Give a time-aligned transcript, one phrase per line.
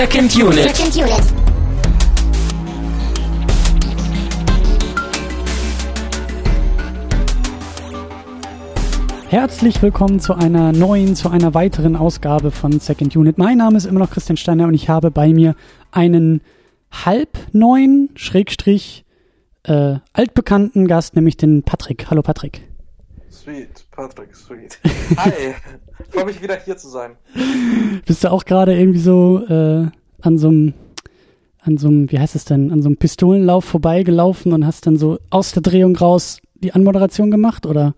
[0.00, 0.74] Second Unit.
[0.74, 1.22] Second Unit.
[9.28, 13.36] Herzlich willkommen zu einer neuen, zu einer weiteren Ausgabe von Second Unit.
[13.36, 15.54] Mein Name ist immer noch Christian Steiner und ich habe bei mir
[15.90, 16.40] einen
[16.90, 19.04] halb neuen, Schrägstrich,
[19.64, 22.08] äh, altbekannten Gast, nämlich den Patrick.
[22.08, 22.62] Hallo Patrick.
[23.30, 24.80] Sweet, Patrick, sweet.
[25.18, 25.54] Hi,
[26.10, 27.12] freue mich wieder hier zu sein.
[28.06, 29.86] Bist du auch gerade irgendwie so äh,
[30.20, 30.74] an so einem,
[31.62, 34.96] an so einem, wie heißt es denn, an so einem Pistolenlauf vorbeigelaufen und hast dann
[34.96, 37.94] so aus der Drehung raus die Anmoderation gemacht, oder?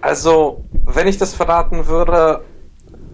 [0.00, 2.42] Also, wenn ich das verraten würde,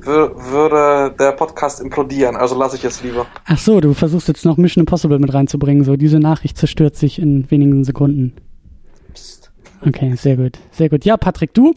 [0.00, 2.36] wür würde der Podcast implodieren.
[2.36, 3.26] Also lasse ich es lieber.
[3.46, 5.84] Ach so, du versuchst jetzt noch Mission Impossible mit reinzubringen.
[5.84, 8.34] So, diese Nachricht zerstört sich in wenigen Sekunden.
[9.12, 9.50] Psst.
[9.86, 11.04] Okay, sehr gut, sehr gut.
[11.04, 11.74] Ja, Patrick, du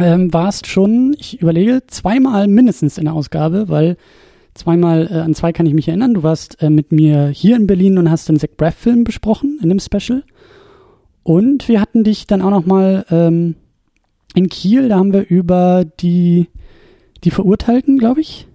[0.00, 3.96] ähm, warst schon, ich überlege, zweimal mindestens in der Ausgabe, weil
[4.54, 6.14] zweimal äh, an zwei kann ich mich erinnern.
[6.14, 9.58] Du warst äh, mit mir hier in Berlin und hast den Zach Braff Film besprochen
[9.62, 10.24] in dem Special.
[11.22, 13.54] Und wir hatten dich dann auch noch mal ähm,
[14.34, 14.88] in Kiel.
[14.88, 16.48] Da haben wir über die
[17.22, 18.46] die Verurteilten, glaube ich,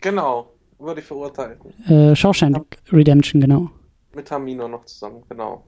[0.00, 1.70] Genau, über die Verurteilten.
[1.86, 3.70] äh, Shawshank Redemption, genau.
[4.14, 5.64] Mit Tamino noch zusammen, genau.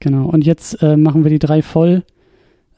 [0.00, 2.04] Genau, und jetzt äh, machen wir die drei voll,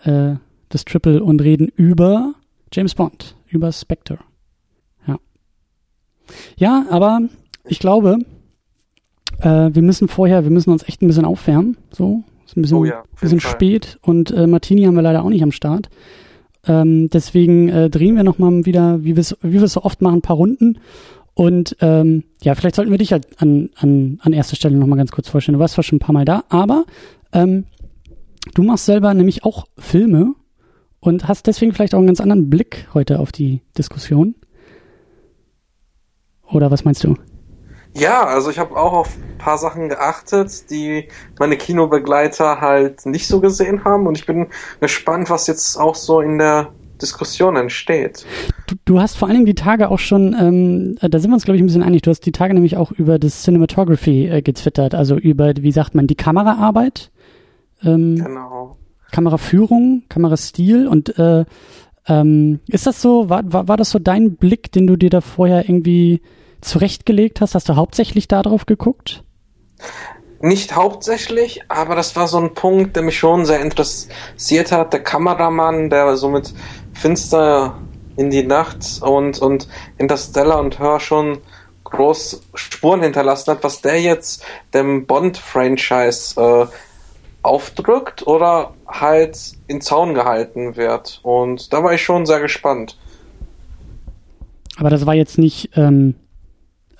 [0.05, 0.37] äh,
[0.69, 2.34] das Triple und reden über
[2.72, 4.19] James Bond, über Spectre.
[5.06, 5.19] Ja.
[6.56, 7.20] Ja, aber
[7.64, 8.19] ich glaube,
[9.41, 11.77] äh, wir müssen vorher, wir müssen uns echt ein bisschen aufwärmen.
[11.91, 15.31] So, ist ein bisschen, Oh ja, bisschen spät und äh, Martini haben wir leider auch
[15.31, 15.89] nicht am Start.
[16.67, 20.03] Ähm, deswegen äh, drehen wir nochmal wieder, wie wir es wie wir es so oft
[20.03, 20.78] machen, ein paar Runden.
[21.34, 25.12] Und ähm, ja, vielleicht sollten wir dich halt an, an, an erster Stelle nochmal ganz
[25.12, 25.55] kurz vorstellen.
[25.55, 26.87] Du warst zwar schon ein paar Mal da, aber
[27.33, 27.64] ähm,
[28.55, 30.34] du machst selber nämlich auch Filme
[31.07, 34.34] und hast deswegen vielleicht auch einen ganz anderen Blick heute auf die Diskussion.
[36.50, 37.17] Oder was meinst du?
[37.94, 41.09] Ja, also ich habe auch auf ein paar Sachen geachtet, die
[41.39, 44.06] meine Kinobegleiter halt nicht so gesehen haben.
[44.06, 44.49] Und ich bin
[44.81, 46.69] gespannt, was jetzt auch so in der
[47.00, 48.27] Diskussion entsteht.
[48.66, 51.34] Du, du hast vor allen Dingen die Tage auch schon, ähm, äh, da sind wir
[51.34, 54.28] uns glaube ich ein bisschen einig, du hast die Tage nämlich auch über das Cinematography
[54.28, 57.11] äh, getwittert, also über, wie sagt man, die Kameraarbeit,
[57.83, 58.77] ähm, Genau.
[59.12, 61.44] Kameraführung, Kamerastil und äh,
[62.09, 65.21] ähm, ist das so, war, war, war das so dein Blick, den du dir da
[65.21, 66.22] vorher irgendwie
[66.61, 67.55] zurechtgelegt hast?
[67.55, 69.25] Hast du hauptsächlich darauf geguckt?
[70.41, 74.93] Nicht hauptsächlich, aber das war so ein Punkt, der mich schon sehr interessiert hat.
[74.93, 76.53] Der Kameramann, der so mit
[76.93, 77.78] Finster
[78.16, 79.69] in die Nacht und, und
[79.99, 81.39] Interstellar und Hör schon
[81.84, 86.66] groß Spuren hinterlassen hat, was der jetzt dem Bond-Franchise äh,
[87.43, 91.20] aufdrückt oder halt in Zaun gehalten wird.
[91.22, 92.98] Und da war ich schon sehr gespannt.
[94.78, 96.14] Aber das war jetzt nicht, ähm,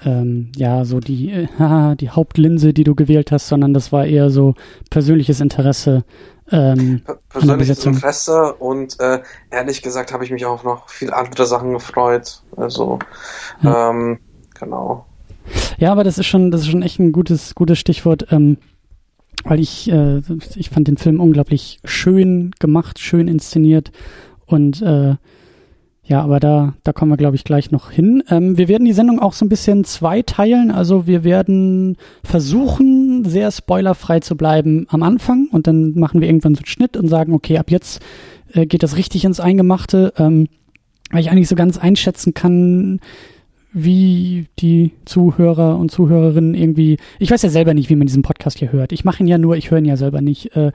[0.05, 4.31] ähm, ja, so die, äh, die Hauptlinse, die du gewählt hast, sondern das war eher
[4.31, 4.55] so
[4.91, 6.05] persönliches Interesse.
[6.51, 7.85] Ähm, Per- Persönliches.
[7.85, 9.21] Interesse und äh,
[9.51, 12.43] ehrlich gesagt habe ich mich auch noch viel andere Sachen gefreut.
[12.57, 13.01] Also,
[13.65, 14.21] ähm,
[14.59, 15.07] genau.
[15.79, 18.59] ja, aber das ist schon, das ist schon echt ein gutes, gutes Stichwort, ähm,
[19.45, 20.23] weil ich, äh,
[20.57, 23.93] ich fand den Film unglaublich schön gemacht, schön inszeniert
[24.47, 25.17] und äh,
[26.09, 28.23] ja, aber da, da kommen wir, glaube ich, gleich noch hin.
[28.31, 30.71] Ähm, wir werden die Sendung auch so ein bisschen zweiteilen.
[30.71, 36.55] Also wir werden versuchen, sehr spoilerfrei zu bleiben am Anfang und dann machen wir irgendwann
[36.55, 38.01] so einen Schnitt und sagen, okay, ab jetzt
[38.53, 40.47] äh, geht das richtig ins Eingemachte, ähm,
[41.11, 43.01] weil ich eigentlich so ganz einschätzen kann,
[43.79, 48.59] wie die Zuhörer und Zuhörerinnen irgendwie, ich weiß ja selber nicht, wie man diesen Podcast
[48.59, 48.91] hier hört.
[48.91, 50.57] Ich mache ihn ja nur, ich höre ihn ja selber nicht.
[50.57, 50.73] Äh,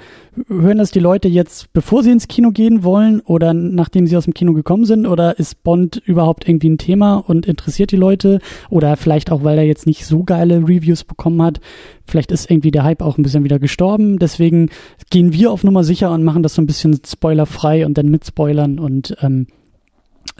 [0.48, 4.26] hören das die Leute jetzt, bevor sie ins Kino gehen wollen oder nachdem sie aus
[4.26, 5.08] dem Kino gekommen sind?
[5.08, 8.38] Oder ist Bond überhaupt irgendwie ein Thema und interessiert die Leute?
[8.70, 11.60] Oder vielleicht auch, weil er jetzt nicht so geile Reviews bekommen hat.
[12.06, 14.20] Vielleicht ist irgendwie der Hype auch ein bisschen wieder gestorben.
[14.20, 14.70] Deswegen
[15.10, 18.28] gehen wir auf Nummer sicher und machen das so ein bisschen spoilerfrei und dann mit
[18.28, 19.48] Spoilern und ähm,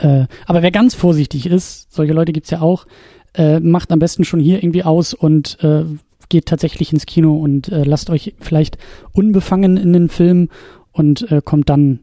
[0.02, 2.86] äh, aber wer ganz vorsichtig ist, solche Leute gibt's ja auch,
[3.34, 5.86] äh, macht am besten schon hier irgendwie aus und äh,
[6.30, 8.78] geht tatsächlich ins Kino und äh, lasst euch vielleicht
[9.14, 10.50] unbefangen in den Film
[10.92, 12.00] und äh, kommt dann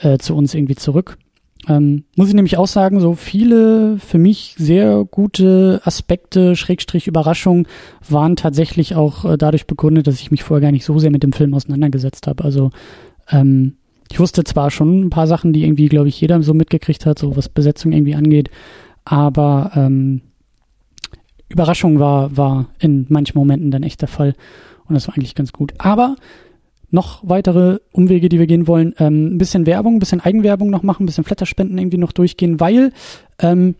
[0.00, 1.16] äh, zu uns irgendwie zurück.
[1.68, 7.66] Ähm, muss ich nämlich auch sagen, so viele für mich sehr gute Aspekte, Schrägstrich Überraschung,
[8.08, 11.22] waren tatsächlich auch äh, dadurch begründet, dass ich mich vorher gar nicht so sehr mit
[11.22, 12.44] dem Film auseinandergesetzt habe.
[12.44, 12.70] Also
[13.30, 13.76] ähm,
[14.10, 17.18] ich wusste zwar schon ein paar Sachen, die irgendwie, glaube ich, jeder so mitgekriegt hat,
[17.18, 18.50] so was Besetzung irgendwie angeht,
[19.04, 20.22] aber ähm,
[21.48, 24.34] Überraschung war, war in manchen Momenten dann echt der Fall
[24.88, 25.72] und das war eigentlich ganz gut.
[25.78, 26.16] Aber
[26.90, 30.82] noch weitere Umwege, die wir gehen wollen, ähm, ein bisschen Werbung, ein bisschen Eigenwerbung noch
[30.82, 32.92] machen, ein bisschen Flatterspenden irgendwie noch durchgehen, weil
[33.38, 33.76] ähm,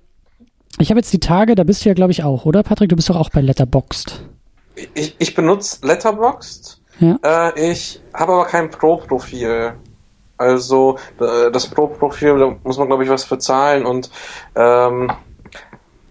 [0.78, 2.88] Ich habe jetzt die Tage, da bist du ja, glaube ich, auch, oder Patrick?
[2.88, 4.22] Du bist doch auch bei Letterboxd.
[4.94, 6.80] Ich, ich benutze Letterboxd.
[7.00, 7.18] Ja.
[7.24, 9.74] Äh, ich habe aber kein Pro-Profil.
[10.40, 14.10] Also das Pro-Profil, da muss man, glaube ich, was bezahlen und
[14.56, 15.12] ähm,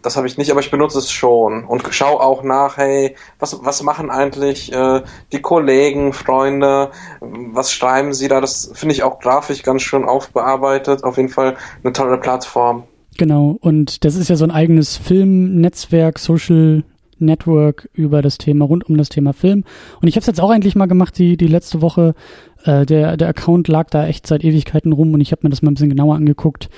[0.01, 3.57] das habe ich nicht, aber ich benutze es schon und schaue auch nach, hey, was,
[3.65, 8.39] was machen eigentlich äh, die Kollegen, Freunde, was schreiben sie da?
[8.39, 11.03] Das finde ich auch grafisch ganz schön aufbearbeitet.
[11.03, 12.83] Auf jeden Fall eine tolle Plattform.
[13.17, 16.83] Genau, und das ist ja so ein eigenes Filmnetzwerk, Social
[17.21, 19.63] Network über das Thema, rund um das Thema Film.
[20.01, 22.15] Und ich habe es jetzt auch endlich mal gemacht, die, die letzte Woche.
[22.63, 25.61] Äh, der, der Account lag da echt seit Ewigkeiten rum und ich habe mir das
[25.61, 26.69] mal ein bisschen genauer angeguckt.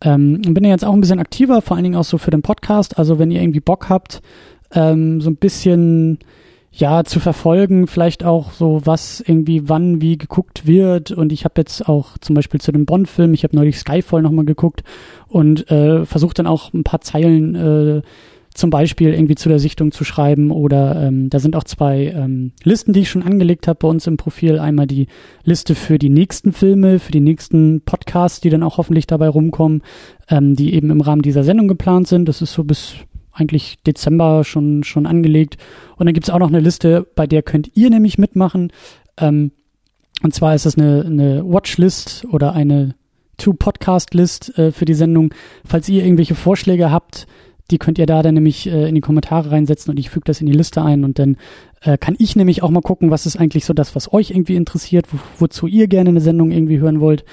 [0.00, 2.42] Ähm, bin ja jetzt auch ein bisschen aktiver, vor allen Dingen auch so für den
[2.42, 2.98] Podcast.
[2.98, 4.20] Also wenn ihr irgendwie Bock habt,
[4.72, 6.18] ähm, so ein bisschen
[6.76, 11.12] ja zu verfolgen, vielleicht auch so was irgendwie wann wie geguckt wird.
[11.12, 14.44] Und ich habe jetzt auch zum Beispiel zu dem Bond-Film, ich habe neulich Skyfall nochmal
[14.44, 14.82] geguckt
[15.28, 18.02] und äh, versucht dann auch ein paar Zeilen äh,
[18.54, 22.52] zum Beispiel irgendwie zu der Sichtung zu schreiben oder ähm, da sind auch zwei ähm,
[22.62, 24.60] Listen, die ich schon angelegt habe bei uns im Profil.
[24.60, 25.08] Einmal die
[25.42, 29.82] Liste für die nächsten Filme, für die nächsten Podcasts, die dann auch hoffentlich dabei rumkommen,
[30.30, 32.28] ähm, die eben im Rahmen dieser Sendung geplant sind.
[32.28, 32.94] Das ist so bis
[33.32, 35.56] eigentlich Dezember schon, schon angelegt.
[35.96, 38.72] Und dann gibt's auch noch eine Liste, bei der könnt ihr nämlich mitmachen.
[39.18, 39.50] Ähm,
[40.22, 42.94] und zwar ist das eine, eine Watchlist oder eine
[43.36, 45.34] Two-Podcast-List äh, für die Sendung.
[45.64, 47.26] Falls ihr irgendwelche Vorschläge habt,
[47.70, 50.40] die könnt ihr da dann nämlich äh, in die Kommentare reinsetzen und ich füge das
[50.40, 51.36] in die Liste ein und dann
[51.82, 54.56] äh, kann ich nämlich auch mal gucken, was ist eigentlich so das, was euch irgendwie
[54.56, 57.24] interessiert, wo, wozu ihr gerne eine Sendung irgendwie hören wollt.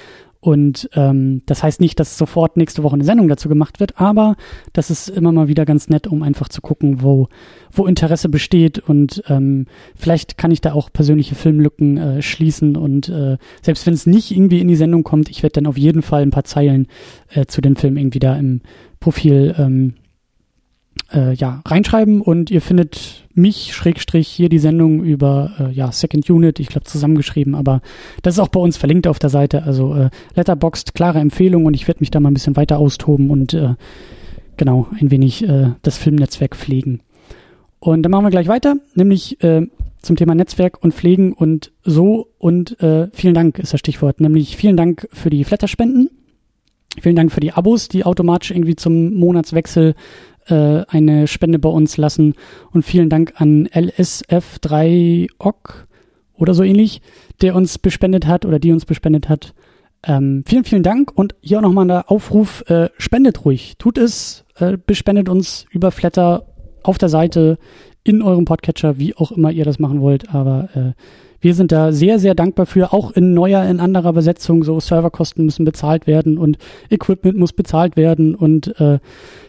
[0.43, 4.35] Und ähm, das heißt nicht, dass sofort nächste Woche eine Sendung dazu gemacht wird, aber
[4.73, 7.27] das ist immer mal wieder ganz nett, um einfach zu gucken, wo,
[7.71, 8.79] wo Interesse besteht.
[8.79, 12.75] Und ähm, vielleicht kann ich da auch persönliche Filmlücken äh, schließen.
[12.75, 15.77] Und äh, selbst wenn es nicht irgendwie in die Sendung kommt, ich werde dann auf
[15.77, 16.87] jeden Fall ein paar Zeilen
[17.29, 18.61] äh, zu den Filmen irgendwie da im
[18.99, 19.93] Profil ähm,
[21.13, 26.29] äh, ja, reinschreiben und ihr findet mich, Schrägstrich, hier die Sendung über äh, ja, Second
[26.29, 27.81] Unit, ich glaube zusammengeschrieben, aber
[28.21, 29.63] das ist auch bei uns verlinkt auf der Seite.
[29.63, 33.29] Also äh, Letterboxd, klare Empfehlung und ich werde mich da mal ein bisschen weiter austoben
[33.29, 33.75] und äh,
[34.57, 37.01] genau ein wenig äh, das Filmnetzwerk pflegen.
[37.79, 39.67] Und dann machen wir gleich weiter, nämlich äh,
[40.01, 44.57] zum Thema Netzwerk und Pflegen und so und äh, vielen Dank ist das Stichwort, nämlich
[44.57, 46.09] vielen Dank für die Flatterspenden.
[46.99, 49.95] Vielen Dank für die Abos, die automatisch irgendwie zum Monatswechsel
[50.47, 52.35] äh, eine Spende bei uns lassen.
[52.71, 55.55] Und vielen Dank an LSF3OC
[56.33, 57.01] oder so ähnlich,
[57.41, 59.53] der uns bespendet hat oder die uns bespendet hat.
[60.03, 64.45] Ähm, vielen, vielen Dank und hier auch nochmal der Aufruf, äh, spendet ruhig, tut es,
[64.57, 66.47] äh, bespendet uns über Flatter
[66.81, 67.59] auf der Seite,
[68.03, 70.93] in eurem Podcatcher, wie auch immer ihr das machen wollt, aber äh,
[71.41, 74.63] wir sind da sehr, sehr dankbar für, auch in neuer, in anderer Besetzung.
[74.63, 76.57] So Serverkosten müssen bezahlt werden und
[76.89, 78.99] Equipment muss bezahlt werden und äh,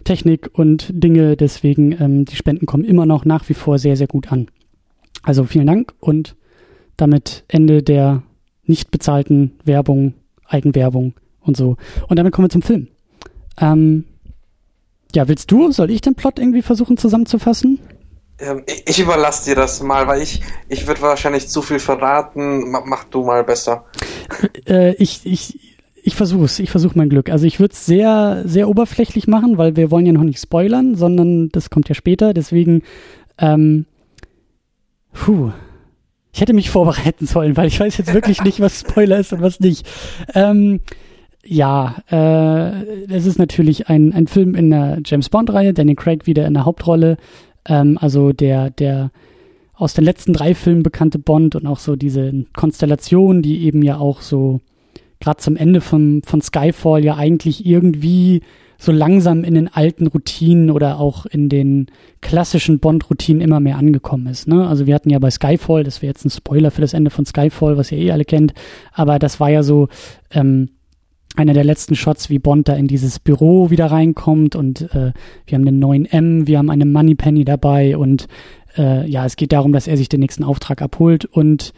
[0.04, 1.36] Technik und Dinge.
[1.36, 4.48] Deswegen, ähm, die Spenden kommen immer noch nach wie vor sehr, sehr gut an.
[5.22, 6.34] Also vielen Dank und
[6.96, 8.22] damit Ende der
[8.64, 10.14] nicht bezahlten Werbung,
[10.46, 11.76] Eigenwerbung und so.
[12.08, 12.88] Und damit kommen wir zum Film.
[13.60, 14.04] Ähm,
[15.14, 17.78] ja, willst du, soll ich den Plot irgendwie versuchen zusammenzufassen?
[18.42, 22.70] Ähm, ich überlasse dir das mal, weil ich, ich würde wahrscheinlich zu viel verraten.
[22.70, 23.84] Mach du mal besser.
[24.66, 27.30] Äh, ich, ich, ich versuche es, ich versuche mein Glück.
[27.30, 30.96] Also ich würde es sehr, sehr oberflächlich machen, weil wir wollen ja noch nicht spoilern,
[30.96, 32.34] sondern das kommt ja später.
[32.34, 32.82] Deswegen,
[33.38, 33.86] ähm,
[35.12, 35.52] puh,
[36.32, 39.42] ich hätte mich vorbereiten sollen, weil ich weiß jetzt wirklich nicht, was Spoiler ist und
[39.42, 39.86] was nicht.
[40.34, 40.80] Ähm,
[41.44, 46.46] ja, äh, es ist natürlich ein, ein Film in der James Bond-Reihe, Danny Craig wieder
[46.46, 47.16] in der Hauptrolle.
[47.66, 49.10] Ähm, also der, der
[49.74, 53.98] aus den letzten drei Filmen bekannte Bond und auch so diese Konstellation, die eben ja
[53.98, 54.60] auch so
[55.20, 58.42] gerade zum Ende von, von Skyfall ja eigentlich irgendwie
[58.78, 61.86] so langsam in den alten Routinen oder auch in den
[62.20, 64.48] klassischen Bond-Routinen immer mehr angekommen ist.
[64.48, 64.66] Ne?
[64.66, 67.24] Also wir hatten ja bei Skyfall, das wäre jetzt ein Spoiler für das Ende von
[67.24, 68.54] Skyfall, was ihr eh alle kennt,
[68.92, 69.88] aber das war ja so
[70.32, 70.70] ähm,
[71.36, 75.12] einer der letzten Shots, wie Bond da in dieses Büro wieder reinkommt und äh,
[75.46, 78.28] wir haben den neuen M, wir haben eine Moneypenny dabei und
[78.76, 81.72] äh, ja, es geht darum, dass er sich den nächsten Auftrag abholt und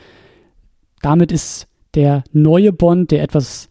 [1.02, 3.68] damit ist der neue Bond, der etwas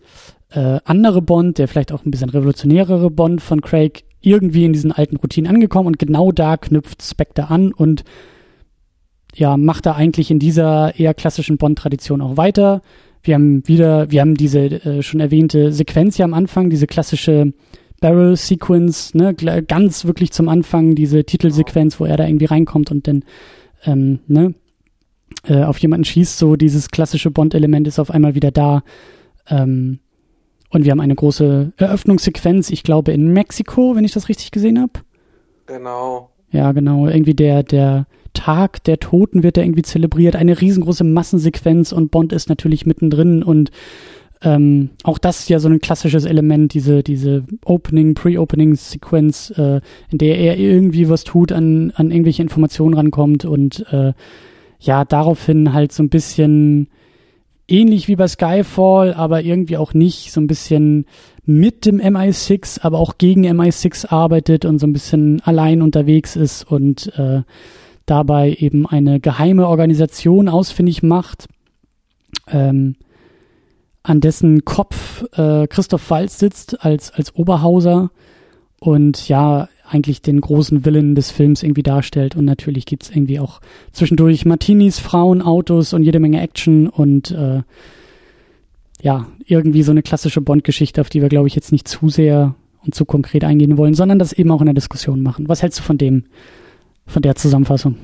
[0.51, 4.93] äh, andere Bond, der vielleicht auch ein bisschen revolutionärere Bond von Craig irgendwie in diesen
[4.93, 8.03] alten Routinen angekommen und genau da knüpft Spectre an und
[9.35, 12.81] ja, macht er eigentlich in dieser eher klassischen Bond-Tradition auch weiter
[13.23, 17.53] wir haben wieder, wir haben diese äh, schon erwähnte Sequenz hier am Anfang, diese klassische
[18.01, 23.07] Barrel Sequence, ne, ganz wirklich zum Anfang, diese Titelsequenz, wo er da irgendwie reinkommt und
[23.07, 23.23] dann,
[23.85, 24.53] ähm, ne,
[25.45, 28.83] äh, auf jemanden schießt, so dieses klassische Bond-Element ist auf einmal wieder da.
[29.47, 29.99] Ähm,
[30.69, 34.79] Und wir haben eine große Eröffnungssequenz, ich glaube in Mexiko, wenn ich das richtig gesehen
[34.81, 34.93] habe.
[35.67, 36.32] Genau.
[36.53, 37.07] Ja, genau.
[37.07, 40.35] Irgendwie der, der Tag der Toten wird da irgendwie zelebriert.
[40.35, 43.71] Eine riesengroße Massensequenz und Bond ist natürlich mittendrin und
[44.43, 49.79] ähm, auch das ist ja so ein klassisches Element, diese, diese Opening, Pre-Opening-Sequenz, äh,
[50.11, 54.13] in der er irgendwie was tut, an, an irgendwelche Informationen rankommt und äh,
[54.79, 56.89] ja, daraufhin halt so ein bisschen
[57.73, 61.05] ähnlich wie bei Skyfall, aber irgendwie auch nicht, so ein bisschen
[61.45, 66.63] mit dem MI6, aber auch gegen MI6 arbeitet und so ein bisschen allein unterwegs ist
[66.63, 67.41] und äh,
[68.05, 71.47] dabei eben eine geheime Organisation ausfindig macht.
[72.47, 72.95] Ähm,
[74.03, 78.11] an dessen Kopf äh, Christoph Waltz sitzt als, als Oberhauser
[78.79, 82.35] und ja, eigentlich den großen Willen des Films irgendwie darstellt.
[82.35, 87.61] Und natürlich gibt's irgendwie auch zwischendurch Martinis, Frauen, Autos und jede Menge Action und äh,
[89.01, 92.55] ja, irgendwie so eine klassische Bond-Geschichte, auf die wir, glaube ich, jetzt nicht zu sehr
[92.85, 95.49] und zu konkret eingehen wollen, sondern das eben auch in der Diskussion machen.
[95.49, 96.25] Was hältst du von dem,
[97.05, 97.97] von der Zusammenfassung?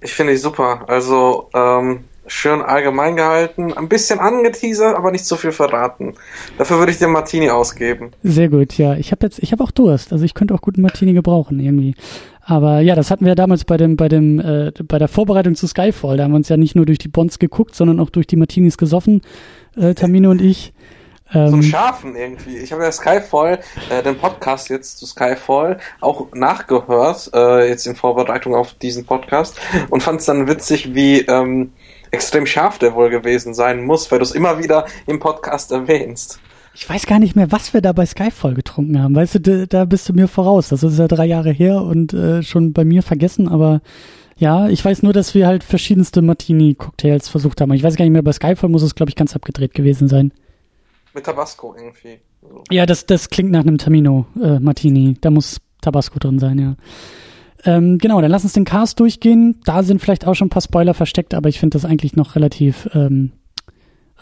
[0.00, 0.88] Ich finde ich super.
[0.88, 6.14] Also, ähm, schön allgemein gehalten, ein bisschen angeteasert, aber nicht so viel verraten.
[6.58, 8.12] Dafür würde ich dir Martini ausgeben.
[8.22, 8.94] Sehr gut, ja.
[8.94, 11.94] Ich habe jetzt, ich habe auch Durst, also ich könnte auch guten Martini gebrauchen irgendwie.
[12.42, 15.54] Aber ja, das hatten wir ja damals bei dem, bei dem, äh, bei der Vorbereitung
[15.54, 16.16] zu Skyfall.
[16.16, 18.36] Da haben wir uns ja nicht nur durch die Bonds geguckt, sondern auch durch die
[18.36, 19.22] Martinis gesoffen,
[19.76, 20.72] äh, Tamino und ich.
[21.32, 22.58] Ähm, so Schafen irgendwie.
[22.58, 27.94] Ich habe ja Skyfall, äh, den Podcast jetzt zu Skyfall, auch nachgehört, äh, jetzt in
[27.94, 29.60] Vorbereitung auf diesen Podcast
[29.90, 31.72] und fand es dann witzig, wie ähm,
[32.10, 36.40] extrem scharf der wohl gewesen sein muss, weil du es immer wieder im Podcast erwähnst.
[36.74, 39.14] Ich weiß gar nicht mehr, was wir da bei Skyfall getrunken haben.
[39.14, 40.68] Weißt du, da bist du mir voraus.
[40.68, 43.80] Das ist ja drei Jahre her und äh, schon bei mir vergessen, aber
[44.36, 47.74] ja, ich weiß nur, dass wir halt verschiedenste Martini-Cocktails versucht haben.
[47.74, 50.32] Ich weiß gar nicht mehr, bei Skyfall muss es, glaube ich, ganz abgedreht gewesen sein.
[51.12, 52.20] Mit Tabasco irgendwie.
[52.70, 55.10] Ja, das, das klingt nach einem Tamino-Martini.
[55.10, 56.76] Äh, da muss Tabasco drin sein, ja.
[57.64, 59.60] Ähm, genau, dann lass uns den Cast durchgehen.
[59.64, 62.36] Da sind vielleicht auch schon ein paar Spoiler versteckt, aber ich finde das eigentlich noch
[62.36, 63.32] relativ, ähm,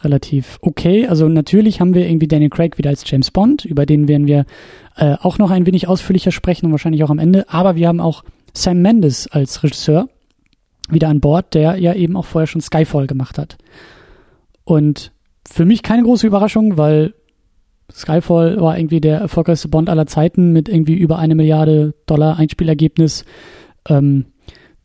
[0.03, 1.07] relativ okay.
[1.07, 4.45] Also natürlich haben wir irgendwie Daniel Craig wieder als James Bond, über den werden wir
[4.97, 7.49] äh, auch noch ein wenig ausführlicher sprechen und wahrscheinlich auch am Ende.
[7.49, 10.09] Aber wir haben auch Sam Mendes als Regisseur
[10.89, 13.59] wieder an Bord, der ja eben auch vorher schon Skyfall gemacht hat.
[14.65, 15.13] Und
[15.49, 17.15] für mich keine große Überraschung, weil
[17.93, 23.25] Skyfall war irgendwie der erfolgreichste Bond aller Zeiten mit irgendwie über eine Milliarde Dollar Einspielergebnis.
[23.89, 24.27] Ähm,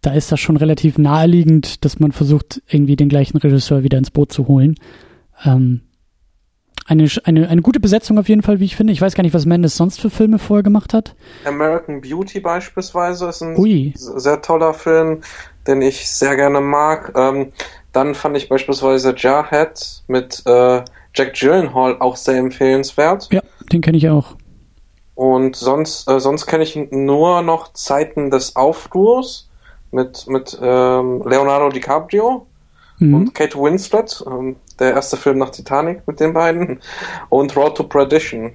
[0.02, 4.12] da ist das schon relativ naheliegend, dass man versucht, irgendwie den gleichen Regisseur wieder ins
[4.12, 4.76] Boot zu holen.
[5.46, 5.82] Ähm,
[6.86, 8.92] eine, eine, eine gute Besetzung auf jeden Fall, wie ich finde.
[8.92, 11.16] Ich weiß gar nicht, was Mendes sonst für Filme vorher gemacht hat.
[11.46, 13.94] American Beauty beispielsweise ist ein Ui.
[13.96, 15.22] sehr toller Film,
[15.66, 17.14] den ich sehr gerne mag.
[17.16, 17.54] Ähm,
[17.94, 20.84] dann fand ich beispielsweise Jarhead mit äh,
[21.14, 23.30] Jack Gyllenhaal auch sehr empfehlenswert.
[23.32, 23.42] Ja,
[23.72, 24.36] den kenne ich auch.
[25.16, 29.50] Und sonst, äh, sonst kenne ich nur noch Zeiten des Aufruhrs
[29.92, 32.48] mit, mit ähm, Leonardo DiCaprio
[32.98, 33.14] mhm.
[33.14, 34.24] und Kate Winslet.
[34.26, 36.80] Ähm, der erste Film nach Titanic mit den beiden.
[37.30, 38.54] Und Road to Perdition.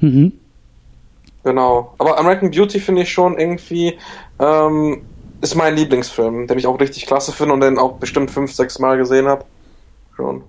[0.00, 0.32] Mhm.
[1.42, 1.94] Genau.
[1.98, 3.98] Aber American Beauty finde ich schon irgendwie,
[4.38, 5.02] ähm,
[5.40, 8.78] ist mein Lieblingsfilm, den ich auch richtig klasse finde und den auch bestimmt fünf, sechs
[8.78, 9.44] Mal gesehen habe.
[10.16, 10.42] Schon.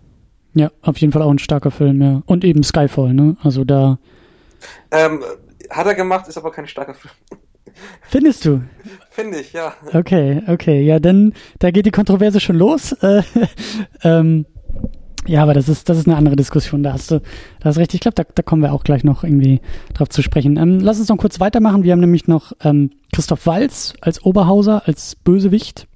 [0.53, 2.23] Ja, auf jeden Fall auch ein starker Film, ja.
[2.25, 3.37] Und eben Skyfall, ne?
[3.43, 3.99] Also da.
[4.91, 5.23] Ähm,
[5.69, 7.13] hat er gemacht, ist aber kein starker Film.
[8.01, 8.61] Findest du?
[9.11, 9.73] Finde ich, ja.
[9.93, 10.81] Okay, okay.
[10.81, 12.95] Ja, dann, da geht die Kontroverse schon los.
[13.01, 13.23] Äh,
[14.03, 14.45] ähm,
[15.27, 16.83] ja, aber das ist, das ist eine andere Diskussion.
[16.83, 17.19] Da hast du,
[17.59, 17.93] da hast recht.
[17.93, 19.61] Ich glaube, da, da kommen wir auch gleich noch irgendwie
[19.93, 20.57] drauf zu sprechen.
[20.57, 21.83] Ähm, lass uns noch kurz weitermachen.
[21.83, 25.87] Wir haben nämlich noch ähm, Christoph Walz als Oberhauser, als Bösewicht,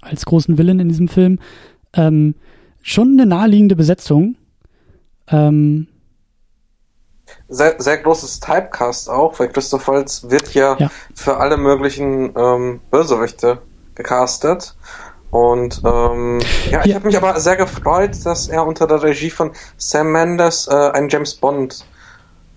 [0.00, 1.40] als großen Willen in diesem Film.
[1.92, 2.36] Ähm,
[2.84, 4.36] schon eine naheliegende Besetzung.
[5.28, 5.88] Ähm,
[7.48, 10.90] sehr, sehr großes Typecast auch, weil Christoph Waltz wird ja, ja.
[11.14, 13.58] für alle möglichen ähm, Bösewichte
[13.94, 14.76] gecastet.
[15.30, 16.94] Und ähm, ja, ich ja.
[16.94, 21.08] habe mich aber sehr gefreut, dass er unter der Regie von Sam Mendes äh, einen
[21.08, 21.84] James Bond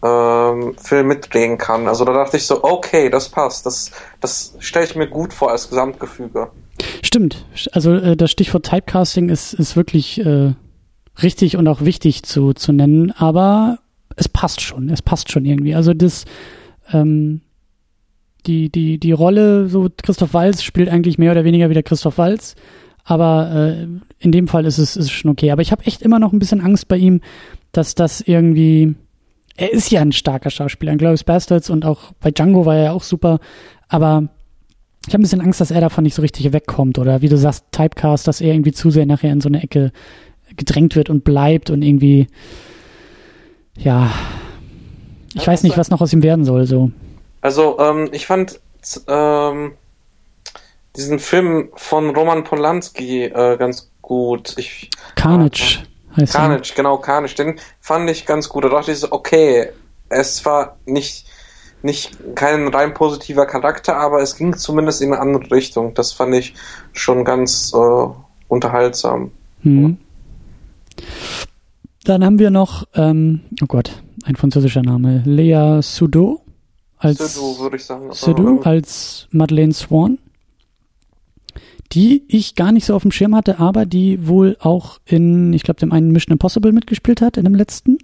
[0.03, 1.87] ähm, Film mitdrehen kann.
[1.87, 3.65] Also da dachte ich so, okay, das passt.
[3.65, 6.49] Das, das stelle ich mir gut vor als Gesamtgefüge.
[7.01, 7.45] Stimmt.
[7.71, 10.53] Also äh, das Stichwort Typecasting ist, ist wirklich äh,
[11.21, 13.79] richtig und auch wichtig zu, zu nennen, aber
[14.15, 14.89] es passt schon.
[14.89, 15.75] Es passt schon irgendwie.
[15.75, 16.25] Also das
[16.91, 17.41] ähm,
[18.47, 22.55] die, die, die Rolle, so Christoph Walz spielt eigentlich mehr oder weniger wieder Christoph Walz.
[23.03, 23.87] Aber äh,
[24.19, 25.51] in dem Fall ist es, ist schon okay.
[25.51, 27.21] Aber ich habe echt immer noch ein bisschen Angst bei ihm,
[27.71, 28.95] dass das irgendwie.
[29.55, 32.83] Er ist ja ein starker Schauspieler, in Glorious Bastards und auch bei Django war er
[32.83, 33.39] ja auch super.
[33.87, 34.29] Aber
[35.07, 36.99] ich habe ein bisschen Angst, dass er davon nicht so richtig wegkommt.
[36.99, 39.91] Oder wie du sagst, Typecast, dass er irgendwie zu sehr nachher in so eine Ecke
[40.55, 42.27] gedrängt wird und bleibt und irgendwie
[43.77, 44.11] ja,
[45.33, 46.65] ich Ja, weiß nicht, also- was noch aus ihm werden soll.
[46.65, 46.91] So
[47.41, 48.59] Also, ähm, ich fand
[49.07, 49.73] ähm,
[50.95, 54.55] diesen Film von Roman Polanski äh, ganz gut.
[54.57, 55.79] Ich, Carnage
[56.15, 56.39] heißt er.
[56.41, 58.63] Carnage, genau, Carnage, den fand ich ganz gut.
[58.63, 59.67] Da dachte ich so, okay,
[60.09, 61.26] es war nicht,
[61.87, 65.95] nicht kein rein positiver Charakter, aber es ging zumindest in eine andere Richtung.
[65.95, 66.53] Das fand ich
[66.93, 68.07] schon ganz äh,
[68.47, 69.31] unterhaltsam.
[69.63, 69.97] Mhm.
[72.03, 76.41] Dann haben wir noch, ähm, oh Gott, ein französischer Name, Lea Sudot
[76.97, 78.09] als Sudou, würde ich sagen.
[78.11, 80.17] Sudou Ähm, als Madeleine Swan,
[81.91, 85.63] die ich gar nicht so auf dem Schirm hatte, aber die wohl auch in, ich
[85.63, 87.97] glaube, dem einen Mission Impossible mitgespielt hat, in dem letzten.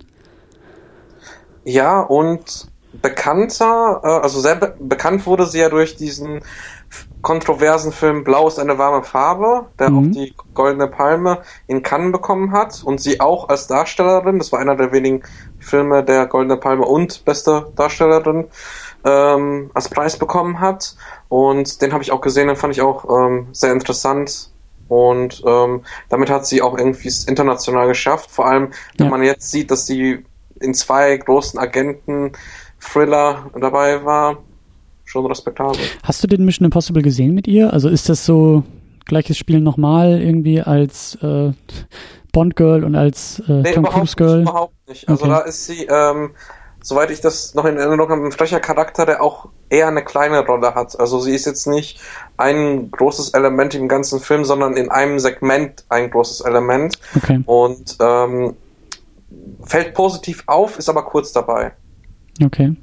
[1.66, 2.68] Ja, und
[3.02, 6.42] bekannter, äh, also sehr be bekannt wurde sie ja durch diesen
[7.22, 9.98] kontroversen Film Blau ist eine warme Farbe, der Mhm.
[9.98, 14.60] auch die Goldene Palme in Cannes bekommen hat und sie auch als Darstellerin, das war
[14.60, 15.24] einer der wenigen
[15.58, 18.46] Filme der Goldene Palme und beste Darstellerin,
[19.06, 20.96] ähm, als Preis bekommen hat.
[21.30, 24.50] Und den habe ich auch gesehen, den fand ich auch ähm, sehr interessant.
[24.90, 28.30] Und ähm, damit hat sie auch irgendwie es international geschafft.
[28.30, 29.10] Vor allem, wenn Ja.
[29.12, 30.26] man jetzt sieht, dass sie
[30.60, 31.58] in zwei großen
[32.84, 34.38] Agenten-Thriller dabei war,
[35.06, 35.80] schon respektabel.
[36.04, 37.74] Hast du den Mission Impossible gesehen mit ihr?
[37.74, 38.64] Also ist das so
[39.06, 41.52] gleiches Spiel nochmal irgendwie als äh,
[42.32, 44.40] Bond Girl und als äh, Tom überhaupt Cruise Girl?
[44.40, 45.10] Nicht, überhaupt nicht.
[45.10, 45.34] Also Okay.
[45.34, 46.32] da ist sie, ähm,
[46.82, 50.46] soweit ich das noch in Erinnerung habe, ein frecher Charakter, der auch eher eine kleine
[50.46, 51.00] Rolle hat.
[51.00, 52.00] Also sie ist jetzt nicht
[52.38, 56.98] ein großes Element im ganzen Film, sondern in einem Segment ein großes Element.
[57.16, 58.56] Okay, Und ähm,
[59.64, 61.74] fällt positiv auf, ist aber kurz dabei.
[62.42, 62.76] Okay.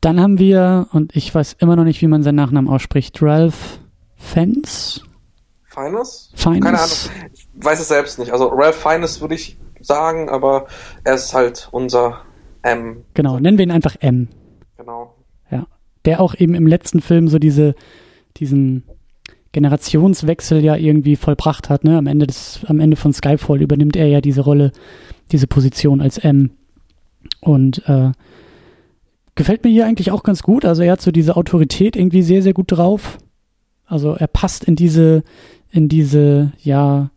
[0.00, 3.80] Dann haben wir, und ich weiß immer noch nicht, wie man seinen Nachnamen ausspricht, Ralph
[4.16, 5.02] Fens?
[5.64, 6.32] Feines?
[6.34, 6.64] Feines?
[6.64, 6.96] Keine Ahnung.
[7.32, 8.32] Ich weiß es selbst nicht.
[8.32, 10.66] Also Ralph Feines würde ich sagen, aber
[11.04, 12.22] er ist halt unser
[12.62, 13.04] M.
[13.14, 14.28] Genau, nennen wir ihn einfach M.
[14.76, 15.14] Genau.
[15.50, 15.66] Ja.
[16.04, 17.74] Der auch eben im letzten Film so diese,
[18.36, 18.84] diesen
[19.52, 21.98] Generationswechsel ja irgendwie vollbracht hat, ne?
[21.98, 24.72] Am Ende des, am Ende von Skyfall übernimmt er ja diese Rolle,
[25.32, 26.50] diese Position als M.
[27.40, 28.12] Und äh,
[29.34, 30.64] gefällt mir hier eigentlich auch ganz gut.
[30.64, 33.18] Also er hat so diese Autorität irgendwie sehr, sehr gut drauf.
[33.86, 35.22] Also er passt in diese,
[35.70, 37.10] in diese, ja,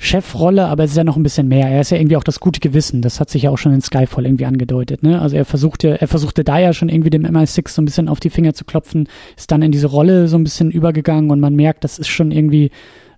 [0.00, 1.68] Chefrolle, aber es ist ja noch ein bisschen mehr.
[1.68, 3.02] Er ist ja irgendwie auch das gute Gewissen.
[3.02, 5.02] Das hat sich ja auch schon in Skyfall irgendwie angedeutet.
[5.02, 5.20] Ne?
[5.20, 8.20] Also er versuchte, er versuchte da ja schon irgendwie dem MI6 so ein bisschen auf
[8.20, 11.56] die Finger zu klopfen, ist dann in diese Rolle so ein bisschen übergegangen und man
[11.56, 12.70] merkt, das ist schon irgendwie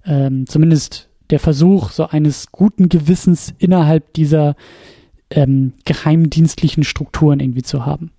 [0.06, 4.56] ähm, zumindest der Versuch so eines guten Gewissens innerhalb dieser
[5.30, 8.10] ähm, geheimdienstlichen Strukturen irgendwie zu haben.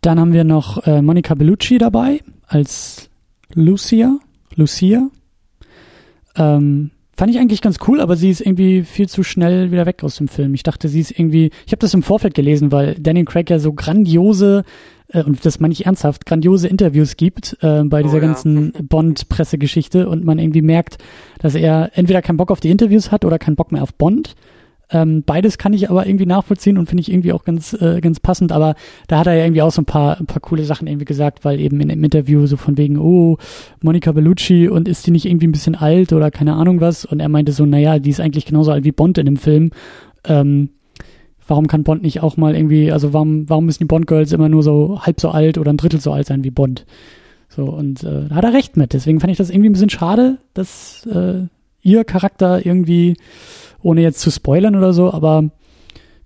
[0.00, 3.08] Dann haben wir noch äh, Monica Bellucci dabei als
[3.54, 4.18] Lucia.
[4.56, 5.08] Lucia.
[6.36, 10.02] Ähm, fand ich eigentlich ganz cool, aber sie ist irgendwie viel zu schnell wieder weg
[10.02, 10.54] aus dem Film.
[10.54, 13.58] Ich dachte, sie ist irgendwie, ich habe das im Vorfeld gelesen, weil Daniel Craig ja
[13.58, 14.64] so grandiose,
[15.12, 18.26] äh, und das meine ich ernsthaft, grandiose Interviews gibt äh, bei dieser Oh ja.
[18.26, 20.98] ganzen Bond-Pressegeschichte und man irgendwie merkt,
[21.38, 24.34] dass er entweder keinen Bock auf die Interviews hat oder keinen Bock mehr auf Bond.
[24.90, 28.20] Ähm, beides kann ich aber irgendwie nachvollziehen und finde ich irgendwie auch ganz, äh, ganz
[28.20, 28.52] passend.
[28.52, 28.74] Aber
[29.08, 31.46] da hat er ja irgendwie auch so ein paar, ein paar coole Sachen irgendwie gesagt,
[31.46, 33.38] weil eben in dem Interview so von wegen, oh,
[33.80, 37.06] Monica Bellucci und ist die nicht irgendwie ein bisschen alt oder keine Ahnung was?
[37.06, 39.70] Und er meinte so, naja, die ist eigentlich genauso alt wie Bond in dem Film.
[40.24, 40.68] Ähm,
[41.46, 44.62] warum kann Bond nicht auch mal irgendwie, also warum, warum müssen die Bond-Girls immer nur
[44.62, 46.86] so halb so alt oder ein Drittel so alt sein wie Bond?
[47.48, 48.92] So, und äh, da hat er recht mit.
[48.92, 51.46] Deswegen fand ich das irgendwie ein bisschen schade, dass äh,
[51.82, 53.16] ihr Charakter irgendwie,
[53.82, 55.50] ohne jetzt zu spoilern oder so, aber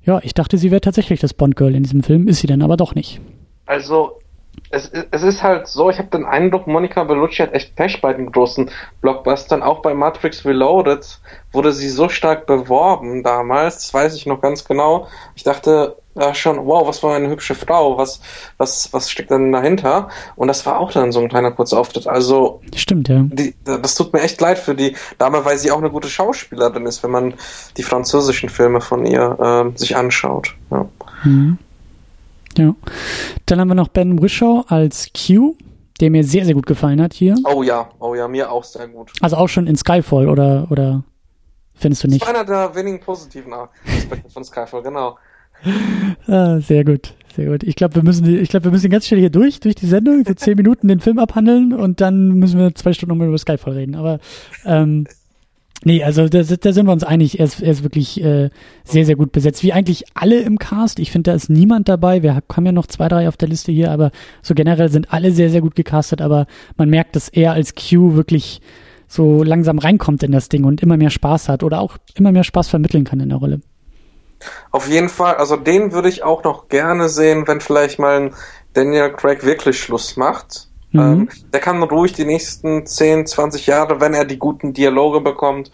[0.05, 2.76] ja, ich dachte, sie wäre tatsächlich das Bond-Girl in diesem Film, ist sie dann aber
[2.76, 3.20] doch nicht.
[3.64, 4.20] Also,
[4.71, 8.12] es, es ist halt so, ich habe den Eindruck, Monica Bellucci hat echt Pech bei
[8.12, 9.62] den großen Blockbustern.
[9.62, 11.21] Auch bei Matrix Reloaded
[11.53, 15.09] wurde sie so stark beworben damals, das weiß ich noch ganz genau.
[15.35, 18.21] Ich dachte ja, schon, wow, was für eine hübsche Frau, was,
[18.57, 20.09] was, was steckt denn dahinter?
[20.35, 22.07] Und das war auch dann so ein kleiner kurzer Auftritt.
[22.07, 23.23] Also, Stimmt, ja.
[23.29, 26.87] die, das tut mir echt leid für die Dame, weil sie auch eine gute Schauspielerin
[26.87, 27.35] ist, wenn man
[27.77, 30.55] die französischen Filme von ihr ähm, sich anschaut.
[30.71, 30.88] Ja.
[31.25, 31.59] Mhm.
[32.59, 32.75] Ja.
[33.47, 35.55] Dann haben wir noch Ben Wishaw als Q,
[36.01, 37.35] der mir sehr, sehr gut gefallen hat hier.
[37.45, 39.12] Oh ja, oh ja, mir auch sehr gut.
[39.21, 41.05] Also auch schon in Skyfall oder, oder
[41.75, 42.27] findest du Das nicht?
[42.27, 45.16] war einer der wenigen positiven Aspekte von Skyfall, genau.
[46.27, 47.62] Ah, sehr gut, sehr gut.
[47.62, 50.23] Ich glaube, wir müssen, ich glaube, wir müssen ganz schnell hier durch, durch die Sendung,
[50.27, 53.73] so zehn Minuten den Film abhandeln und dann müssen wir zwei Stunden nochmal über Skyfall
[53.73, 53.95] reden.
[53.95, 54.19] Aber
[54.66, 55.07] ähm,
[55.84, 57.38] nee, also da, da sind wir uns einig.
[57.38, 58.50] Er ist, er ist wirklich äh,
[58.84, 59.62] sehr, sehr gut besetzt.
[59.62, 60.98] Wie eigentlich alle im Cast.
[60.98, 62.22] Ich finde, da ist niemand dabei.
[62.22, 64.10] Wir haben ja noch zwei, drei auf der Liste hier, aber
[64.42, 66.20] so generell sind alle sehr, sehr gut gecastet.
[66.20, 68.60] Aber man merkt, dass er als Q wirklich
[69.08, 72.44] so langsam reinkommt in das Ding und immer mehr Spaß hat oder auch immer mehr
[72.44, 73.60] Spaß vermitteln kann in der Rolle.
[74.70, 78.34] Auf jeden Fall, also den würde ich auch noch gerne sehen, wenn vielleicht mal ein
[78.74, 80.65] Daniel Craig wirklich Schluss macht.
[80.92, 81.01] Mhm.
[81.01, 85.70] Ähm, der kann ruhig die nächsten 10, 20 Jahre, wenn er die guten Dialoge bekommt,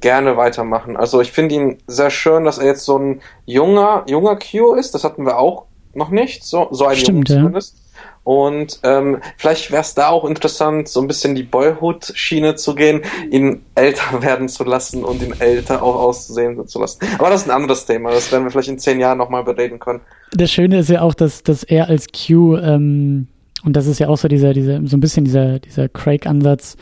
[0.00, 0.96] gerne weitermachen.
[0.96, 4.94] Also ich finde ihn sehr schön, dass er jetzt so ein junger, junger Q ist.
[4.94, 6.44] Das hatten wir auch noch nicht.
[6.44, 7.76] So, so ein Stimmt, zumindest.
[7.76, 7.82] Ja.
[8.24, 13.02] Und ähm, vielleicht wäre es da auch interessant, so ein bisschen die Boyhood-Schiene zu gehen,
[13.30, 17.00] ihn älter werden zu lassen und ihn älter auch auszusehen zu lassen.
[17.18, 19.78] Aber das ist ein anderes Thema, das werden wir vielleicht in zehn Jahren nochmal bereden
[19.78, 20.00] können.
[20.32, 23.26] Das Schöne ist ja auch, dass, dass er als Q, ähm,
[23.64, 26.76] und das ist ja auch so dieser, dieser, so ein bisschen dieser, dieser Craig-Ansatz,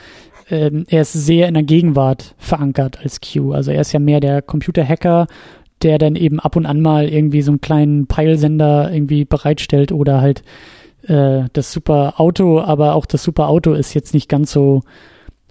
[0.50, 3.52] ähm, er ist sehr in der Gegenwart verankert als Q.
[3.52, 5.26] Also er ist ja mehr der Computerhacker,
[5.82, 10.20] der dann eben ab und an mal irgendwie so einen kleinen Peilsender irgendwie bereitstellt oder
[10.20, 10.42] halt
[11.06, 14.82] äh, das super Auto, aber auch das super Auto ist jetzt nicht ganz so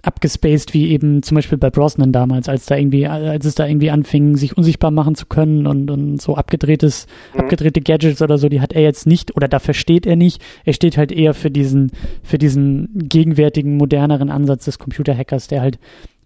[0.02, 3.90] abgespaced wie eben zum Beispiel bei Brosnan damals, als da irgendwie, als es da irgendwie
[3.90, 7.40] anfing, sich unsichtbar machen zu können und, und so abgedrehtes, mhm.
[7.40, 10.42] abgedrehte Gadgets oder so, die hat er jetzt nicht oder da versteht er nicht.
[10.64, 15.78] Er steht halt eher für diesen, für diesen gegenwärtigen, moderneren Ansatz des Computerhackers, der halt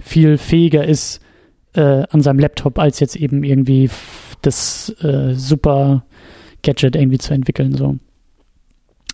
[0.02, 1.20] viel fähiger ist
[1.74, 3.90] äh, an seinem Laptop, als jetzt eben irgendwie
[4.42, 6.04] das äh, super
[6.62, 7.96] Gadget irgendwie zu entwickeln, so.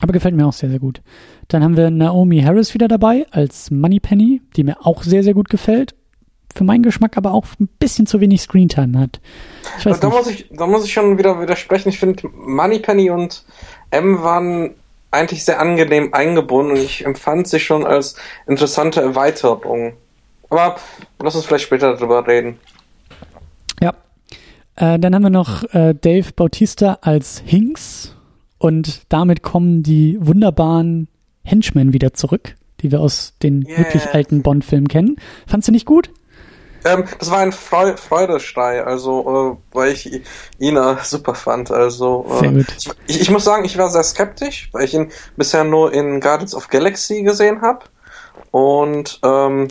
[0.00, 1.02] Aber gefällt mir auch sehr, sehr gut.
[1.50, 5.50] Dann haben wir Naomi Harris wieder dabei als Moneypenny, die mir auch sehr, sehr gut
[5.50, 5.96] gefällt.
[6.54, 9.20] Für meinen Geschmack aber auch ein bisschen zu wenig Screentime hat.
[9.84, 11.88] da, muss ich, da muss ich schon wieder widersprechen.
[11.88, 13.44] Ich finde, Moneypenny und
[13.90, 14.74] M waren
[15.10, 18.14] eigentlich sehr angenehm eingebunden und ich empfand sie schon als
[18.46, 19.94] interessante Erweiterung.
[20.50, 20.76] Aber
[21.20, 22.60] lass uns vielleicht später darüber reden.
[23.80, 23.94] Ja.
[24.76, 28.14] Äh, dann haben wir noch äh, Dave Bautista als Hinks
[28.58, 31.08] und damit kommen die wunderbaren
[31.50, 33.78] Henchmen wieder zurück, die wir aus den yeah.
[33.78, 35.16] wirklich alten Bond-Filmen kennen.
[35.46, 36.10] Fandst du nicht gut?
[36.84, 40.22] Ähm, das war ein Freu Freudeschrei, also äh, weil ich
[40.58, 41.70] ihn äh, super fand.
[41.70, 42.64] Also äh,
[43.06, 46.54] ich, ich, muss sagen, ich war sehr skeptisch, weil ich ihn bisher nur in Guardians
[46.54, 47.84] of Galaxy gesehen habe
[48.50, 49.68] und ähm,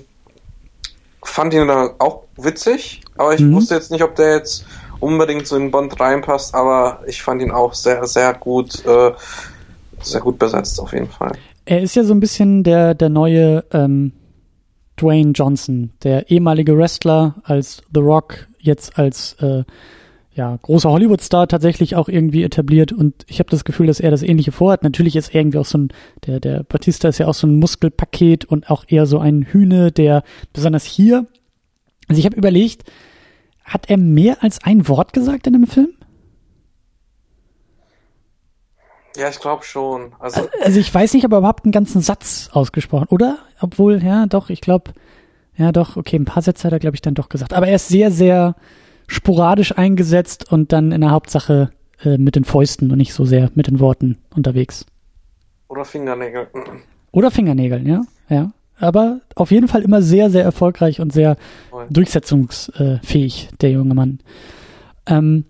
[1.23, 3.55] fand ihn da auch witzig, aber ich mhm.
[3.55, 4.65] wusste jetzt nicht, ob der jetzt
[4.99, 9.11] unbedingt so in Bond reinpasst, aber ich fand ihn auch sehr, sehr gut, äh,
[10.01, 11.31] sehr gut besetzt auf jeden Fall.
[11.69, 14.13] Er ist ja so ein bisschen der, der neue ähm,
[14.99, 19.65] Dwayne Johnson, der ehemalige Wrestler als The Rock, jetzt als äh,
[20.33, 24.23] ja, großer Hollywood-Star tatsächlich auch irgendwie etabliert und ich habe das Gefühl, dass er das
[24.23, 24.81] ähnliche vorhat.
[24.81, 25.89] Natürlich ist er irgendwie auch so ein,
[26.25, 29.91] der, der Batista ist ja auch so ein Muskelpaket und auch eher so ein Hühne,
[29.91, 31.27] der besonders hier,
[32.07, 32.89] also ich habe überlegt,
[33.63, 35.89] hat er mehr als ein Wort gesagt in dem Film?
[39.19, 40.13] Ja, ich glaube schon.
[40.19, 43.37] Also, also ich weiß nicht, ob er überhaupt einen ganzen Satz ausgesprochen, oder?
[43.59, 44.91] Obwohl, ja, doch, ich glaube,
[45.57, 47.53] ja, doch, okay, ein paar Sätze hat er, glaube ich, dann doch gesagt.
[47.53, 48.55] Aber er ist sehr, sehr
[49.07, 51.71] sporadisch eingesetzt und dann in der Hauptsache
[52.03, 54.85] äh, mit den Fäusten und nicht so sehr mit den Worten unterwegs.
[55.67, 56.47] Oder Fingernägel.
[57.11, 61.37] Oder Fingernägel, ja, ja aber auf jeden Fall immer sehr, sehr erfolgreich und sehr
[61.69, 61.87] Voll.
[61.89, 64.19] durchsetzungsfähig, der junge Mann.
[65.05, 65.45] Ähm,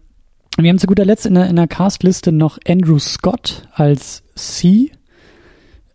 [0.57, 4.91] wir haben zu guter Letzt in der, in der Castliste noch Andrew Scott als C.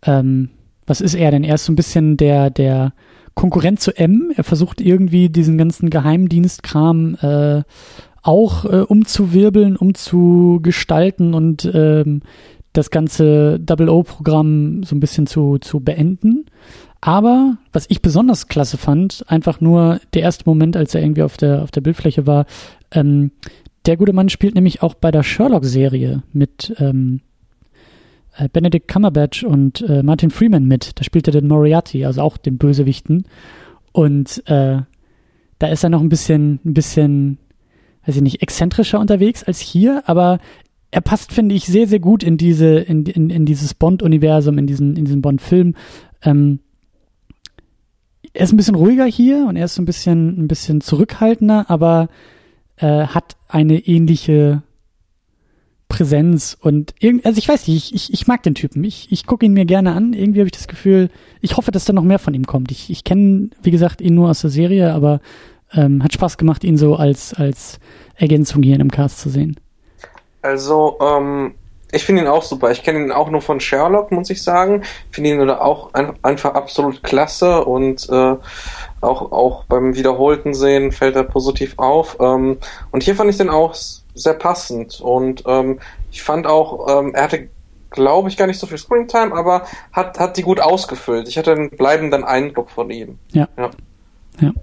[0.03, 0.49] Ähm,
[0.87, 1.43] was ist er denn?
[1.43, 2.93] Er ist so ein bisschen der, der
[3.33, 4.31] Konkurrent zu M.
[4.35, 7.63] Er versucht irgendwie diesen ganzen Geheimdienstkram äh,
[8.21, 12.21] auch äh, umzuwirbeln, umzugestalten und ähm,
[12.73, 16.45] das ganze Double O-Programm so ein bisschen zu, zu beenden.
[17.01, 21.37] Aber was ich besonders klasse fand, einfach nur der erste Moment, als er irgendwie auf
[21.37, 22.45] der, auf der Bildfläche war,
[22.91, 23.31] ähm,
[23.85, 27.21] der gute Mann spielt nämlich auch bei der Sherlock-Serie mit ähm,
[28.37, 30.99] äh, Benedict Cumberbatch und äh, Martin Freeman mit.
[30.99, 33.25] Da spielt er den Moriarty, also auch den Bösewichten.
[33.91, 34.81] Und äh,
[35.59, 37.37] da ist er noch ein bisschen, ein bisschen,
[38.05, 40.39] weiß ich nicht, exzentrischer unterwegs als hier, aber
[40.91, 44.67] er passt, finde ich, sehr, sehr gut in diese, in, in, in dieses Bond-Universum, in
[44.67, 45.75] diesen, in diesen Bond-Film.
[46.21, 46.59] Ähm,
[48.33, 51.69] er ist ein bisschen ruhiger hier und er ist so ein bisschen, ein bisschen zurückhaltender,
[51.69, 52.09] aber
[52.77, 54.63] äh, hat eine ähnliche
[55.87, 58.83] Präsenz und irgend, also ich weiß nicht, ich, ich, ich mag den Typen.
[58.83, 60.11] Ich, ich gucke ihn mir gerne an.
[60.11, 62.69] Irgendwie habe ich das Gefühl, ich hoffe, dass da noch mehr von ihm kommt.
[62.71, 65.21] Ich, ich kenne, wie gesagt, ihn nur aus der Serie, aber
[65.73, 67.79] ähm, hat Spaß gemacht, ihn so als, als
[68.15, 69.57] Ergänzung hier in einem Cast zu sehen.
[70.41, 71.55] Also, ähm,
[71.93, 72.71] ich finde ihn auch super.
[72.71, 74.83] Ich kenne ihn auch nur von Sherlock, muss ich sagen.
[75.11, 78.35] Finde ihn auch ein, einfach absolut klasse und äh,
[79.05, 82.17] auch, auch beim wiederholten Sehen fällt er positiv auf.
[82.19, 82.57] Ähm,
[82.91, 83.75] und hier fand ich den auch
[84.13, 85.79] sehr passend und ähm,
[86.11, 87.49] ich fand auch, ähm, er hatte
[87.95, 91.27] glaube ich, gar nicht so viel Screentime, aber hat, hat die gut ausgefüllt.
[91.27, 93.17] Ich hatte einen bleibenden Eindruck von ihm.
[93.31, 93.47] Ja.
[93.57, 93.71] ja.
[94.41, 94.53] ja.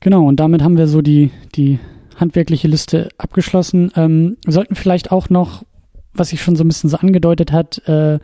[0.00, 1.78] Genau, und damit haben wir so die, die
[2.16, 3.92] handwerkliche Liste abgeschlossen.
[3.96, 5.64] Ähm, sollten vielleicht auch noch,
[6.14, 8.18] was sich schon so ein bisschen so angedeutet hat, äh,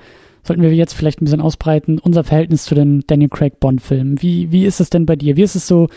[0.44, 4.20] sollten wir jetzt vielleicht ein bisschen ausbreiten, unser Verhältnis zu den Daniel Craig Bond-Filmen.
[4.20, 5.37] Wie, wie ist es denn bei dir?
[5.37, 5.88] Wie ist es so,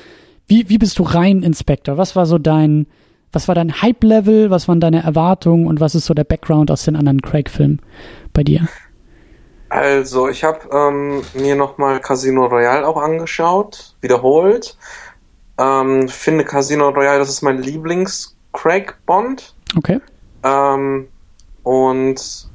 [0.48, 1.98] wie, wie bist du rein Inspector?
[1.98, 2.88] Was war so dein,
[3.34, 4.50] was war dein Hype-Level?
[4.50, 5.68] Was waren deine Erwartungen?
[5.68, 7.82] Und was ist so der Background aus den anderen Craig-Filmen
[8.34, 8.68] bei dir?
[9.70, 14.78] Also, ich habe ähm, mir nochmal Casino Royale auch angeschaut, wiederholt.
[15.58, 19.56] Ähm, finde Casino Royale, das ist mein Lieblings-Craig-Bond.
[19.76, 20.00] Okay.
[20.44, 21.10] Ähm,
[21.64, 22.48] und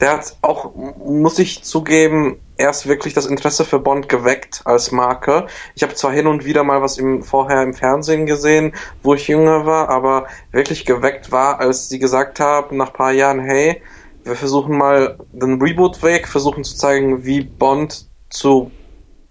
[0.00, 5.46] der hat auch, muss ich zugeben, erst wirklich das Interesse für Bond geweckt als Marke.
[5.74, 9.28] Ich habe zwar hin und wieder mal was im, vorher im Fernsehen gesehen, wo ich
[9.28, 13.82] jünger war, aber wirklich geweckt war, als sie gesagt haben, nach paar Jahren, hey,
[14.24, 18.70] wir versuchen mal den Reboot-Weg, versuchen zu zeigen, wie Bond zu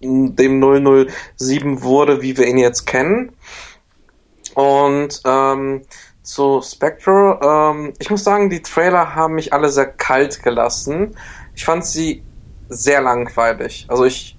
[0.00, 0.60] dem
[1.36, 3.32] 007 wurde, wie wir ihn jetzt kennen.
[4.54, 5.82] Und ähm,
[6.24, 11.16] zu Spectre, ähm, ich muss sagen, die Trailer haben mich alle sehr kalt gelassen.
[11.54, 12.24] Ich fand sie
[12.68, 13.84] sehr langweilig.
[13.88, 14.36] Also ich,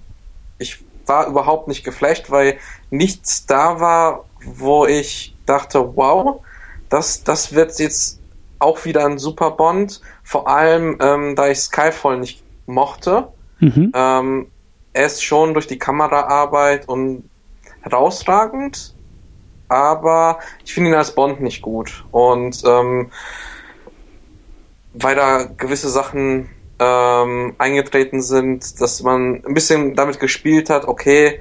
[0.57, 2.57] ich war überhaupt nicht geflasht, weil
[2.89, 6.41] nichts da war, wo ich dachte, wow,
[6.89, 8.19] das, das wird jetzt
[8.57, 10.01] auch wieder ein Super Bond.
[10.23, 13.27] Vor allem, ähm, da ich Skyfall nicht mochte.
[13.59, 13.91] Mhm.
[13.93, 14.47] Ähm,
[14.93, 17.29] er ist schon durch die Kameraarbeit und
[17.81, 18.94] herausragend,
[19.67, 22.05] aber ich finde ihn als Bond nicht gut.
[22.11, 23.11] Und ähm,
[24.93, 26.49] weil da gewisse Sachen
[26.79, 31.39] ähm, eingetreten sind, dass man ein bisschen damit gespielt hat, okay,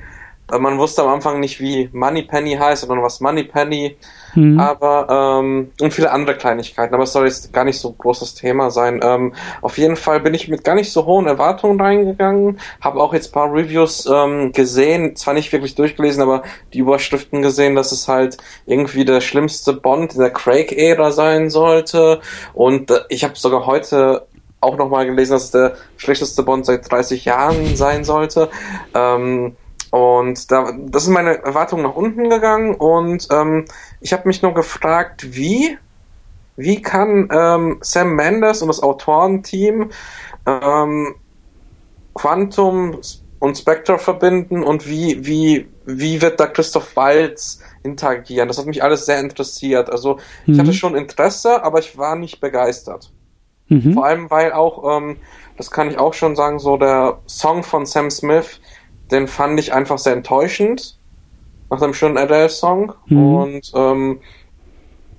[0.52, 3.96] äh, man wusste am Anfang nicht, wie Moneypenny heißt, sondern was Moneypenny,
[4.34, 4.58] mhm.
[4.58, 6.94] aber ähm, und viele andere Kleinigkeiten.
[6.94, 9.00] Aber es soll jetzt gar nicht so großes Thema sein.
[9.02, 13.14] Ähm, auf jeden Fall bin ich mit gar nicht so hohen Erwartungen reingegangen, habe auch
[13.14, 16.42] jetzt paar Reviews ähm, gesehen, zwar nicht wirklich durchgelesen, aber
[16.72, 22.20] die Überschriften gesehen, dass es halt irgendwie der schlimmste Bond in der Craig-Ära sein sollte.
[22.52, 24.26] Und äh, ich habe sogar heute
[24.64, 28.48] auch nochmal gelesen, dass es der schlechteste Bond seit 30 Jahren sein sollte.
[28.94, 29.56] Ähm,
[29.94, 33.66] und da, das ist meine Erwartung nach unten gegangen und ähm,
[34.00, 35.78] ich habe mich nur gefragt, wie,
[36.56, 39.90] wie kann ähm, Sam Mendes und das Autorenteam
[40.46, 41.14] ähm,
[42.12, 42.98] Quantum
[43.38, 48.48] und Spectre verbinden und wie, wie, wie wird da Christoph Waltz interagieren?
[48.48, 49.90] Das hat mich alles sehr interessiert.
[49.90, 50.74] Also ich hatte mhm.
[50.74, 53.12] schon Interesse, aber ich war nicht begeistert.
[53.68, 53.94] Mhm.
[53.94, 55.18] Vor allem, weil auch, ähm,
[55.56, 58.60] das kann ich auch schon sagen, so der Song von Sam Smith,
[59.14, 60.96] den fand ich einfach sehr enttäuschend
[61.70, 62.92] nach dem schönen Adele-Song.
[63.06, 63.34] Mhm.
[63.34, 64.20] Und ähm,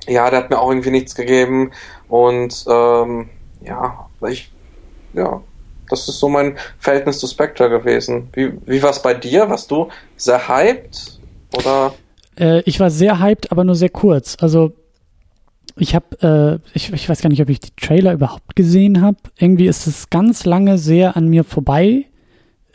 [0.08, 1.72] ja, der hat mir auch irgendwie nichts gegeben.
[2.08, 3.30] Und ähm,
[3.64, 4.52] ja, ich,
[5.14, 5.42] ja,
[5.90, 8.30] das ist so mein Verhältnis zu Spectre gewesen.
[8.34, 9.50] Wie, wie war es bei dir?
[9.50, 11.20] Warst du sehr hyped?
[11.56, 11.94] Oder?
[12.38, 14.38] Äh, ich war sehr hyped, aber nur sehr kurz.
[14.40, 14.74] Also
[15.78, 19.18] ich habe, äh, ich, ich weiß gar nicht, ob ich die Trailer überhaupt gesehen habe.
[19.38, 22.06] Irgendwie ist es ganz lange sehr an mir vorbei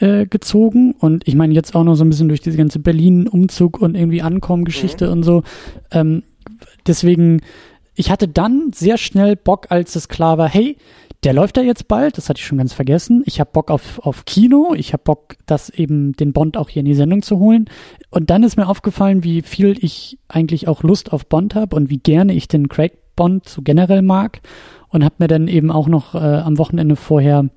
[0.00, 3.80] äh, gezogen und ich meine jetzt auch noch so ein bisschen durch diese ganze Berlin-Umzug
[3.80, 5.12] und irgendwie Ankommen-Geschichte mhm.
[5.12, 5.42] und so.
[5.90, 6.22] Ähm,
[6.86, 7.42] deswegen,
[7.94, 10.76] ich hatte dann sehr schnell Bock, als es klar war, hey,
[11.22, 13.22] der läuft da jetzt bald, das hatte ich schon ganz vergessen.
[13.26, 16.80] Ich habe Bock auf, auf Kino, ich habe Bock, das eben den Bond auch hier
[16.80, 17.66] in die Sendung zu holen.
[18.08, 21.90] Und dann ist mir aufgefallen, wie viel ich eigentlich auch Lust auf Bond habe und
[21.90, 24.40] wie gerne ich den Craig Bond so generell mag.
[24.88, 27.50] Und habe mir dann eben auch noch äh, am Wochenende vorher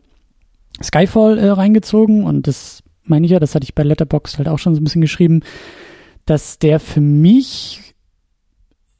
[0.81, 4.59] Skyfall äh, reingezogen und das meine ich ja, das hatte ich bei Letterboxd halt auch
[4.59, 5.41] schon so ein bisschen geschrieben,
[6.25, 7.93] dass der für mich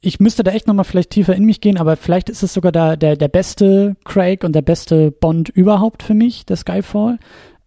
[0.04, 2.72] ich müsste da echt nochmal vielleicht tiefer in mich gehen, aber vielleicht ist es sogar
[2.72, 7.18] da, der, der beste Craig und der beste Bond überhaupt für mich, der Skyfall.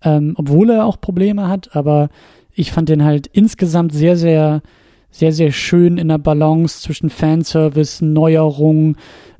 [0.04, 2.10] Ähm, obwohl er auch Probleme hat, aber
[2.54, 4.62] ich fand den halt insgesamt sehr, sehr,
[5.10, 8.98] sehr, sehr schön in der Balance zwischen Fanservice, Neuerung,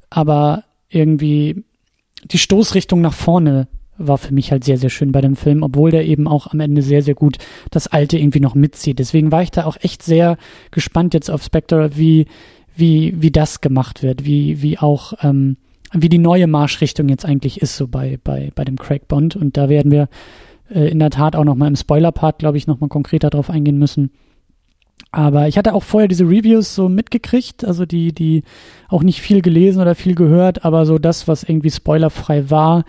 [0.10, 1.64] aber irgendwie
[2.24, 3.68] die Stoßrichtung nach vorne
[3.98, 6.60] war für mich halt sehr, sehr schön bei dem Film, obwohl der eben auch am
[6.60, 7.38] Ende sehr, sehr gut
[7.72, 9.00] das Alte irgendwie noch mitzieht.
[9.00, 10.38] Deswegen war ich da auch echt sehr
[10.72, 12.28] gespannt jetzt auf Spectre, wie,
[12.76, 15.58] wie, wie das gemacht wird, wie, wie auch, ähm,
[15.94, 19.36] wie die neue Marschrichtung jetzt eigentlich ist, so bei, bei, bei dem Craig Bond.
[19.36, 20.10] Und da werden wir
[20.70, 24.12] äh, in der Tat auch nochmal im Spoiler-Part, glaube ich, nochmal konkreter drauf eingehen müssen.
[25.12, 28.44] Aber ich hatte auch vorher diese Reviews so mitgekriegt, also die, die
[28.90, 32.84] auch nicht viel gelesen oder viel gehört, aber so das, was irgendwie spoilerfrei war,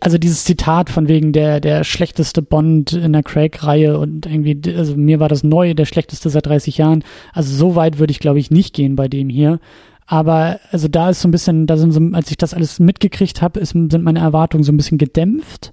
[0.00, 4.96] also dieses Zitat von wegen der, der schlechteste Bond in der Craig-Reihe und irgendwie, also
[4.96, 7.04] mir war das neu, der schlechteste seit 30 Jahren.
[7.32, 9.58] Also so weit würde ich, glaube ich, nicht gehen bei dem hier.
[10.06, 13.42] Aber also da ist so ein bisschen, da sind so, als ich das alles mitgekriegt
[13.42, 15.72] habe, sind meine Erwartungen so ein bisschen gedämpft.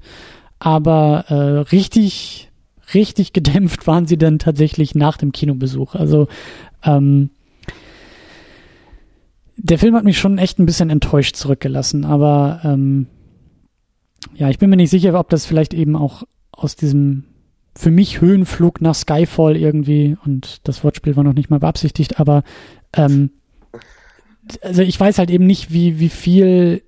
[0.59, 2.49] Aber äh, richtig,
[2.93, 5.95] richtig gedämpft waren sie dann tatsächlich nach dem Kinobesuch.
[5.95, 6.27] Also
[6.83, 7.29] ähm,
[9.55, 13.07] der Film hat mich schon echt ein bisschen enttäuscht zurückgelassen, aber ähm,
[14.36, 17.25] ja, ich bin mir nicht sicher, ob das vielleicht eben auch aus diesem
[17.75, 22.43] für mich Höhenflug nach Skyfall irgendwie, und das Wortspiel war noch nicht mal beabsichtigt, aber
[22.93, 23.30] ähm,
[24.62, 26.82] also ich weiß halt eben nicht, wie, wie viel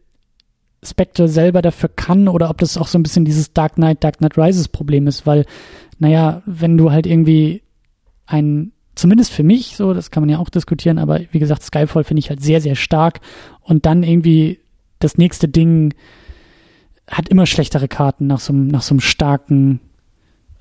[0.83, 4.17] Spectre selber dafür kann oder ob das auch so ein bisschen dieses Dark Knight, Dark
[4.17, 5.45] Knight Rises Problem ist, weil,
[5.99, 7.61] naja, wenn du halt irgendwie
[8.25, 12.03] ein, zumindest für mich so, das kann man ja auch diskutieren, aber wie gesagt, Skyfall
[12.03, 13.19] finde ich halt sehr, sehr stark
[13.61, 14.59] und dann irgendwie
[14.99, 15.93] das nächste Ding
[17.09, 19.79] hat immer schlechtere Karten nach so, nach einem starken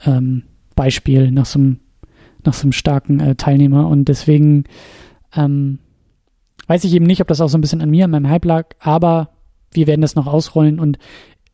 [0.04, 1.80] ähm, Beispiel, nach so einem,
[2.44, 3.88] nach so einem starken äh, Teilnehmer.
[3.88, 4.64] Und deswegen
[5.34, 5.78] ähm,
[6.66, 8.44] weiß ich eben nicht, ob das auch so ein bisschen an mir, an meinem Hype
[8.44, 9.30] lag, aber
[9.72, 10.78] wir werden das noch ausrollen.
[10.80, 10.98] Und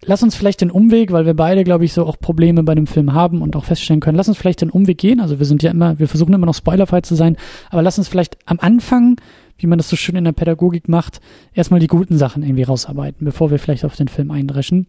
[0.02, 2.86] lass uns vielleicht den Umweg, weil wir beide, glaube ich, so auch Probleme bei dem
[2.86, 5.20] Film haben und auch feststellen können, lass uns vielleicht den Umweg gehen.
[5.20, 7.36] Also wir sind ja immer, wir versuchen immer noch spoilerfrei zu sein,
[7.70, 9.16] aber lass uns vielleicht am Anfang,
[9.58, 11.20] wie man das so schön in der Pädagogik macht,
[11.52, 14.86] erstmal die guten Sachen irgendwie rausarbeiten, bevor wir vielleicht auf den Film eindreschen.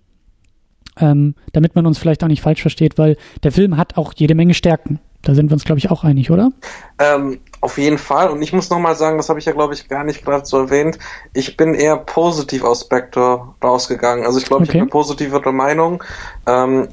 [0.97, 4.33] Ähm, damit man uns vielleicht auch nicht falsch versteht, weil der Film hat auch jede
[4.33, 4.99] Menge Stärken.
[5.23, 6.51] Da sind wir uns, glaube ich, auch einig, oder?
[6.99, 8.29] Ähm, auf jeden Fall.
[8.29, 10.59] Und ich muss nochmal sagen, das habe ich ja, glaube ich, gar nicht gerade so
[10.59, 10.99] erwähnt.
[11.33, 14.23] Ich bin eher positiv aus Spectre rausgegangen.
[14.23, 14.69] Also ich glaube, okay.
[14.69, 16.03] ich habe eine positivere Meinung.
[16.45, 16.89] Ähm,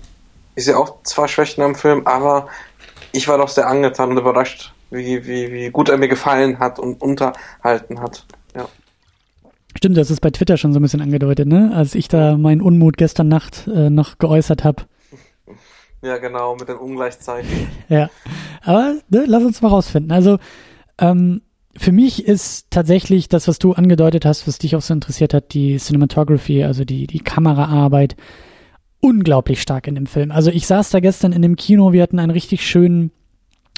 [0.55, 2.49] ich sehe auch zwar Schwächen am Film, aber
[3.13, 6.79] ich war doch sehr angetan und überrascht, wie, wie, wie gut er mir gefallen hat
[6.79, 8.25] und unterhalten hat.
[8.57, 8.67] Ja.
[9.77, 11.73] Stimmt, das ist bei Twitter schon so ein bisschen angedeutet, ne?
[11.75, 14.85] Als ich da meinen Unmut gestern Nacht äh, noch geäußert habe.
[16.03, 17.69] Ja, genau, mit den Ungleichzeichen.
[17.89, 18.11] ja,
[18.63, 20.13] aber ne, lass uns mal rausfinden.
[20.13, 20.39] Also,
[20.99, 21.43] ähm,
[21.77, 25.55] für mich ist tatsächlich das, was du angedeutet hast, was dich auch so interessiert hat,
[25.55, 28.17] die Cinematography, also die, die Kameraarbeit,
[29.01, 30.31] unglaublich stark in dem Film.
[30.31, 33.11] Also ich saß da gestern in dem Kino, wir hatten einen richtig schönen,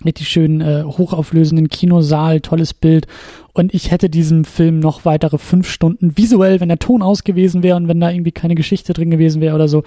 [0.05, 3.07] richtig schönen, äh, hochauflösenden Kinosaal, tolles Bild.
[3.53, 7.63] Und ich hätte diesem Film noch weitere fünf Stunden visuell, wenn der Ton aus gewesen
[7.63, 9.85] wäre und wenn da irgendwie keine Geschichte drin gewesen wäre oder so,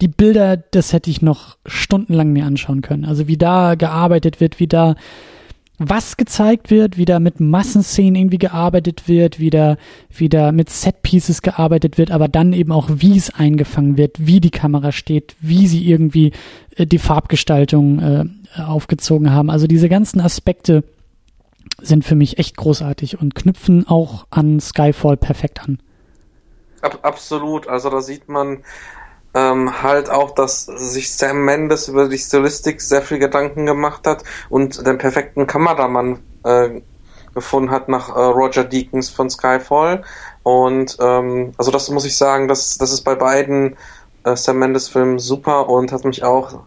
[0.00, 3.04] die Bilder, das hätte ich noch stundenlang mir anschauen können.
[3.04, 4.94] Also wie da gearbeitet wird, wie da
[5.78, 9.76] was gezeigt wird, wie da mit Massenszenen irgendwie gearbeitet wird, wie da,
[10.10, 14.40] wie da mit Setpieces gearbeitet wird, aber dann eben auch, wie es eingefangen wird, wie
[14.40, 16.32] die Kamera steht, wie sie irgendwie
[16.76, 18.24] äh, die Farbgestaltung äh,
[18.60, 19.50] aufgezogen haben.
[19.50, 20.82] Also diese ganzen Aspekte
[21.80, 25.78] sind für mich echt großartig und knüpfen auch an Skyfall perfekt an.
[26.80, 28.64] Ab, absolut, also da sieht man
[29.38, 34.24] ähm, halt auch, dass sich Sam Mendes über die Stilistik sehr viel Gedanken gemacht hat
[34.48, 36.80] und den perfekten Kameramann äh,
[37.34, 40.02] gefunden hat nach äh, Roger Deakins von Skyfall.
[40.42, 43.76] Und ähm, also das muss ich sagen, das, das ist bei beiden
[44.24, 46.60] äh, Sam Mendes Filmen super und hat mich auch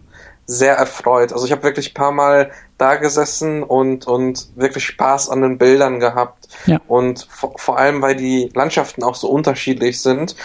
[0.45, 1.33] sehr erfreut.
[1.33, 5.57] Also ich habe wirklich ein paar Mal da gesessen und, und wirklich Spaß an den
[5.57, 6.47] Bildern gehabt.
[6.65, 6.79] Ja.
[6.87, 10.35] Und vor, vor allem, weil die Landschaften auch so unterschiedlich sind,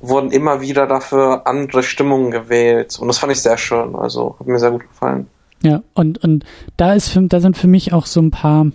[0.00, 2.98] wurden immer wieder dafür andere Stimmungen gewählt.
[2.98, 3.94] Und das fand ich sehr schön.
[3.94, 5.28] Also hat mir sehr gut gefallen.
[5.62, 6.44] Ja, und, und
[6.76, 8.66] da ist für, da sind für mich auch so ein paar,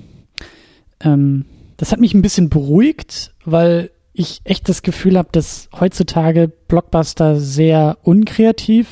[1.02, 1.46] ähm,
[1.78, 7.40] das hat mich ein bisschen beruhigt, weil ich echt das Gefühl habe, dass heutzutage Blockbuster
[7.40, 8.88] sehr unkreativ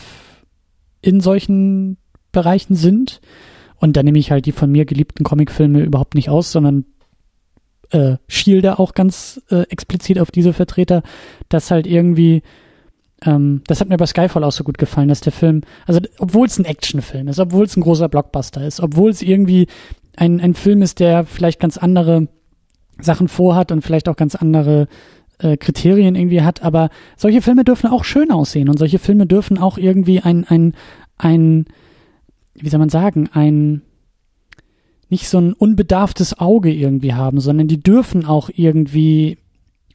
[1.02, 1.98] in solchen
[2.32, 3.22] Bereichen sind.
[3.78, 6.86] Und da nehme ich halt die von mir geliebten Comicfilme überhaupt nicht aus, sondern
[7.92, 11.04] äh, schielde auch ganz äh, explizit auf diese Vertreter,
[11.50, 12.44] dass halt irgendwie,
[13.26, 16.48] ähm, das hat mir bei Skyfall auch so gut gefallen, dass der Film, also obwohl
[16.48, 19.68] es ein Actionfilm ist, obwohl es ein großer Blockbuster ist, obwohl es irgendwie
[20.16, 22.28] ein, ein Film ist, der vielleicht ganz andere
[23.00, 24.88] Sachen vorhat und vielleicht auch ganz andere
[25.40, 29.58] äh, Kriterien irgendwie hat, aber solche Filme dürfen auch schön aussehen und solche Filme dürfen
[29.58, 30.74] auch irgendwie ein, ein,
[31.18, 31.66] ein,
[32.56, 33.82] wie soll man sagen, ein
[35.10, 39.38] nicht so ein unbedarftes Auge irgendwie haben, sondern die dürfen auch irgendwie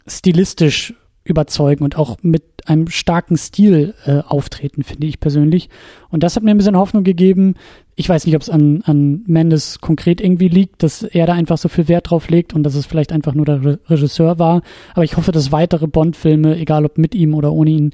[0.06, 5.68] stilistisch überzeugen und auch mit einem starken Stil äh, auftreten, finde ich persönlich.
[6.10, 7.54] Und das hat mir ein bisschen Hoffnung gegeben.
[7.96, 11.58] Ich weiß nicht, ob es an, an Mendes konkret irgendwie liegt, dass er da einfach
[11.58, 14.62] so viel Wert drauf legt und dass es vielleicht einfach nur der Re Regisseur war.
[14.94, 17.92] Aber ich hoffe, dass weitere Bond-Filme, egal ob mit ihm oder ohne ihn,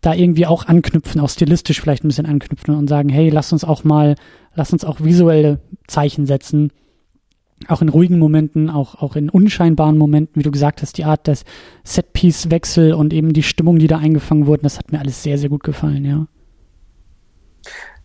[0.00, 3.64] da irgendwie auch anknüpfen, auch stilistisch vielleicht ein bisschen anknüpfen und sagen, hey, lass uns
[3.64, 4.14] auch mal,
[4.54, 5.60] lass uns auch visuelle
[5.90, 6.72] Zeichen setzen.
[7.68, 11.26] Auch in ruhigen Momenten, auch, auch in unscheinbaren Momenten, wie du gesagt hast, die Art
[11.26, 11.44] des
[11.84, 15.50] Setpiece-Wechsel und eben die Stimmung, die da eingefangen wurden, das hat mir alles sehr, sehr
[15.50, 16.26] gut gefallen, ja.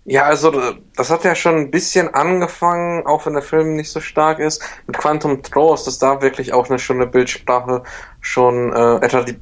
[0.08, 0.52] Ja, also
[0.96, 4.62] das hat ja schon ein bisschen angefangen, auch wenn der Film nicht so stark ist,
[4.86, 7.82] mit Quantum Trost, dass da wirklich auch eine schöne Bildsprache
[8.22, 8.98] schon äh,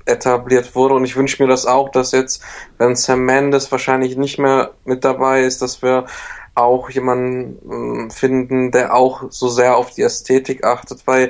[0.05, 0.93] etabliert wurde.
[0.95, 2.41] Und ich wünsche mir das auch, dass jetzt,
[2.77, 6.05] wenn Sam Mendes wahrscheinlich nicht mehr mit dabei ist, dass wir
[6.55, 11.29] auch jemanden äh, finden, der auch so sehr auf die Ästhetik achtet, weil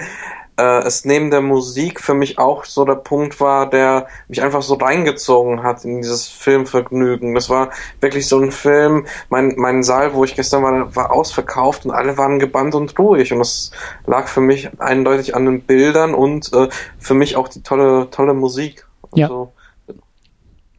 [0.57, 4.61] äh, es neben der Musik für mich auch so der Punkt war, der mich einfach
[4.61, 7.33] so reingezogen hat in dieses Filmvergnügen.
[7.33, 7.71] Das war
[8.01, 12.17] wirklich so ein Film, mein, mein Saal, wo ich gestern war, war ausverkauft und alle
[12.17, 13.71] waren gebannt und ruhig und das
[14.05, 16.69] lag für mich eindeutig an den Bildern und äh,
[16.99, 18.85] für mich auch die tolle, tolle Musik.
[19.15, 19.27] Ja.
[19.27, 19.53] Also,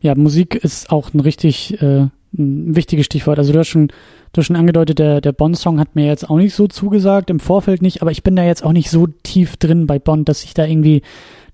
[0.01, 3.39] ja, Musik ist auch ein richtig äh, ein wichtiges Stichwort.
[3.39, 3.91] Also du hast schon
[4.35, 7.39] Du hast schon angedeutet, der, der Bond-Song hat mir jetzt auch nicht so zugesagt, im
[7.39, 10.43] Vorfeld nicht, aber ich bin da jetzt auch nicht so tief drin bei Bond, dass
[10.43, 11.03] ich da irgendwie,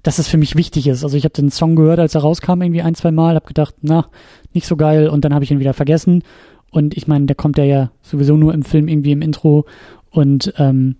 [0.02, 1.04] dass es für mich wichtig ist.
[1.04, 3.74] Also ich habe den Song gehört, als er rauskam, irgendwie ein, zwei Mal, habe gedacht,
[3.82, 4.06] na,
[4.54, 6.24] nicht so geil und dann habe ich ihn wieder vergessen.
[6.70, 9.66] Und ich meine, der kommt ja ja sowieso nur im Film irgendwie im Intro
[10.10, 10.96] und ähm,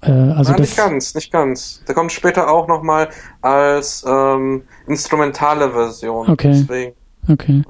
[0.00, 1.84] äh, also Nein, nicht ganz, nicht ganz.
[1.86, 3.10] Der kommt später auch nochmal
[3.42, 6.30] als ähm, instrumentale Version.
[6.30, 6.52] Okay.
[6.52, 6.92] Deswegen.
[7.28, 7.62] Okay.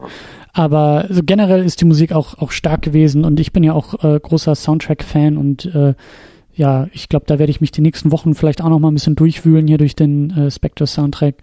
[0.58, 4.02] Aber so generell ist die Musik auch, auch stark gewesen und ich bin ja auch
[4.02, 5.94] äh, großer Soundtrack-Fan und äh,
[6.52, 8.94] ja, ich glaube, da werde ich mich die nächsten Wochen vielleicht auch noch mal ein
[8.94, 11.36] bisschen durchwühlen hier durch den äh, Spectre-Soundtrack,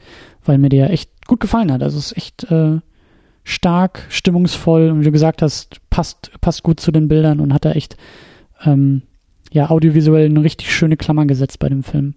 [0.44, 1.82] weil mir der echt gut gefallen hat.
[1.82, 2.82] Also es ist echt äh,
[3.46, 7.64] stark, stimmungsvoll und wie du gesagt hast, passt, passt gut zu den Bildern und hat
[7.64, 7.96] da echt
[8.66, 9.04] ähm,
[9.50, 12.16] ja, audiovisuell eine richtig schöne Klammer gesetzt bei dem Film.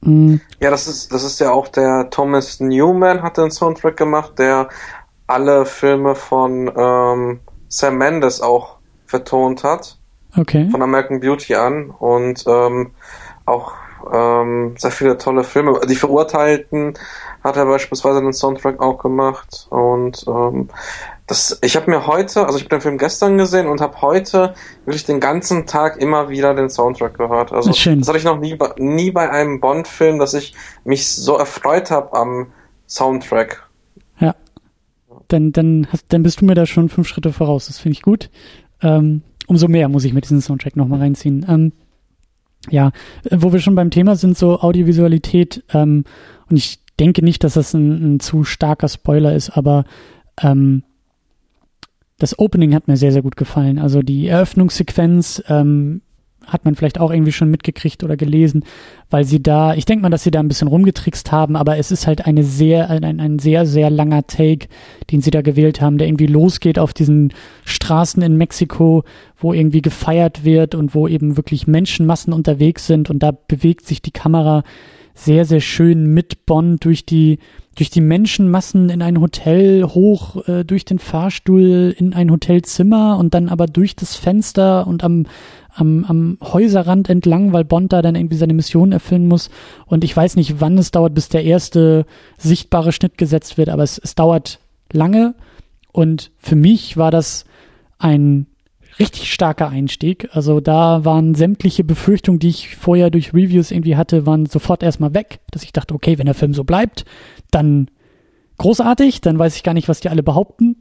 [0.00, 0.40] Mhm.
[0.60, 4.68] Ja, das ist, das ist ja auch der Thomas Newman hat den Soundtrack gemacht, der
[5.26, 9.98] alle Filme von ähm, Sam Mendes auch vertont hat.
[10.36, 10.68] Okay.
[10.70, 12.92] Von American Beauty an und ähm,
[13.46, 13.72] auch
[14.12, 15.80] ähm, sehr viele tolle Filme.
[15.88, 16.94] Die Verurteilten
[17.42, 20.68] hat er beispielsweise den Soundtrack auch gemacht und ähm,
[21.26, 24.54] das, ich habe mir heute, also ich habe den Film gestern gesehen und habe heute
[24.84, 27.52] wirklich den ganzen Tag immer wieder den Soundtrack gehört.
[27.52, 30.54] Also das, das hatte ich noch nie, nie bei einem Bond-Film, dass ich
[30.84, 32.52] mich so erfreut habe am
[32.86, 33.65] Soundtrack
[35.28, 37.66] dann, dann, hast, dann bist du mir da schon fünf Schritte voraus.
[37.66, 38.30] Das finde ich gut.
[38.82, 41.46] Ähm, umso mehr muss ich mir diesen Soundtrack nochmal reinziehen.
[41.48, 41.72] Ähm,
[42.70, 42.92] ja,
[43.30, 46.04] wo wir schon beim Thema sind, so Audiovisualität, ähm,
[46.48, 49.84] und ich denke nicht, dass das ein, ein zu starker Spoiler ist, aber
[50.42, 50.82] ähm,
[52.18, 53.78] das Opening hat mir sehr, sehr gut gefallen.
[53.78, 56.00] Also die Eröffnungssequenz, ähm,
[56.46, 58.64] hat man vielleicht auch irgendwie schon mitgekriegt oder gelesen,
[59.10, 61.90] weil sie da, ich denke mal, dass sie da ein bisschen rumgetrickst haben, aber es
[61.90, 64.68] ist halt eine sehr, ein, ein sehr, sehr langer Take,
[65.10, 67.32] den sie da gewählt haben, der irgendwie losgeht auf diesen
[67.64, 69.04] Straßen in Mexiko,
[69.38, 74.00] wo irgendwie gefeiert wird und wo eben wirklich Menschenmassen unterwegs sind und da bewegt sich
[74.02, 74.62] die Kamera
[75.16, 77.38] sehr, sehr schön mit Bonn durch die,
[77.74, 83.34] durch die Menschenmassen in ein Hotel hoch, äh, durch den Fahrstuhl in ein Hotelzimmer und
[83.34, 85.24] dann aber durch das Fenster und am,
[85.76, 89.50] am, am Häuserrand entlang, weil Bond da dann irgendwie seine Mission erfüllen muss.
[89.86, 92.06] Und ich weiß nicht, wann es dauert, bis der erste
[92.38, 94.58] sichtbare Schnitt gesetzt wird, aber es, es dauert
[94.92, 95.34] lange.
[95.92, 97.44] Und für mich war das
[97.98, 98.46] ein
[98.98, 100.28] richtig starker Einstieg.
[100.32, 105.14] Also da waren sämtliche Befürchtungen, die ich vorher durch Reviews irgendwie hatte, waren sofort erstmal
[105.14, 107.04] weg, dass ich dachte, okay, wenn der Film so bleibt,
[107.50, 107.90] dann
[108.58, 110.76] großartig, dann weiß ich gar nicht, was die alle behaupten.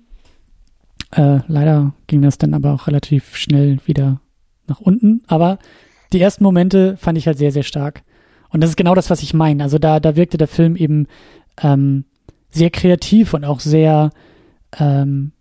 [1.12, 4.22] Äh, leider ging das dann aber auch relativ schnell wieder
[4.68, 5.60] nach unten, aber
[6.14, 8.04] die ersten Momente fand ich halt sehr, sehr stark.
[8.50, 9.64] Und das ist genau das, was ich meine.
[9.64, 11.08] Also da, da wirkte der Film eben
[11.62, 12.06] ähm,
[12.50, 14.12] sehr kreativ und auch sehr
[14.80, 15.32] ähm,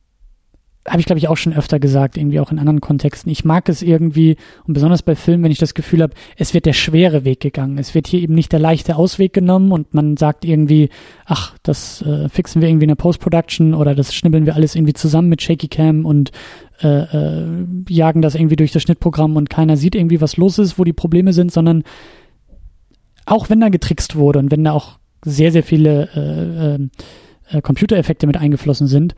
[0.87, 3.33] habe ich glaube ich auch schon öfter gesagt, irgendwie auch in anderen Kontexten.
[3.33, 6.67] Ich mag es irgendwie und besonders bei Filmen, wenn ich das Gefühl habe, es wird
[6.67, 7.79] der schwere Weg gegangen.
[7.79, 10.91] Es wird hier eben nicht der leichte Ausweg genommen und man sagt irgendwie,
[11.25, 14.93] ach, das äh, fixen wir irgendwie in der Post-Production oder das schnibbeln wir alles irgendwie
[14.93, 16.33] zusammen mit Shaky Cam und
[16.83, 20.79] äh, äh, jagen das irgendwie durch das Schnittprogramm und keiner sieht irgendwie, was los ist,
[20.79, 21.85] wo die Probleme sind, sondern
[23.27, 27.63] auch wenn da getrickst wurde und wenn da auch sehr, sehr viele äh, äh, äh
[27.63, 29.15] Computereffekte mit eingeflossen sind,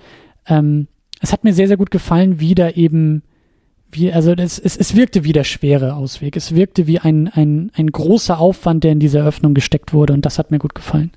[0.46, 0.88] ähm,
[1.20, 3.22] es hat mir sehr, sehr gut gefallen, wie da eben,
[3.90, 6.36] wie, also es, es, es wirkte wie der schwere Ausweg.
[6.36, 10.26] Es wirkte wie ein, ein, ein großer Aufwand, der in diese Eröffnung gesteckt wurde und
[10.26, 11.10] das hat mir gut gefallen.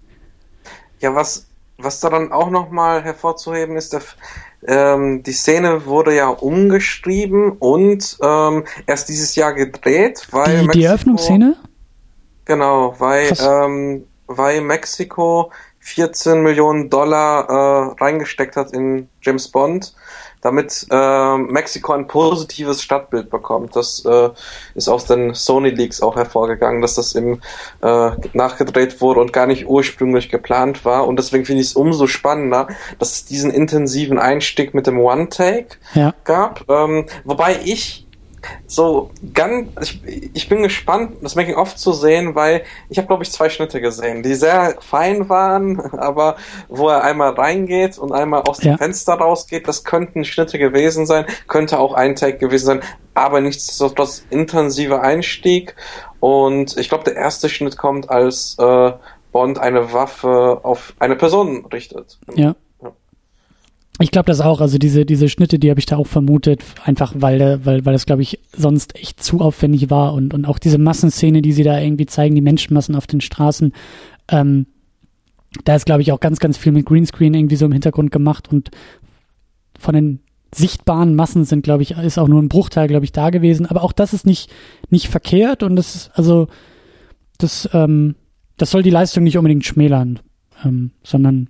[1.01, 1.48] Ja, was,
[1.81, 4.01] was da dann auch nochmal hervorzuheben ist, der,
[4.67, 10.45] ähm, die Szene wurde ja umgeschrieben und ähm, erst dieses Jahr gedreht, weil.
[10.45, 11.55] Die, Mexiko, die Eröffnungsszene?
[12.45, 19.93] Genau, weil, ähm, weil Mexiko 14 Millionen Dollar äh, reingesteckt hat in James Bond,
[20.41, 23.75] damit äh, Mexiko ein positives Stadtbild bekommt.
[23.75, 24.29] Das äh,
[24.75, 27.41] ist aus den Sony Leaks auch hervorgegangen, dass das eben
[27.81, 31.07] äh, nachgedreht wurde und gar nicht ursprünglich geplant war.
[31.07, 32.67] Und deswegen finde ich es umso spannender,
[32.99, 36.13] dass es diesen intensiven Einstieg mit dem One-Take Ja.
[36.23, 36.69] gab.
[36.69, 38.07] Ähm, wobei ich
[38.67, 39.69] so ganz,
[40.05, 43.49] ich, ich bin gespannt, das Making of zu sehen, weil ich habe glaube ich zwei
[43.49, 46.37] Schnitte gesehen, die sehr fein waren, aber
[46.67, 48.77] wo er einmal reingeht und einmal aus dem Ja.
[48.77, 52.81] Fenster rausgeht, das könnten Schnitte gewesen sein, könnte auch ein Take gewesen sein,
[53.13, 55.75] aber nichtsdestotrotz intensiver Einstieg
[56.19, 58.91] und ich glaube der erste Schnitt kommt, als äh,
[59.31, 62.17] Bond eine Waffe auf eine Person richtet.
[62.33, 62.55] Ja.
[64.01, 64.61] Ich glaube das auch.
[64.61, 67.93] Also diese, diese Schnitte, die habe ich da auch vermutet, einfach weil, der- weil, weil
[67.93, 71.63] das, glaube ich, sonst echt zu aufwendig war und, und auch diese Massenszene, die sie
[71.63, 73.73] da irgendwie zeigen, die Menschenmassen auf den Straßen,
[74.29, 74.67] ähm,
[75.65, 78.51] da ist, glaube ich, auch ganz, ganz viel mit Greenscreen irgendwie so im Hintergrund gemacht
[78.51, 78.69] und
[79.77, 80.19] von den
[80.55, 83.65] sichtbaren Massen sind, glaube ich, ist auch nur ein Bruchteil, glaube ich, da gewesen.
[83.65, 84.49] Aber auch das ist nicht,
[84.89, 86.47] nicht verkehrt und das ist, also,
[87.37, 88.15] das, ähm,
[88.57, 90.19] das soll die Leistung nicht unbedingt schmälern,
[90.63, 91.49] ähm, sondern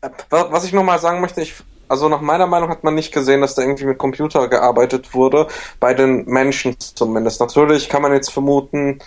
[0.00, 1.54] Äh, wa- Was ich nochmal sagen möchte, ich,
[1.88, 5.46] also nach meiner Meinung hat man nicht gesehen, dass da irgendwie mit Computer gearbeitet wurde,
[5.80, 7.40] bei den Menschen zumindest.
[7.40, 8.98] Natürlich kann man jetzt vermuten,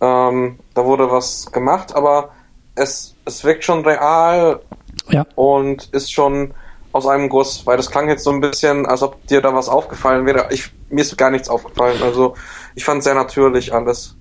[0.00, 2.30] ähm, da wurde was gemacht, aber
[2.74, 4.60] es, es wirkt schon real
[5.08, 5.26] ja.
[5.34, 6.54] und ist schon
[6.92, 9.68] aus einem Guss, weil das klang jetzt so ein bisschen, als ob dir da was
[9.68, 10.48] aufgefallen wäre.
[10.50, 12.34] Ich, mir ist gar nichts aufgefallen, also
[12.74, 14.16] ich fand sehr natürlich alles.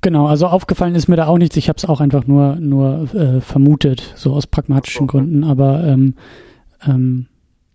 [0.00, 1.56] Genau, also aufgefallen ist mir da auch nichts.
[1.56, 5.42] Ich habe es auch einfach nur nur äh, vermutet, so aus pragmatischen so, Gründen.
[5.42, 6.14] Aber ähm,
[6.86, 7.26] ähm,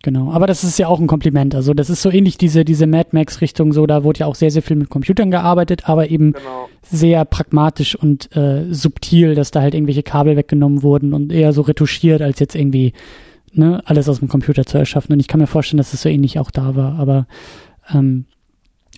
[0.04, 0.30] genau.
[0.30, 1.56] Aber das ist ja auch ein Kompliment.
[1.56, 3.72] Also das ist so ähnlich diese diese Mad Max Richtung.
[3.72, 6.68] So da wurde ja auch sehr sehr viel mit Computern gearbeitet, aber eben Genau.
[6.82, 11.62] sehr pragmatisch und äh, subtil, dass da halt irgendwelche Kabel weggenommen wurden und eher so
[11.62, 12.92] retuschiert als jetzt irgendwie
[13.52, 15.12] ne alles aus dem Computer zu erschaffen.
[15.12, 16.98] Und ich kann mir vorstellen, dass es so ähnlich auch da war.
[17.00, 17.26] Aber
[17.92, 18.26] ähm,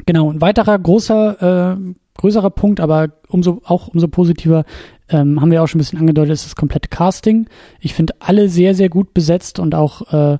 [0.04, 4.64] Genau, ein weiterer großer, äh, größerer Punkt, aber umso auch umso positiver,
[5.08, 7.46] ähm, haben wir auch schon ein bisschen angedeutet, ist das komplette Casting.
[7.80, 10.38] Ich finde alle sehr, sehr gut besetzt und auch äh,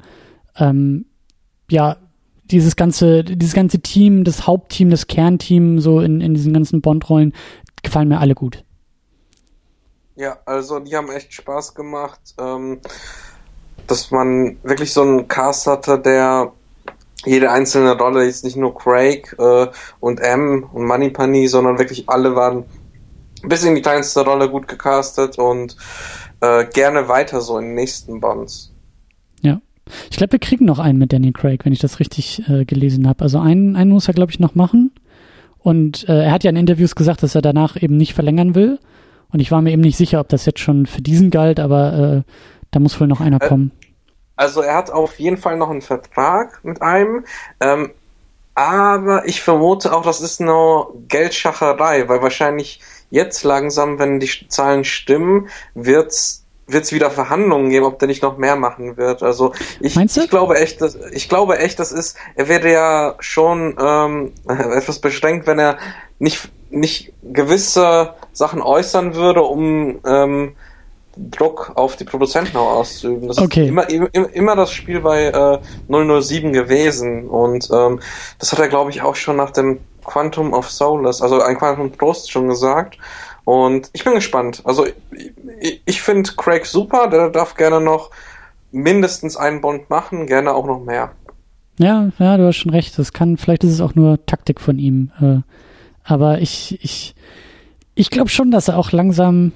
[0.59, 1.07] ähm,
[1.71, 1.97] ja,
[2.45, 7.33] dieses ganze, dieses ganze Team, das Hauptteam, das Kernteam, so in, in diesen ganzen Bond-Rollen,
[7.83, 8.65] gefallen mir alle gut.
[10.15, 12.81] Ja, also die haben echt Spaß gemacht, ähm,
[13.87, 16.53] dass man wirklich so einen Cast hatte, der
[17.25, 19.67] jede einzelne Rolle, jetzt nicht nur Craig äh,
[20.01, 22.65] und M und Moneypenny, sondern wirklich alle waren
[23.43, 25.77] bis in die kleinste Rolle gut gecastet und
[26.41, 28.73] äh, gerne weiter so in den nächsten Bonds.
[30.11, 33.09] Ich glaube, wir kriegen noch einen mit Danny Craig, wenn ich das richtig äh, gelesen
[33.09, 33.23] habe.
[33.23, 34.93] Also einen, einen muss er, glaube ich, noch machen.
[35.59, 38.79] Und äh, er hat ja in Interviews gesagt, dass er danach eben nicht verlängern will.
[39.33, 42.25] Und ich war mir eben nicht sicher, ob das jetzt schon für diesen galt, aber
[42.27, 42.33] äh,
[42.71, 43.73] da muss wohl noch einer Äh, kommen.
[44.37, 47.25] Also er hat auf jeden Fall noch einen Vertrag mit einem,
[47.61, 47.91] ähm,
[48.55, 52.81] aber ich vermute auch, das ist nur Geldschacherei, weil wahrscheinlich
[53.11, 58.39] jetzt langsam, wenn die Zahlen stimmen, wird's wird's wieder Verhandlungen geben, ob der nicht noch
[58.39, 59.23] mehr machen wird.
[59.23, 63.77] Also ich, ich glaube echt, dass, ich glaube echt, das ist, er wäre ja schon
[63.81, 65.79] ähm, etwas beschränkt, wenn er
[66.19, 70.57] nicht nicht gewisse Sachen äußern würde, um ähm,
[71.17, 73.29] Druck auf die Produzenten auch auszuüben.
[73.29, 73.63] Das Okay.
[73.65, 75.59] ist immer, immer, immer das Spiel bei äh,
[76.21, 78.01] 007 gewesen und ähm,
[78.39, 81.97] das hat er, glaube ich, auch schon nach dem Quantum of Solace, also ein Quantum
[81.97, 82.99] Trost schon gesagt.
[83.47, 84.61] Und ich bin gespannt.
[84.65, 84.87] Also
[85.61, 88.11] ich, ich finde Craig super, der darf gerne noch
[88.73, 91.13] mindestens einen Bond machen, gerne auch noch mehr.
[91.79, 92.99] Ja, ja, du hast schon recht.
[92.99, 95.13] Das kann, vielleicht ist es auch nur Taktik von ihm.
[95.21, 95.43] Äh,
[96.03, 97.15] aber ich, ich,
[97.95, 99.53] ich glaube schon, dass er auch langsam,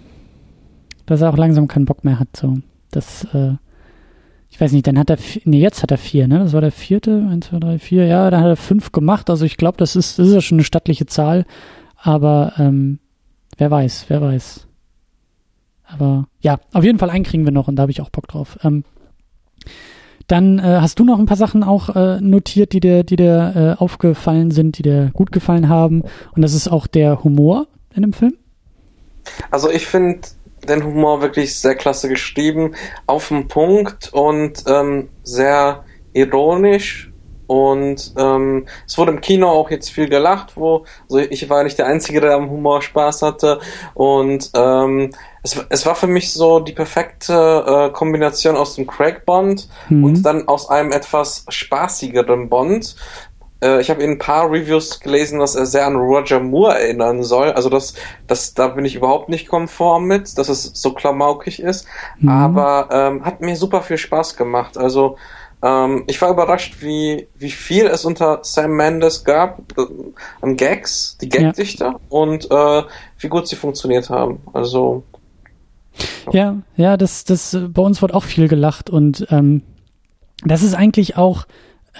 [1.06, 2.28] dass er auch langsam keinen Bock mehr hat.
[2.36, 2.58] So,
[2.92, 3.54] das, äh,
[4.50, 6.38] ich weiß nicht, dann hat er, nee, jetzt hat er vier, ne?
[6.38, 8.06] Das war der vierte, eins, zwei, drei, vier.
[8.06, 9.30] Ja, dann hat er fünf gemacht.
[9.30, 11.44] Also ich glaube, das ist, das ist ja schon eine stattliche Zahl.
[11.96, 13.00] Aber ähm,
[13.60, 14.66] wer weiß, wer weiß.
[15.84, 18.26] Aber ja, auf jeden Fall einen kriegen wir noch und da habe ich auch Bock
[18.26, 18.58] drauf.
[18.64, 18.84] Ähm,
[20.26, 23.76] dann äh, hast du noch ein paar Sachen auch äh, notiert, die dir, die dir
[23.78, 26.02] äh, aufgefallen sind, die dir gut gefallen haben.
[26.34, 28.34] Und das ist auch der Humor in dem Film.
[29.50, 30.20] Also ich finde
[30.68, 32.74] den Humor wirklich sehr klasse geschrieben,
[33.06, 37.09] auf den Punkt und ähm, sehr ironisch.
[37.50, 41.78] Und ähm, es wurde im Kino auch jetzt viel gelacht, wo also ich war nicht
[41.78, 43.58] der Einzige, der am Humor Spaß hatte.
[43.94, 45.10] Und ähm,
[45.42, 50.04] es, es war für mich so die perfekte äh, Kombination aus dem Craig Bond Mhm.
[50.04, 52.94] und dann aus einem etwas spaßigeren Bond.
[53.62, 57.24] äh, ich habe in ein paar Reviews gelesen, dass er sehr an Roger Moore erinnern
[57.24, 57.50] soll.
[57.50, 57.94] Also das,
[58.28, 61.84] das, da bin ich überhaupt nicht konform mit, dass es so klamaukig ist.
[62.20, 62.28] Mhm.
[62.28, 64.78] Aber ähm, hat mir super viel Spaß gemacht.
[64.78, 65.16] Also
[65.62, 69.82] ähm, ich war überrascht, wie, wie viel es unter Sam Mendes gab äh,
[70.40, 72.00] an Gags, die Gagdichter ja.
[72.08, 72.82] und äh,
[73.18, 74.40] wie gut sie funktioniert haben.
[74.52, 75.04] Also
[76.32, 79.62] ja, ja, das, das bei uns wird auch viel gelacht und ähm,
[80.44, 81.46] das ist eigentlich auch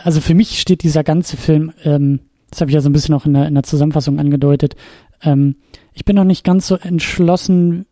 [0.04, 3.14] also für mich steht dieser ganze Film, ähm, das habe ich ja so ein bisschen
[3.14, 4.76] auch in der, in der Zusammenfassung angedeutet,
[5.22, 5.56] ähm,
[5.92, 7.86] ich bin noch nicht ganz so entschlossen,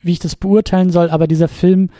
[0.00, 1.90] wie ich das beurteilen soll, aber dieser Film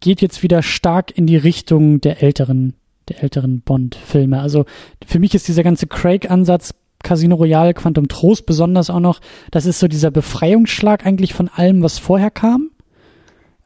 [0.00, 2.74] geht jetzt wieder stark in die Richtung der älteren,
[3.08, 4.40] der älteren Bond-Filme.
[4.40, 4.64] Also
[5.06, 9.20] für mich ist dieser ganze Craig-Ansatz, Casino Royale, Quantum Trost besonders auch noch,
[9.50, 12.70] das ist so dieser Befreiungsschlag eigentlich von allem, was vorher kam.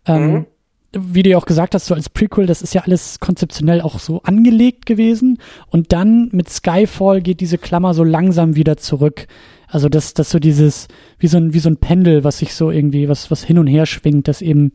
[0.07, 0.47] Ähm, mhm
[0.93, 3.99] wie du ja auch gesagt hast, so als Prequel, das ist ja alles konzeptionell auch
[3.99, 5.39] so angelegt gewesen.
[5.69, 9.29] Und dann mit Skyfall geht diese Klammer so langsam wieder zurück.
[9.69, 12.71] Also das, das so dieses, wie so ein, wie so ein Pendel, was sich so
[12.71, 14.73] irgendwie, was, was hin und her schwingt, dass eben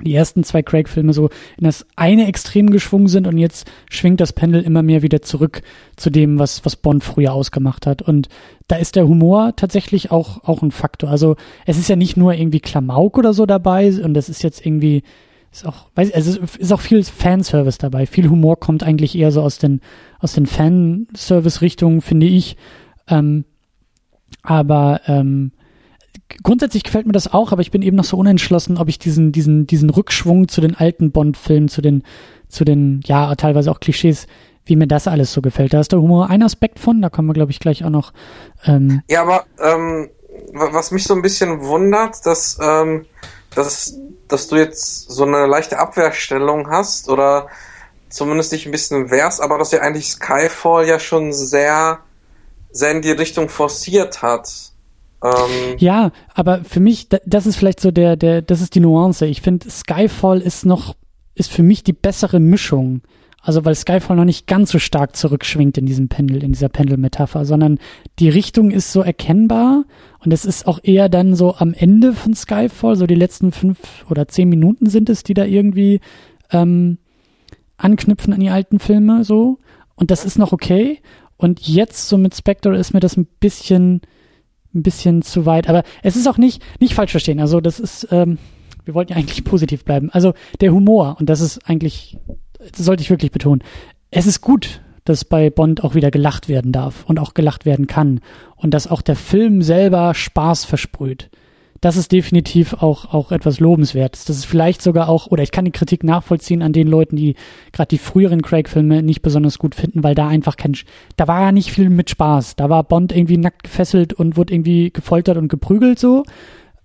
[0.00, 1.28] die ersten zwei Craig-Filme so
[1.58, 5.62] in das eine Extrem geschwungen sind und jetzt schwingt das Pendel immer mehr wieder zurück
[5.96, 8.00] zu dem, was, was Bond früher ausgemacht hat.
[8.00, 8.28] Und
[8.68, 11.10] da ist der Humor tatsächlich auch, auch ein Faktor.
[11.10, 11.36] Also
[11.66, 15.02] es ist ja nicht nur irgendwie Klamauk oder so dabei und das ist jetzt irgendwie,
[15.52, 18.06] ist auch, weiß, also ist auch viel Fanservice dabei.
[18.06, 19.82] Viel Humor kommt eigentlich eher so aus den,
[20.20, 22.56] aus den Fanservice-Richtungen, finde ich.
[23.08, 23.44] Ähm,
[24.42, 25.52] aber ähm,
[26.42, 29.32] grundsätzlich gefällt mir das auch, aber ich bin eben noch so unentschlossen, ob ich diesen,
[29.32, 32.02] diesen, diesen Rückschwung zu den alten Bond-Filmen, zu den,
[32.48, 34.26] zu den, ja, teilweise auch Klischees,
[34.64, 35.74] wie mir das alles so gefällt.
[35.74, 38.12] Da ist der Humor ein Aspekt von, da kommen wir, glaube ich, gleich auch noch.
[38.64, 40.10] Ähm, ja, aber ähm,
[40.52, 43.06] was mich so ein bisschen wundert, dass, ähm,
[43.54, 43.98] dass
[44.32, 47.48] dass du jetzt so eine leichte Abwehrstellung hast oder
[48.08, 52.00] zumindest dich ein bisschen wehrst, aber dass ja eigentlich Skyfall ja schon sehr,
[52.70, 54.71] sehr in die Richtung forciert hat.
[55.22, 59.26] Ähm ja, aber für mich, das ist vielleicht so der, der, das ist die Nuance.
[59.26, 60.96] Ich finde, Skyfall ist noch,
[61.34, 63.02] ist für mich die bessere Mischung.
[63.44, 67.44] Also weil Skyfall noch nicht ganz so stark zurückschwingt in diesem Pendel, in dieser Pendelmetapher,
[67.44, 67.78] sondern
[68.20, 69.84] die Richtung ist so erkennbar
[70.20, 73.78] und es ist auch eher dann so am Ende von Skyfall, so die letzten fünf
[74.08, 76.00] oder zehn Minuten sind es, die da irgendwie
[76.52, 76.98] ähm,
[77.76, 79.58] anknüpfen an die alten Filme so.
[79.96, 81.00] Und das ist noch okay.
[81.36, 84.02] Und jetzt so mit Spectre ist mir das ein bisschen,
[84.74, 85.68] ein bisschen zu weit.
[85.68, 87.40] Aber es ist auch nicht, nicht falsch verstehen.
[87.40, 88.38] Also das ist, ähm,
[88.84, 90.10] wir wollten ja eigentlich positiv bleiben.
[90.10, 92.18] Also der Humor, und das ist eigentlich
[92.70, 93.62] das sollte ich wirklich betonen,
[94.10, 97.86] es ist gut, dass bei Bond auch wieder gelacht werden darf und auch gelacht werden
[97.86, 98.20] kann
[98.56, 101.30] und dass auch der Film selber Spaß versprüht.
[101.82, 104.24] Das ist definitiv auch, auch etwas Lobenswertes.
[104.24, 107.34] Das ist vielleicht sogar auch, oder ich kann die Kritik nachvollziehen an den Leuten, die
[107.72, 110.76] gerade die früheren Craig-Filme nicht besonders gut finden, weil da einfach kein,
[111.16, 112.54] da war ja nicht viel mit Spaß.
[112.54, 116.22] Da war Bond irgendwie nackt gefesselt und wurde irgendwie gefoltert und geprügelt so.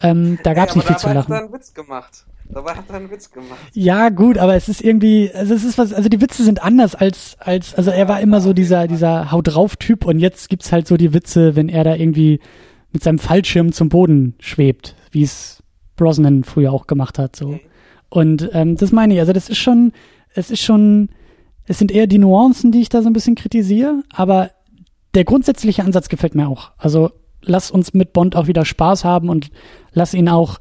[0.02, 1.32] Ähm, da gab es hey, nicht viel zu lachen.
[1.32, 2.26] Hat er einen Witz gemacht.
[2.50, 3.60] Dabei hat er einen Witz gemacht.
[3.74, 6.96] Ja, gut, aber es ist irgendwie, also es ist was, also die Witze sind anders
[6.96, 10.72] als, als, also er war immer so dieser, dieser Haut drauf Typ und jetzt gibt's
[10.72, 12.40] halt so die Witze, wenn er da irgendwie
[12.98, 15.62] mit seinem Fallschirm zum Boden schwebt, wie es
[15.98, 17.60] Brosnan früher auch gemacht hat, so.
[18.10, 19.92] Und, ähm, das meine ich, also das ist schon,
[20.34, 21.10] es ist schon,
[21.66, 24.50] es sind eher die Nuancen, die ich da so ein bisschen kritisiere, aber
[25.14, 26.72] der grundsätzliche Ansatz gefällt mir auch.
[26.78, 27.12] Also
[27.44, 29.52] lass uns mit Bond auch wieder Spaß haben und
[29.94, 30.58] lass ihn auch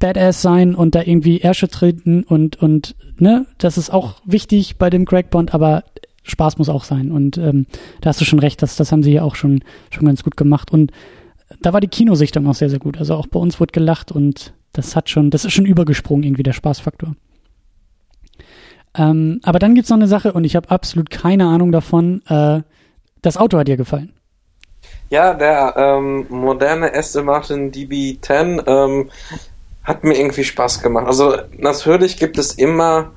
[0.00, 4.90] Badass sein und da irgendwie Ärsche treten und, und, ne, das ist auch wichtig bei
[4.90, 5.84] dem Craig Bond, aber
[6.24, 7.12] Spaß muss auch sein.
[7.12, 7.66] Und ähm,
[8.00, 10.36] da hast du schon recht, das, das haben sie ja auch schon, schon ganz gut
[10.36, 10.72] gemacht.
[10.72, 10.90] Und
[11.60, 12.98] da war die Kinosichtung auch sehr, sehr gut.
[12.98, 16.42] Also auch bei uns wurde gelacht und das hat schon, das ist schon übergesprungen, irgendwie
[16.42, 17.14] der Spaßfaktor.
[18.96, 22.22] Ähm, aber dann gibt's noch eine Sache und ich habe absolut keine Ahnung davon.
[22.28, 22.62] Äh,
[23.22, 24.12] das Auto hat dir gefallen.
[25.10, 29.10] Ja, der ähm, moderne Aston Martin DB10 ähm,
[29.84, 31.06] hat mir irgendwie Spaß gemacht.
[31.06, 33.12] Also natürlich gibt es immer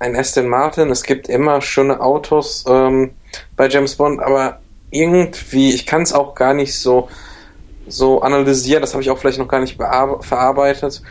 [0.00, 3.10] ein Aston Martin, es gibt immer schöne Autos ähm,
[3.56, 4.60] bei James Bond, aber
[4.90, 7.08] irgendwie, ich kann es auch gar nicht so,
[7.86, 11.02] so analysieren, das habe ich auch vielleicht noch gar nicht verarbeitet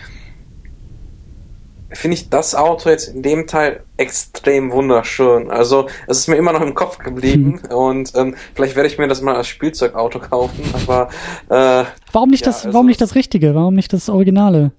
[1.92, 5.50] finde ich das Auto jetzt in dem Teil extrem wunderschön.
[5.50, 7.76] Also es ist mir immer noch im Kopf geblieben hm.
[7.76, 10.64] und ähm, vielleicht werde ich mir das mal als Spielzeugauto kaufen.
[10.74, 11.10] Aber
[11.50, 12.66] äh, warum nicht ja, das?
[12.66, 13.56] Also, warum nicht das Richtige?
[13.56, 14.72] Warum nicht das Originale?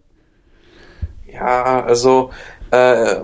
[1.33, 2.31] Ja, also
[2.71, 3.17] äh,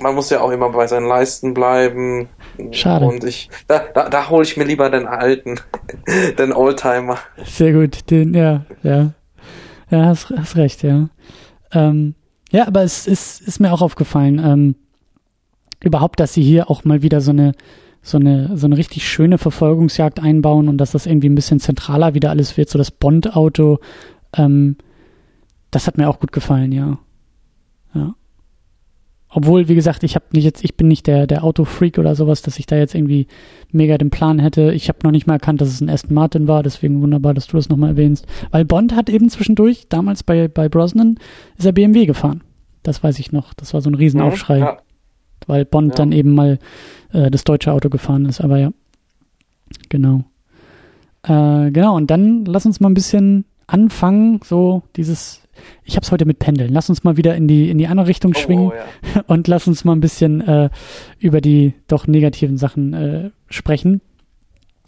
[0.00, 2.28] man muss ja auch immer bei seinen Leisten bleiben.
[2.70, 3.06] Schade.
[3.06, 5.60] Und ich, da, da, da hole ich mir lieber den alten,
[6.38, 7.18] den Oldtimer.
[7.44, 9.12] Sehr gut, den, ja, ja.
[9.90, 11.08] Ja, hast, hast recht, ja.
[11.72, 12.14] Ähm,
[12.50, 14.74] ja, aber es ist, ist mir auch aufgefallen, ähm,
[15.82, 17.52] überhaupt, dass sie hier auch mal wieder so eine,
[18.00, 22.14] so eine, so eine richtig schöne Verfolgungsjagd einbauen und dass das irgendwie ein bisschen zentraler
[22.14, 23.78] wieder alles wird, so das Bond-Auto.
[24.36, 24.76] Ähm,
[25.70, 26.86] das hat mir auch gut gefallen, ja.
[26.86, 26.98] Ja.
[29.36, 32.42] Obwohl, wie gesagt, ich habe nicht jetzt, ich bin nicht der, der Autofreak oder sowas,
[32.42, 33.26] dass ich da jetzt irgendwie
[33.72, 34.72] mega den Plan hätte.
[34.72, 37.48] Ich habe noch nicht mal erkannt, dass es ein Aston Martin war, deswegen wunderbar, dass
[37.48, 38.28] du das nochmal erwähnst.
[38.52, 41.18] Weil Bond hat eben zwischendurch, damals bei, bei Brosnan,
[41.58, 42.44] ist er BMW gefahren.
[42.84, 43.54] Das weiß ich noch.
[43.54, 44.60] Das war so ein Riesenaufschrei.
[44.60, 44.78] Ja,
[45.48, 45.96] Weil Bond ja.
[45.96, 46.60] dann eben mal
[47.12, 48.70] äh, das deutsche Auto gefahren ist, aber ja.
[49.88, 50.22] Genau.
[51.24, 55.43] Äh, genau, und dann lass uns mal ein bisschen anfangen, so dieses
[55.84, 56.72] ich habe es heute mit Pendeln.
[56.72, 59.22] Lass uns mal wieder in die, in die andere Richtung oh, schwingen oh, ja.
[59.26, 60.70] und lass uns mal ein bisschen äh,
[61.18, 64.00] über die doch negativen Sachen äh, sprechen.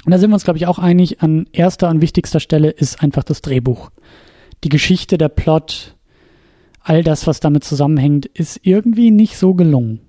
[0.05, 3.03] Und da sind wir uns, glaube ich, auch einig, an erster und wichtigster Stelle ist
[3.03, 3.91] einfach das Drehbuch.
[4.63, 5.97] Die Geschichte, der Plot,
[6.81, 10.01] all das, was damit zusammenhängt, ist irgendwie nicht so gelungen.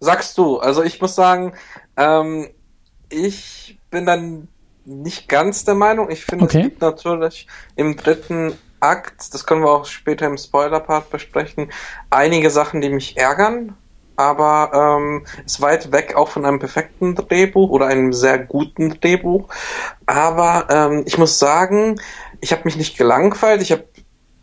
[0.00, 1.54] Sagst du, also ich muss sagen,
[1.96, 2.48] ähm,
[3.08, 4.48] ich bin dann
[4.84, 6.10] nicht ganz der Meinung.
[6.10, 6.58] Ich finde, okay.
[6.58, 7.46] es gibt natürlich
[7.76, 8.52] im dritten
[8.82, 11.70] Akt, das können wir auch später im Spoiler-Part besprechen,
[12.10, 13.76] einige Sachen, die mich ärgern,
[14.16, 19.48] aber ähm, ist weit weg auch von einem perfekten Drehbuch oder einem sehr guten Drehbuch.
[20.06, 22.00] Aber ähm, ich muss sagen,
[22.40, 23.84] ich habe mich nicht gelangweilt, ich habe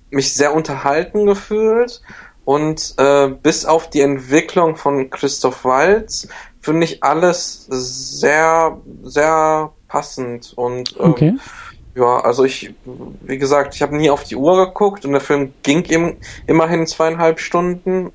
[0.10, 2.02] mich sehr unterhalten gefühlt
[2.46, 6.28] und äh, bis auf die Entwicklung von Christoph Waltz
[6.62, 11.36] finde ich alles sehr, sehr passend und ähm, okay.
[12.00, 12.74] Ja, also ich,
[13.22, 16.16] wie gesagt, ich habe nie auf die Uhr geguckt und der Film ging im,
[16.48, 18.12] immerhin zweieinhalb Stunden.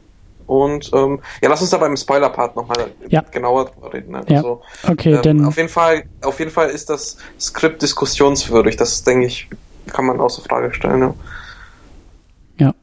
[0.46, 3.22] Und ähm, ja, lass uns da beim Spoiler-Part nochmal ja.
[3.30, 4.12] genauer drüber reden.
[4.12, 4.22] Ne?
[4.28, 4.36] Ja.
[4.38, 8.76] Also, okay, ähm, denn auf jeden Fall, auf jeden Fall ist das Skript diskussionswürdig.
[8.76, 9.48] Das denke ich,
[9.86, 11.00] kann man außer Frage stellen.
[11.00, 11.14] Ja.
[12.58, 12.74] ja,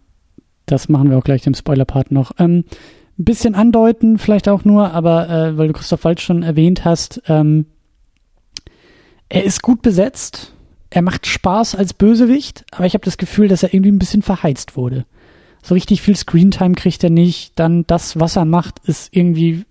[0.67, 2.31] das machen wir auch gleich im Spoiler-Part noch.
[2.37, 2.65] Ähm,
[3.17, 7.21] ein bisschen andeuten, vielleicht auch nur, aber äh, weil du Christoph Waltz schon erwähnt hast,
[7.27, 7.65] ähm,
[9.29, 10.53] er ist gut besetzt
[10.91, 14.21] er macht Spaß als Bösewicht, aber ich habe das Gefühl, dass er irgendwie ein bisschen
[14.21, 15.05] verheizt wurde.
[15.63, 17.57] So richtig viel Screentime kriegt er nicht.
[17.57, 19.63] Dann das, was er macht, ist irgendwie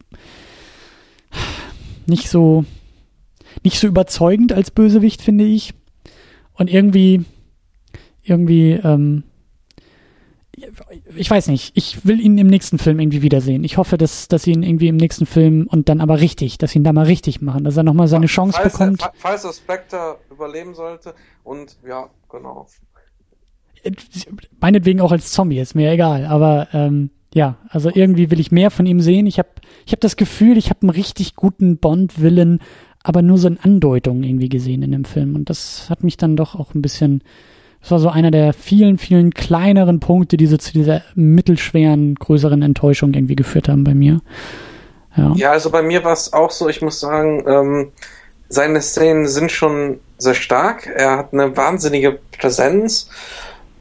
[2.07, 2.65] nicht so
[3.63, 5.75] nicht so überzeugend als Bösewicht, finde ich.
[6.55, 7.25] Und irgendwie
[8.23, 9.25] irgendwie ähm,
[11.17, 13.65] ich weiß nicht, ich will ihn im nächsten Film irgendwie wiedersehen.
[13.65, 16.73] Ich hoffe, dass, dass sie ihn irgendwie im nächsten Film und dann aber richtig, dass
[16.73, 19.03] sie ihn da mal richtig machen, dass er nochmal seine Chance falls bekommt.
[19.03, 22.67] Er, falls der Spectre überleben sollte und ja, genau.
[24.61, 28.71] Meinetwegen auch als Zombie, ist mir egal, aber ähm, ja, also irgendwie will ich mehr
[28.71, 29.27] von ihm sehen.
[29.27, 29.49] Ich habe
[29.87, 32.61] ich hab das Gefühl, ich habe einen richtig guten Bond-Willen,
[33.03, 36.37] aber nur so in Andeutungen irgendwie gesehen in dem Film und das hat mich dann
[36.37, 37.23] doch auch ein bisschen
[37.81, 42.63] das war so einer der vielen, vielen kleineren Punkte, die so zu dieser mittelschweren, größeren
[42.63, 44.21] Enttäuschung irgendwie geführt haben bei mir.
[45.17, 47.93] Ja, ja also bei mir war es auch so, ich muss sagen, ähm,
[48.49, 50.87] seine Szenen sind schon sehr stark.
[50.87, 53.09] Er hat eine wahnsinnige Präsenz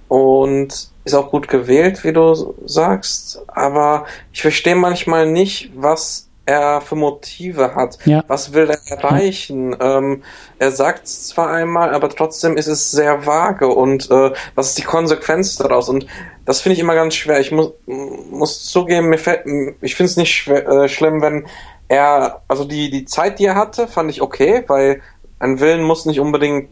[0.07, 3.41] und ist auch gut gewählt, wie du sagst.
[3.47, 7.99] Aber ich verstehe manchmal nicht, was er für Motive hat.
[8.05, 8.23] Ja.
[8.27, 9.73] Was will er erreichen?
[9.73, 9.99] Ja.
[9.99, 10.23] Ähm,
[10.57, 14.79] er sagt es zwar einmal, aber trotzdem ist es sehr vage und äh, was ist
[14.79, 15.89] die Konsequenz daraus?
[15.89, 16.07] Und
[16.45, 17.39] das finde ich immer ganz schwer.
[17.39, 19.45] Ich muss, muss zugeben, mir fällt,
[19.81, 21.45] ich finde es nicht schwer, äh, schlimm, wenn
[21.87, 25.01] er, also die, die Zeit, die er hatte, fand ich okay, weil
[25.37, 26.69] ein Willen muss nicht unbedingt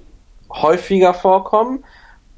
[0.49, 1.83] häufiger vorkommen,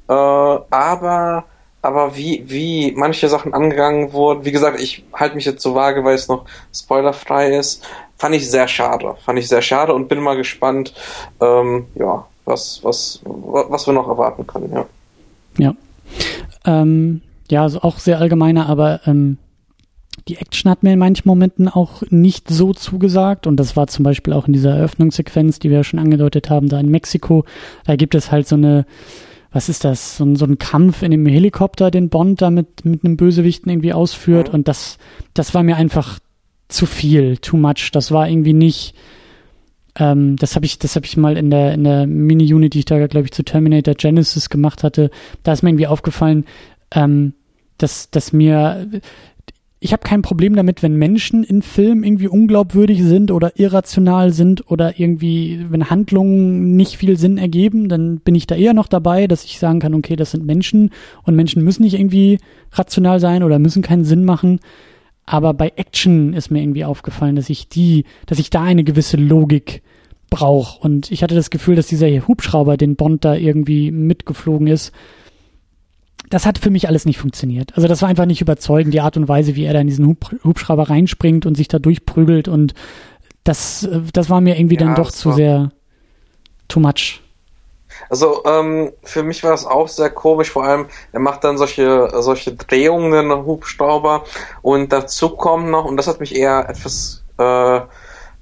[0.08, 1.46] äh, aber
[1.82, 6.04] aber wie, wie manche Sachen angegangen wurden, wie gesagt, ich halte mich jetzt so vage,
[6.04, 7.84] weil es noch spoilerfrei ist,
[8.18, 9.14] fand ich sehr schade.
[9.24, 10.94] Fand ich sehr schade und bin mal gespannt,
[11.40, 14.86] ähm, ja, was, was, was wir noch erwarten können, ja.
[15.56, 15.74] Ja.
[16.66, 19.38] Ähm, ja, also auch sehr allgemeiner, aber ähm,
[20.28, 24.04] die Action hat mir in manchen Momenten auch nicht so zugesagt und das war zum
[24.04, 27.44] Beispiel auch in dieser Eröffnungssequenz, die wir ja schon angedeutet haben, da in Mexiko.
[27.86, 28.84] Da gibt es halt so eine
[29.52, 33.04] was ist das, so, so ein Kampf in dem Helikopter, den Bond da mit, mit
[33.04, 34.48] einem Bösewichten irgendwie ausführt.
[34.48, 34.54] Mhm.
[34.54, 34.98] Und das,
[35.34, 36.20] das war mir einfach
[36.68, 37.90] zu viel, too much.
[37.92, 38.94] Das war irgendwie nicht.
[39.96, 42.84] Ähm, das habe ich, das habe ich mal in der in der Mini-Unit, die ich
[42.84, 45.10] da glaube ich zu Terminator Genesis gemacht hatte.
[45.42, 46.44] Da ist mir irgendwie aufgefallen,
[46.92, 47.34] ähm,
[47.78, 48.88] dass dass mir
[49.82, 54.70] ich habe kein Problem damit, wenn Menschen in Filmen irgendwie unglaubwürdig sind oder irrational sind
[54.70, 59.26] oder irgendwie, wenn Handlungen nicht viel Sinn ergeben, dann bin ich da eher noch dabei,
[59.26, 60.90] dass ich sagen kann, okay, das sind Menschen
[61.24, 62.38] und Menschen müssen nicht irgendwie
[62.72, 64.60] rational sein oder müssen keinen Sinn machen.
[65.24, 69.16] Aber bei Action ist mir irgendwie aufgefallen, dass ich die, dass ich da eine gewisse
[69.16, 69.80] Logik
[70.28, 70.78] brauche.
[70.80, 74.92] Und ich hatte das Gefühl, dass dieser Hubschrauber, den Bond da irgendwie mitgeflogen ist,
[76.30, 77.72] das hat für mich alles nicht funktioniert.
[77.74, 80.06] Also das war einfach nicht überzeugend, die Art und Weise, wie er da in diesen
[80.06, 82.74] Hub Hubschrauber reinspringt und sich da durchprügelt und
[83.44, 85.70] das, das war mir irgendwie ja, dann doch zu sehr
[86.68, 87.20] too much.
[88.08, 92.08] Also ähm, für mich war es auch sehr komisch, vor allem er macht dann solche
[92.20, 94.24] solche Drehungen Hubstauber
[94.62, 97.80] und dazu kommt noch und das hat mich eher etwas äh,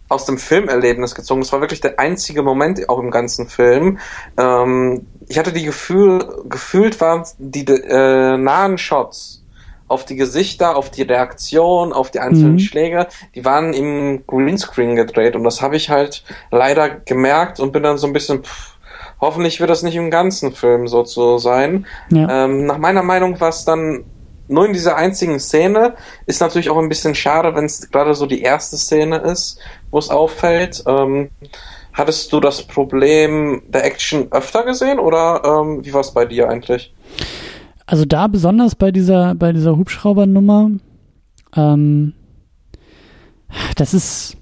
[0.09, 1.41] aus dem Filmerlebnis gezogen.
[1.41, 3.99] Das war wirklich der einzige Moment auch im ganzen Film.
[4.37, 9.45] Ähm, ich hatte die Gefühl, gefühlt waren die äh, nahen Shots
[9.87, 12.59] auf die Gesichter, auf die Reaktion, auf die einzelnen mhm.
[12.59, 17.83] Schläge, die waren im Greenscreen gedreht und das habe ich halt leider gemerkt und bin
[17.83, 18.77] dann so ein bisschen, pff,
[19.21, 21.87] hoffentlich wird das nicht im ganzen Film so zu sein.
[22.11, 22.45] Ja.
[22.45, 24.05] Ähm, nach meiner Meinung war es dann
[24.47, 25.95] nur in dieser einzigen Szene.
[26.27, 29.59] Ist natürlich auch ein bisschen schade, wenn es gerade so die erste Szene ist,
[29.91, 30.85] wo es auffällt.
[30.87, 31.31] Ähm,
[31.99, 36.49] hattest du das Problem der Action öfter gesehen oder ähm, wie war es bei dir
[36.49, 36.95] eigentlich?
[37.87, 40.71] Also da besonders bei dieser, bei dieser Hubschraubernummer,
[41.57, 42.13] ähm,
[43.77, 44.37] das ist,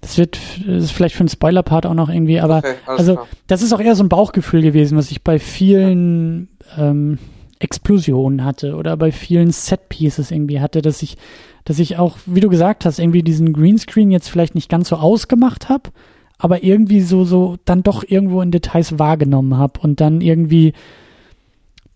[0.00, 3.28] das wird, das ist vielleicht für einen Spoiler-Part auch noch irgendwie, aber okay, also klar.
[3.46, 7.18] das ist auch eher so ein Bauchgefühl gewesen, was ich bei vielen ähm,
[7.58, 11.16] Explosionen hatte oder bei vielen Set-Pieces irgendwie hatte, dass ich,
[11.64, 14.96] dass ich auch, wie du gesagt hast, irgendwie diesen Greenscreen jetzt vielleicht nicht ganz so
[14.96, 15.90] ausgemacht habe,
[16.38, 20.72] aber irgendwie so, so dann doch irgendwo in Details wahrgenommen habe und dann irgendwie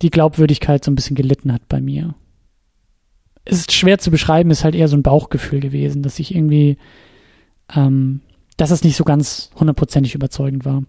[0.02, 2.14] die Glaubwürdigkeit so ein bisschen gelitten hat bei mir.
[3.44, 6.78] Ist schwer zu beschreiben, ist halt eher so ein Bauchgefühl gewesen, dass ich irgendwie,
[7.74, 8.20] ähm,
[8.56, 10.82] dass es nicht so ganz hundertprozentig überzeugend war.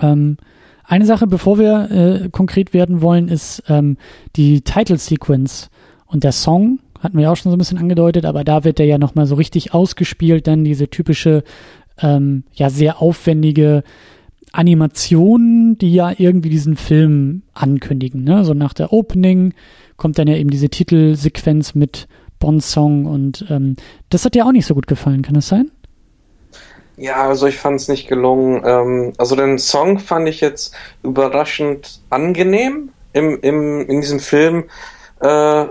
[0.00, 0.36] Ähm,
[0.84, 3.98] eine Sache, bevor wir äh, konkret werden wollen, ist ähm,
[4.36, 5.68] die Title Sequence
[6.06, 6.80] und der Song.
[7.00, 9.34] Hatten wir auch schon so ein bisschen angedeutet, aber da wird der ja nochmal so
[9.34, 11.44] richtig ausgespielt, dann diese typische,
[12.00, 13.82] ähm, ja, sehr aufwendige
[14.52, 18.24] Animation, die ja irgendwie diesen Film ankündigen.
[18.24, 18.44] Ne?
[18.44, 19.54] So nach der Opening
[19.96, 23.76] kommt dann ja eben diese Titelsequenz mit Bond-Song und ähm,
[24.10, 25.70] das hat dir auch nicht so gut gefallen, kann das sein?
[26.96, 28.62] Ja, also ich fand es nicht gelungen.
[28.64, 34.64] Ähm, also den Song fand ich jetzt überraschend angenehm im, im, in diesem Film
[35.20, 35.64] äh,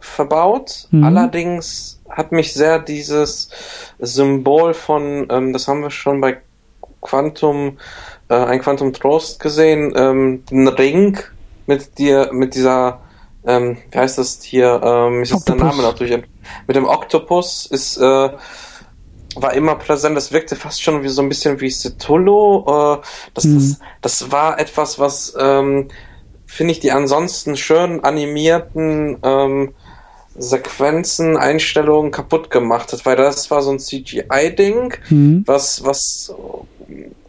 [0.00, 0.88] verbaut.
[0.90, 1.04] Mhm.
[1.04, 3.50] Allerdings hat mich sehr dieses
[3.98, 6.38] Symbol von, ähm, das haben wir schon bei
[7.00, 7.78] Quantum,
[8.28, 11.18] äh, ein Quantum Trost gesehen, ähm, ein Ring
[11.66, 13.00] mit dir, mit dieser,
[13.44, 16.22] ähm, wie heißt das hier, ähm, ist jetzt der Name natürlich,
[16.66, 18.30] mit dem Oktopus ist, äh,
[19.36, 20.16] war immer präsent.
[20.16, 22.64] Das wirkte fast schon wie so ein bisschen wie Cthulhu.
[22.66, 22.98] Äh,
[23.34, 23.54] das, mhm.
[23.56, 25.88] das, das war etwas, was ähm,
[26.46, 29.74] finde ich die ansonsten schön animierten ähm,
[30.36, 35.44] Sequenzen, Einstellungen kaputt gemacht hat, weil das war so ein CGI-Ding, mhm.
[35.46, 36.34] was, was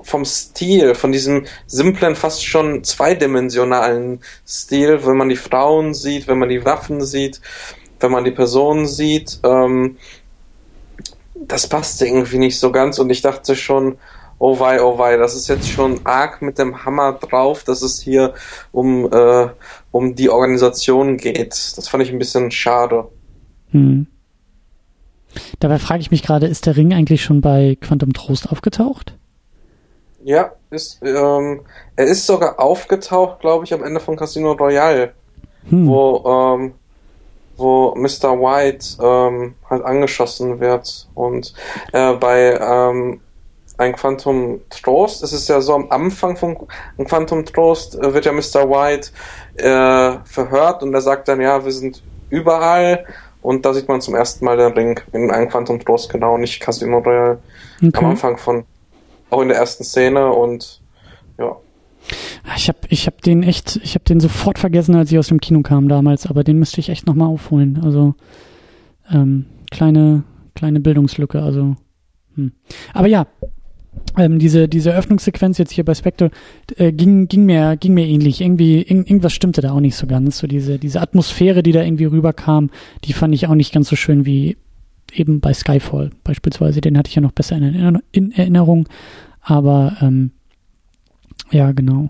[0.01, 6.38] vom Stil, von diesem simplen, fast schon zweidimensionalen Stil, wenn man die Frauen sieht, wenn
[6.38, 7.41] man die Waffen sieht,
[7.99, 9.97] wenn man die Personen sieht, ähm,
[11.34, 13.97] das passte irgendwie nicht so ganz und ich dachte schon,
[14.38, 17.99] oh wei, oh wei, das ist jetzt schon arg mit dem Hammer drauf, dass es
[18.01, 18.34] hier
[18.72, 19.47] um, äh,
[19.96, 21.54] um die Organisation geht.
[21.78, 23.08] Das fand ich ein bisschen schade.
[23.72, 24.08] Hm.
[25.62, 29.16] Dabei frage ich mich gerade, ist der Ring eigentlich schon bei Quantum Trost aufgetaucht?
[30.22, 31.62] Ja, ist, ähm,
[31.96, 35.14] er ist sogar aufgetaucht, glaube ich, am Ende von Casino Royale,
[35.70, 35.88] hm.
[35.88, 36.74] wo ähm,
[37.56, 38.38] wo Mr.
[38.38, 41.08] White ähm, halt angeschossen wird.
[41.14, 41.54] Und
[41.93, 43.22] äh, bei ähm,
[43.78, 46.58] ein Quantum Trost, es ist ja so am Anfang von
[47.06, 48.70] Quantum Trost äh, wird ja Mr.
[48.70, 49.10] White
[49.58, 53.06] äh, verhört und er sagt dann, ja, wir sind überall
[53.41, 56.60] und da sieht man zum ersten Mal den Ring in ein Quantum Trost, genau, nicht
[56.60, 57.39] Casino Royale.
[57.78, 57.97] Okay.
[57.97, 58.66] Am Anfang von,
[59.30, 60.82] auch in der ersten Szene und
[61.38, 61.56] ja.
[62.56, 65.39] Ich habe ich hab den echt, ich habe den sofort vergessen, als ich aus dem
[65.39, 67.82] Kino kam damals, aber den müsste ich echt nochmal aufholen.
[67.84, 68.14] Also
[69.12, 71.76] ähm, kleine, kleine Bildungslücke, also
[72.36, 72.51] hm.
[72.93, 73.28] Aber ja,
[74.18, 76.32] ähm, diese, diese Öffnungssequenz jetzt hier bei Spectre
[76.78, 78.41] äh, ging, ging, mir, ging mir ähnlich.
[78.41, 80.38] Irgendwie, in, irgendwas stimmte da auch nicht so ganz.
[80.38, 82.70] So diese, diese Atmosphäre, die da irgendwie rüberkam,
[83.04, 84.58] die fand ich auch nicht ganz so schön wie
[85.14, 86.82] eben bei Skyfall beispielsweise.
[86.82, 88.88] Den hatte ich ja noch besser in, in Erinnerung.
[89.41, 90.32] Aber ähm,
[91.52, 92.10] ja, genau.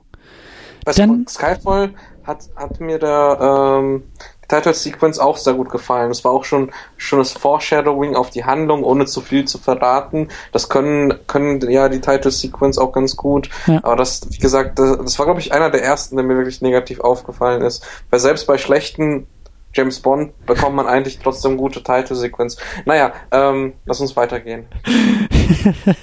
[0.85, 1.91] Bei Dann, Skyfall
[2.23, 4.03] hat, hat mir der ähm,
[4.47, 6.11] Title Sequence auch sehr gut gefallen.
[6.11, 6.71] Es war auch schon
[7.11, 10.29] das Foreshadowing auf die Handlung, ohne zu viel zu verraten.
[10.51, 13.49] Das können können ja die Title Sequence auch ganz gut.
[13.67, 13.79] Ja.
[13.83, 16.61] Aber das, wie gesagt, das, das war glaube ich einer der ersten, der mir wirklich
[16.61, 17.85] negativ aufgefallen ist.
[18.09, 19.27] Weil selbst bei schlechten
[19.73, 22.57] James Bond bekommt man eigentlich trotzdem gute Title Sequence.
[22.85, 24.65] Naja, ähm, lass uns weitergehen.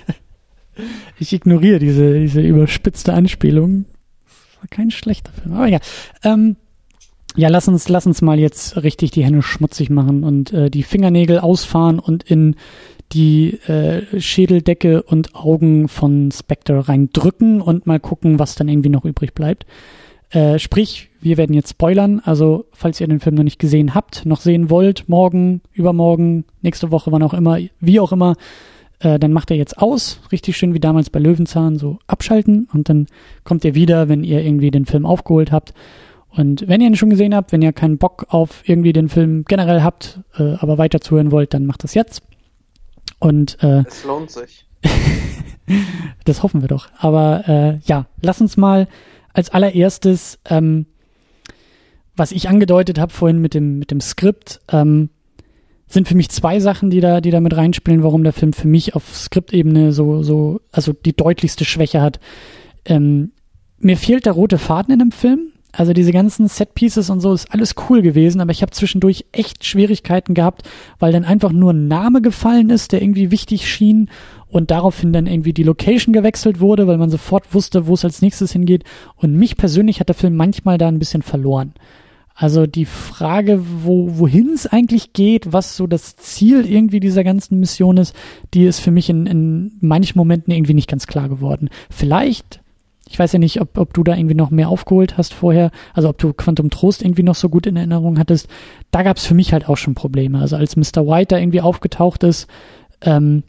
[1.19, 3.85] Ich ignoriere diese, diese überspitzte Anspielung.
[4.25, 5.55] Das war kein schlechter Film.
[5.55, 5.79] Aber ja.
[6.25, 6.57] Ähm,
[7.37, 10.83] ja, lass uns, lass uns mal jetzt richtig die Hände schmutzig machen und äh, die
[10.83, 12.57] Fingernägel ausfahren und in
[13.13, 19.05] die äh, Schädeldecke und Augen von Spectre reindrücken und mal gucken, was dann irgendwie noch
[19.05, 19.67] übrig bleibt.
[20.31, 22.21] Äh, sprich, wir werden jetzt spoilern.
[22.25, 26.91] Also, falls ihr den Film noch nicht gesehen habt, noch sehen wollt, morgen, übermorgen, nächste
[26.91, 28.35] Woche, wann auch immer, wie auch immer,
[29.01, 32.89] äh, dann macht er jetzt aus, richtig schön wie damals bei Löwenzahn, so abschalten und
[32.89, 33.07] dann
[33.45, 35.75] kommt ihr wieder, wenn ihr irgendwie den Film aufgeholt habt.
[36.35, 39.45] Und wenn ihr ihn schon gesehen habt, wenn ihr keinen Bock auf irgendwie den Film
[39.47, 42.23] generell habt, äh, aber weiter zuhören wollt, dann macht das jetzt.
[43.19, 44.67] Und äh, es lohnt sich.
[46.25, 46.89] das hoffen wir doch.
[46.99, 48.89] Aber äh, ja, lass uns mal
[49.33, 50.87] als allererstes, ähm,
[52.17, 55.11] was ich angedeutet habe vorhin mit dem mit dem Skript, ähm,
[55.87, 58.69] sind für mich zwei Sachen, die da die da mit reinspielen, warum der Film für
[58.69, 62.21] mich auf Skriptebene so so also die deutlichste Schwäche hat.
[62.85, 63.33] Ähm,
[63.79, 65.52] mir fehlt der rote Faden in dem Film.
[65.73, 69.65] Also diese ganzen Set-Pieces und so ist alles cool gewesen, aber ich habe zwischendurch echt
[69.65, 70.69] Schwierigkeiten gehabt,
[70.99, 74.11] weil dann einfach nur ein Name gefallen ist, der irgendwie wichtig schien
[74.49, 78.21] und daraufhin dann irgendwie die Location gewechselt wurde, weil man sofort wusste, wo es als
[78.21, 78.85] nächstes hingeht.
[79.17, 81.73] Und mich persönlich hat der Film manchmal da ein bisschen verloren.
[82.35, 87.61] Also die Frage, wo, wohin es eigentlich geht, was so das Ziel irgendwie dieser ganzen
[87.61, 88.15] Mission ist,
[88.53, 91.69] die ist für mich in, in manchen Momenten irgendwie nicht ganz klar geworden.
[91.91, 92.62] Vielleicht
[93.13, 96.09] ich weiß ja nicht, ob, ob du da irgendwie noch mehr aufgeholt hast vorher, also
[96.09, 98.49] ob du Quantum Trost irgendwie noch so gut in Erinnerung hattest.
[98.91, 100.41] Da gab es für mich halt auch schon Probleme.
[100.41, 101.07] Also als Mr.
[101.07, 102.49] White da irgendwie aufgetaucht ist,
[103.03, 103.43] ähm,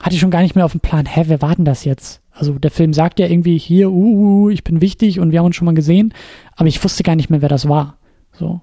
[0.00, 2.20] hatte ich schon gar nicht mehr auf dem Plan, hä, wer war denn das jetzt?
[2.32, 5.46] Also der Film sagt ja irgendwie hier, uh, uh, ich bin wichtig und wir haben
[5.46, 6.12] uns schon mal gesehen,
[6.56, 7.96] aber ich wusste gar nicht mehr, wer das war.
[8.32, 8.60] So.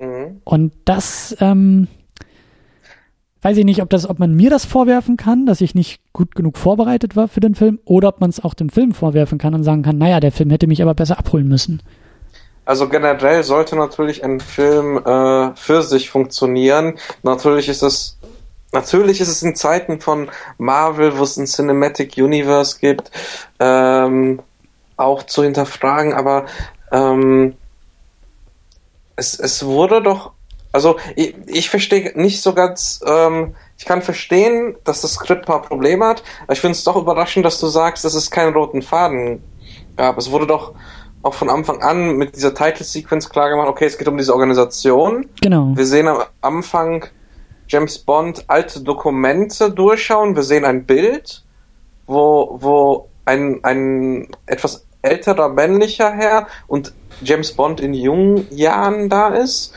[0.00, 0.40] Mhm.
[0.42, 1.86] Und das, ähm,
[3.46, 6.34] weiß ich nicht, ob das, ob man mir das vorwerfen kann, dass ich nicht gut
[6.34, 9.54] genug vorbereitet war für den Film, oder ob man es auch dem Film vorwerfen kann
[9.54, 11.80] und sagen kann, naja, der Film hätte mich aber besser abholen müssen.
[12.64, 16.94] Also generell sollte natürlich ein Film äh, für sich funktionieren.
[17.22, 18.18] Natürlich ist es
[18.72, 20.28] Natürlich ist es in Zeiten von
[20.58, 23.12] Marvel, wo es ein Cinematic Universe gibt,
[23.60, 24.40] ähm,
[24.96, 26.46] auch zu hinterfragen, aber
[26.90, 27.54] ähm,
[29.14, 30.32] es, es wurde doch
[30.76, 35.46] also ich, ich verstehe nicht so ganz, ähm, ich kann verstehen, dass das Skript ein
[35.46, 38.52] paar Probleme hat, aber ich finde es doch überraschend, dass du sagst, dass es keinen
[38.52, 39.42] roten Faden
[39.96, 40.18] gab.
[40.18, 40.74] Es wurde doch
[41.22, 45.30] auch von Anfang an mit dieser Title-Sequence klar gemacht, okay, es geht um diese Organisation.
[45.40, 45.72] Genau.
[45.74, 47.06] Wir sehen am Anfang
[47.68, 51.42] James Bond alte Dokumente durchschauen, wir sehen ein Bild,
[52.06, 59.28] wo, wo ein, ein etwas älterer männlicher Herr und James Bond in jungen Jahren da
[59.28, 59.72] ist.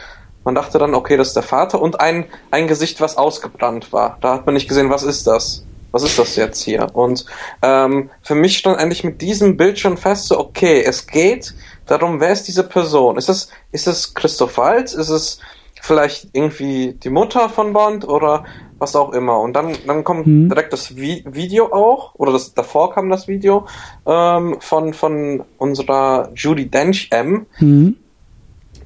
[0.50, 4.18] Man dachte dann, okay, das ist der Vater und ein, ein Gesicht, was ausgebrannt war.
[4.20, 5.64] Da hat man nicht gesehen, was ist das?
[5.92, 6.88] Was ist das jetzt hier?
[6.94, 7.24] Und
[7.62, 11.54] ähm, für mich stand eigentlich mit diesem Bild schon fest, so, okay, es geht
[11.86, 13.18] darum, wer ist diese Person?
[13.18, 14.96] Ist es, ist es Christoph Waltz?
[14.96, 15.40] Ist es
[15.84, 18.44] vielleicht irgendwie die Mutter von Bond oder
[18.80, 19.40] was auch immer?
[19.42, 20.50] Und dann, dann kommt mhm.
[20.50, 23.68] direkt das Vi Video auch, oder das, davor kam das Video
[24.08, 27.46] ähm, von, von unserer Judy Dench M.
[27.60, 27.98] Mhm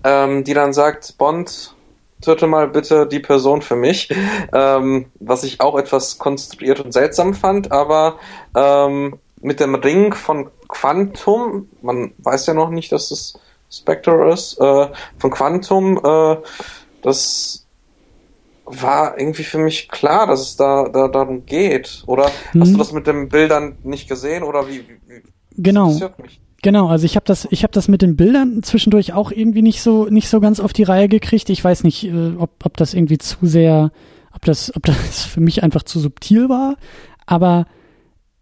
[0.03, 1.75] ähm, die dann sagt, Bond,
[2.21, 4.09] töte mal bitte die Person für mich,
[4.53, 8.17] ähm, was ich auch etwas konstruiert und seltsam fand, aber
[8.55, 13.33] ähm, mit dem Ring von Quantum, man weiß ja noch nicht, dass es
[13.69, 14.87] Spectre ist, äh,
[15.17, 16.37] von Quantum, äh,
[17.01, 17.65] das
[18.65, 22.03] war irgendwie für mich klar, dass es da, da darum geht.
[22.07, 22.61] Oder hm.
[22.61, 22.77] hast du mhm.
[22.77, 24.87] das mit den Bildern nicht gesehen oder wie?
[24.87, 25.23] wie, wie
[25.57, 25.87] genau.
[26.17, 26.39] Mich?
[26.63, 29.81] Genau, also ich habe das, ich habe das mit den Bildern zwischendurch auch irgendwie nicht
[29.81, 31.49] so, nicht so ganz auf die Reihe gekriegt.
[31.49, 33.91] Ich weiß nicht, äh, ob, ob das irgendwie zu sehr,
[34.33, 36.77] ob das, ob das für mich einfach zu subtil war.
[37.25, 37.67] Aber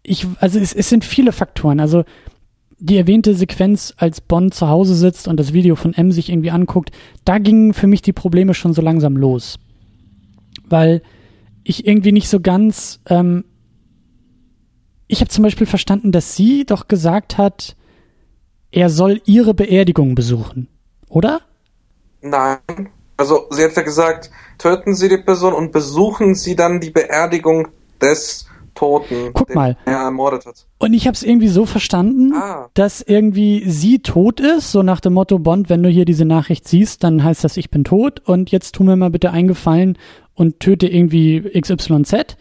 [0.04, 1.80] ich, also es, es sind viele Faktoren.
[1.80, 2.04] Also
[2.78, 6.52] die erwähnte Sequenz, als Bond zu Hause sitzt und das Video von M sich irgendwie
[6.52, 6.92] anguckt,
[7.24, 9.58] da gingen für mich die Probleme schon so langsam los.
[10.64, 11.02] Weil
[11.64, 13.44] ich irgendwie nicht so ganz, ähm,
[15.08, 17.74] ich habe zum Beispiel verstanden, dass sie doch gesagt hat,
[18.72, 20.68] er soll ihre Beerdigung besuchen,
[21.08, 21.40] oder?
[22.22, 22.58] Nein.
[23.16, 27.68] Also sie hat ja gesagt, töten Sie die Person und besuchen Sie dann die Beerdigung
[28.00, 29.76] des Toten, Guck mal.
[29.84, 30.66] er ermordet hat.
[30.78, 32.70] Und ich habe es irgendwie so verstanden, ah.
[32.74, 36.66] dass irgendwie sie tot ist, so nach dem Motto Bond, wenn du hier diese Nachricht
[36.66, 39.98] siehst, dann heißt das, ich bin tot und jetzt tu mir mal bitte eingefallen
[40.34, 42.36] und töte irgendwie XYZ.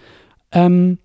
[0.54, 1.00] Ähm,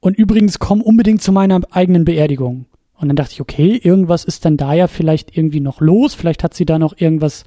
[0.00, 2.66] und übrigens komm unbedingt zu meiner eigenen Beerdigung.
[2.98, 6.14] Und dann dachte ich, okay, irgendwas ist dann da ja vielleicht irgendwie noch los.
[6.14, 7.44] Vielleicht hat sie da noch irgendwas,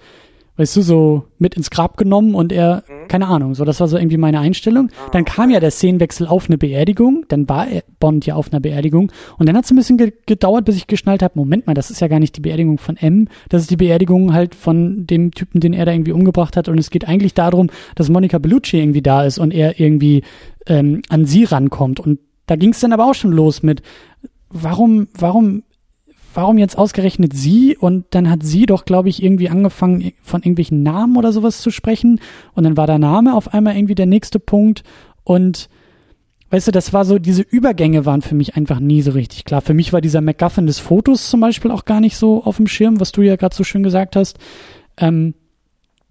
[0.57, 3.07] weißt du, so mit ins Grab genommen und er, mhm.
[3.07, 4.89] keine Ahnung, so, das war so irgendwie meine Einstellung.
[4.91, 7.65] Ah, dann kam ja der Szenenwechsel auf eine Beerdigung, dann war
[7.99, 10.85] Bond ja auf einer Beerdigung und dann hat es ein bisschen ge gedauert, bis ich
[10.85, 13.71] geschnallt habe, Moment mal, das ist ja gar nicht die Beerdigung von M, das ist
[13.71, 17.07] die Beerdigung halt von dem Typen, den er da irgendwie umgebracht hat und es geht
[17.07, 20.23] eigentlich darum, dass Monica Bellucci irgendwie da ist und er irgendwie
[20.67, 22.19] ähm, an sie rankommt und
[22.49, 23.83] da ging es dann aber auch schon los mit,
[24.49, 25.63] warum, warum
[26.33, 27.75] warum jetzt ausgerechnet sie?
[27.77, 31.71] Und dann hat sie doch, glaube ich, irgendwie angefangen, von irgendwelchen Namen oder sowas zu
[31.71, 32.19] sprechen.
[32.53, 34.83] Und dann war der Name auf einmal irgendwie der nächste Punkt.
[35.23, 35.69] Und
[36.49, 39.61] weißt du, das war so, diese Übergänge waren für mich einfach nie so richtig klar.
[39.61, 42.67] Für mich war dieser MacGuffin des Fotos zum Beispiel auch gar nicht so auf dem
[42.67, 44.37] Schirm, was du ja gerade so schön gesagt hast.
[44.97, 45.33] Ähm,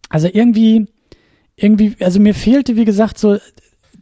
[0.08, 0.86] also irgendwie,
[1.56, 3.38] irgendwie, also mir fehlte, wie gesagt, so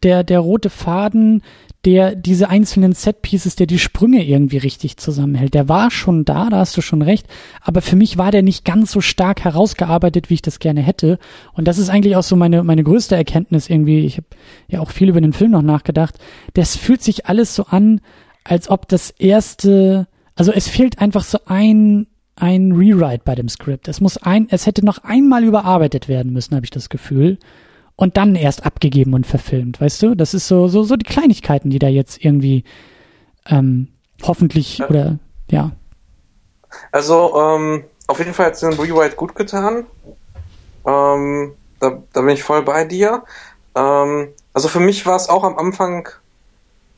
[0.02, 1.42] der, der rote Faden,
[1.86, 5.54] der diese einzelnen Setpieces, der die Sprünge irgendwie richtig zusammenhält.
[5.54, 7.28] Der war schon da, da hast du schon recht,
[7.62, 11.20] aber für mich war der nicht ganz so stark herausgearbeitet, wie ich das gerne hätte.
[11.52, 14.00] Und das ist eigentlich auch so meine, meine größte Erkenntnis irgendwie.
[14.00, 14.26] Ich habe
[14.66, 16.16] ja auch viel über den Film noch nachgedacht.
[16.54, 18.00] Das fühlt sich alles so an,
[18.42, 22.08] als ob das erste, also es fehlt einfach so ein
[22.38, 23.88] ein Rewrite bei dem Skript.
[23.88, 27.38] Es muss ein, es hätte noch einmal überarbeitet werden müssen, habe ich das Gefühl
[27.96, 30.14] und dann erst abgegeben und verfilmt, weißt du?
[30.14, 32.64] Das ist so, so, so die Kleinigkeiten, die da jetzt irgendwie
[33.46, 33.88] ähm,
[34.22, 34.88] hoffentlich ja.
[34.88, 35.18] oder
[35.50, 35.72] ja.
[36.92, 39.86] Also, ähm, auf jeden Fall hat es den Rewrite gut getan.
[40.86, 43.24] Ähm, da, da bin ich voll bei dir.
[43.74, 46.08] Ähm, also für mich war es auch am Anfang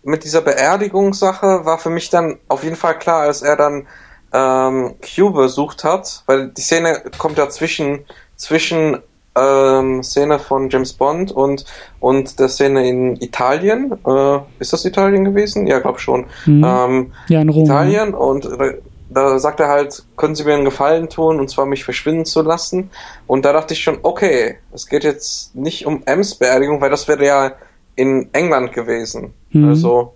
[0.03, 3.87] mit dieser Beerdigungssache, war für mich dann auf jeden Fall klar, als er dann
[4.33, 8.05] ähm, Q besucht hat, weil die Szene kommt ja zwischen,
[8.37, 9.03] zwischen
[9.41, 11.65] ähm, Szene von James Bond und,
[12.01, 13.93] und der Szene in Italien.
[14.07, 15.67] Äh, ist das Italien gewesen?
[15.67, 16.27] Ja, glaube schon.
[16.47, 16.65] Mhm.
[16.65, 17.65] Ähm, ja, in Rom.
[17.65, 18.73] Italien und da,
[19.11, 22.43] da sagt er halt, können Sie mir einen Gefallen tun und zwar mich verschwinden zu
[22.43, 22.91] lassen.
[23.27, 27.09] Und da dachte ich schon, okay, es geht jetzt nicht um Ems Beerdigung, weil das
[27.09, 27.53] wäre ja
[27.97, 29.35] in England gewesen.
[29.51, 29.69] Mhm.
[29.71, 30.15] Also,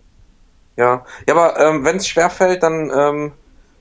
[0.76, 1.04] ja.
[1.26, 3.32] Ja, aber ähm, wenn es schwerfällt, dann ähm,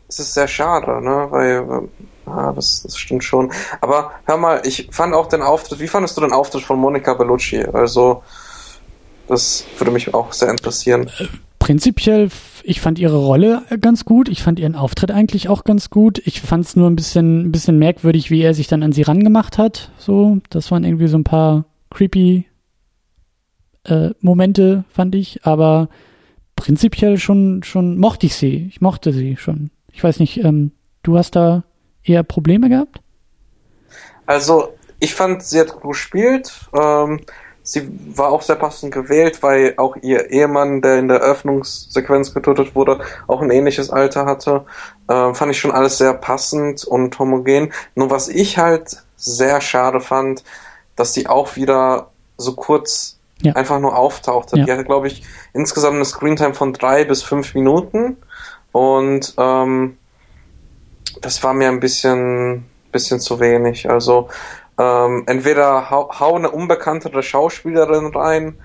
[0.08, 1.28] ist es sehr schade, ne?
[1.30, 1.90] Weil ähm,
[2.26, 3.52] Ah, das, das stimmt schon.
[3.82, 7.14] Aber hör mal, ich fand auch den Auftritt, wie fandest du den Auftritt von Monica
[7.14, 7.66] Bellucci?
[7.74, 8.24] Also,
[9.28, 11.10] das würde mich auch sehr interessieren.
[11.60, 12.30] Prinzipiell,
[12.64, 14.30] ich fand ihre Rolle ganz gut.
[14.30, 16.22] Ich fand ihren Auftritt eigentlich auch ganz gut.
[16.26, 19.04] Ich fand es nur ein bisschen, ein bisschen merkwürdig, wie er sich dann an sie
[19.04, 19.92] rangemacht hat.
[19.98, 22.46] So, das waren irgendwie so ein paar creepy
[23.84, 25.46] äh, Momente, fand ich.
[25.46, 25.90] Aber
[26.56, 28.68] prinzipiell schon, schon mochte ich sie.
[28.70, 29.72] Ich mochte sie schon.
[29.92, 30.72] Ich weiß nicht, ähm,
[31.04, 31.64] du hast da
[32.04, 33.02] eher Probleme gehabt?
[34.26, 36.52] Also, ich fand, sie hat gut gespielt.
[36.74, 37.22] Ähm,
[37.64, 42.76] sie war auch sehr passend gewählt, weil auch ihr Ehemann, der in der Eröffnungssequenz getötet
[42.76, 44.66] wurde, auch ein ähnliches Alter hatte.
[45.10, 47.74] Ähm, fand ich schon alles sehr passend und homogen.
[47.96, 50.44] Nur was ich halt sehr schade fand,
[50.96, 53.54] dass sie auch wieder so kurz ja.
[53.54, 54.58] einfach nur auftauchte.
[54.58, 54.66] Ja.
[54.66, 55.24] Die hatte, glaube ich,
[55.54, 58.18] insgesamt eine Screentime von drei bis fünf Minuten.
[58.72, 59.98] Und ähm,
[61.22, 63.90] das war mir ein bisschen, bisschen zu wenig.
[63.90, 64.30] Also
[64.78, 68.56] ähm, entweder hau, hau eine unbekanntere Schauspielerin rein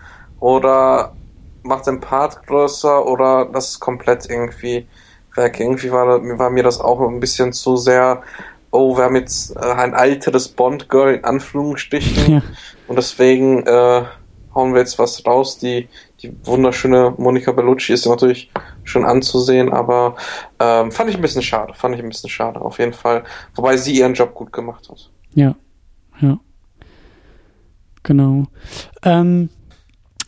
[0.40, 1.14] oder
[1.62, 4.86] mach den Part größer oder das ist komplett irgendwie
[5.34, 5.60] weg.
[5.60, 6.06] Irgendwie war,
[6.38, 8.22] war mir das auch ein bisschen zu sehr,
[8.70, 12.42] oh, wir haben jetzt äh, ein alteres Bond-Girl in Anführungsstrichen ja.
[12.88, 14.04] und deswegen äh,
[14.54, 15.58] hauen wir jetzt was raus.
[15.58, 15.88] Die,
[16.22, 18.50] die wunderschöne Monica Bellucci ist natürlich
[18.84, 20.16] schon anzusehen, aber
[20.58, 23.24] ähm, fand ich ein bisschen schade, fand ich ein bisschen schade, auf jeden Fall.
[23.54, 25.10] Wobei sie ihren Job gut gemacht hat.
[25.34, 25.54] Ja,
[26.20, 26.38] ja.
[28.02, 28.44] Genau.
[29.02, 29.50] Ähm,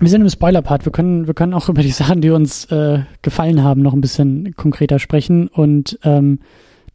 [0.00, 0.84] wir sind im Spoiler-Part.
[0.84, 4.00] Wir können, wir können auch über die Sachen, die uns äh, gefallen haben, noch ein
[4.00, 5.48] bisschen konkreter sprechen.
[5.48, 6.40] Und ähm,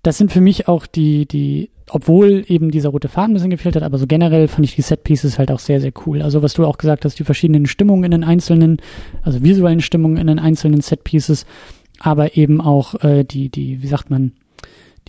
[0.03, 3.75] das sind für mich auch die, die obwohl eben dieser rote Faden ein bisschen gefehlt
[3.75, 6.21] hat, aber so generell fand ich die Set-Pieces halt auch sehr, sehr cool.
[6.21, 8.77] Also was du auch gesagt hast, die verschiedenen Stimmungen in den einzelnen,
[9.21, 11.45] also visuellen Stimmungen in den einzelnen Set-Pieces,
[11.99, 14.33] aber eben auch äh, die, die, wie sagt man,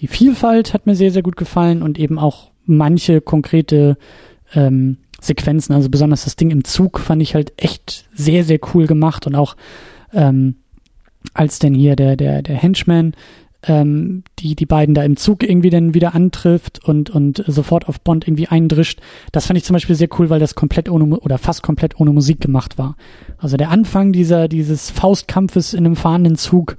[0.00, 3.96] die Vielfalt hat mir sehr, sehr gut gefallen und eben auch manche konkrete
[4.54, 8.86] ähm, Sequenzen, also besonders das Ding im Zug fand ich halt echt sehr, sehr cool
[8.86, 9.56] gemacht und auch
[10.12, 10.56] ähm,
[11.32, 13.14] als denn hier der, der, der Henchman
[13.66, 18.00] ähm, die die beiden da im Zug irgendwie dann wieder antrifft und und sofort auf
[18.00, 19.00] Bond irgendwie eindrischt.
[19.32, 22.12] Das fand ich zum Beispiel sehr cool, weil das komplett ohne oder fast komplett ohne
[22.12, 22.96] Musik gemacht war.
[23.38, 26.76] Also der Anfang dieser dieses Faustkampfes in einem fahrenden Zug,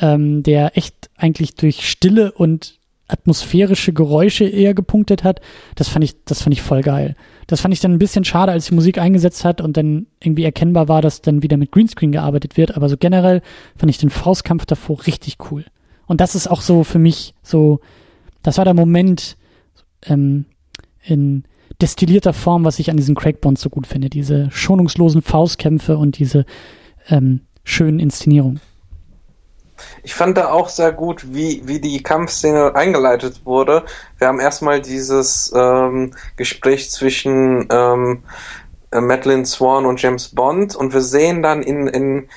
[0.00, 2.78] ähm, der echt eigentlich durch Stille und
[3.08, 5.40] atmosphärische Geräusche eher gepunktet hat,
[5.74, 7.16] das fand ich, das fand ich voll geil.
[7.46, 10.44] Das fand ich dann ein bisschen schade, als die Musik eingesetzt hat und dann irgendwie
[10.44, 12.76] erkennbar war, dass dann wieder mit Greenscreen gearbeitet wird.
[12.76, 13.40] Aber so generell
[13.76, 15.64] fand ich den Faustkampf davor richtig cool.
[16.08, 17.80] Und das ist auch so für mich so,
[18.42, 19.36] das war der Moment,
[20.06, 20.46] ähm,
[21.02, 21.44] in
[21.80, 24.10] destillierter Form, was ich an diesen Craig Bonds so gut finde.
[24.10, 26.44] Diese schonungslosen Faustkämpfe und diese
[27.08, 28.60] ähm, schönen Inszenierungen.
[30.02, 33.84] Ich fand da auch sehr gut, wie, wie die Kampfszene eingeleitet wurde.
[34.18, 38.24] Wir haben erstmal dieses ähm, Gespräch zwischen ähm,
[38.90, 42.28] äh, Madeline Swan und James Bond und wir sehen dann in, in,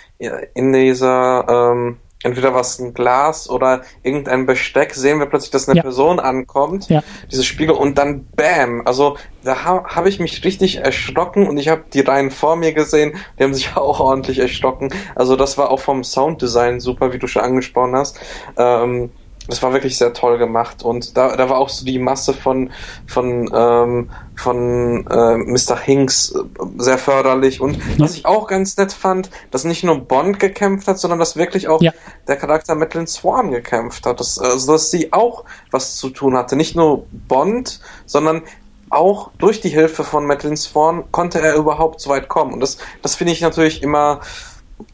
[0.54, 5.78] in dieser ähm, entweder was ein Glas oder irgendein Besteck, sehen wir plötzlich, dass eine
[5.78, 5.84] ja.
[5.84, 7.04] Person ankommt, ja.
[7.32, 8.82] dieses Spiegel, und dann Bam!
[8.86, 12.74] Also da ha habe ich mich richtig erschrocken und ich habe die Reihen vor mir
[12.74, 14.90] gesehen, die haben sich auch ordentlich erschrocken.
[15.16, 18.20] Also das war auch vom Sounddesign super, wie du schon angesprochen hast.
[18.58, 19.12] Ähm,
[19.48, 22.72] das war wirklich sehr toll gemacht und da, da war auch so die Masse von
[23.08, 25.78] von ähm, von äh, Mr.
[25.78, 26.44] Hinks äh,
[26.78, 31.00] sehr förderlich und was ich auch ganz nett fand, dass nicht nur Bond gekämpft hat,
[31.00, 31.92] sondern dass wirklich auch ja.
[32.28, 36.56] der Charakter Madeline Swan gekämpft hat, dass, also dass sie auch was zu tun hatte,
[36.56, 38.44] nicht nur Bond, sondern
[38.90, 42.78] auch durch die Hilfe von Madeline Swan konnte er überhaupt so weit kommen und das
[43.02, 44.22] das finde ich natürlich immer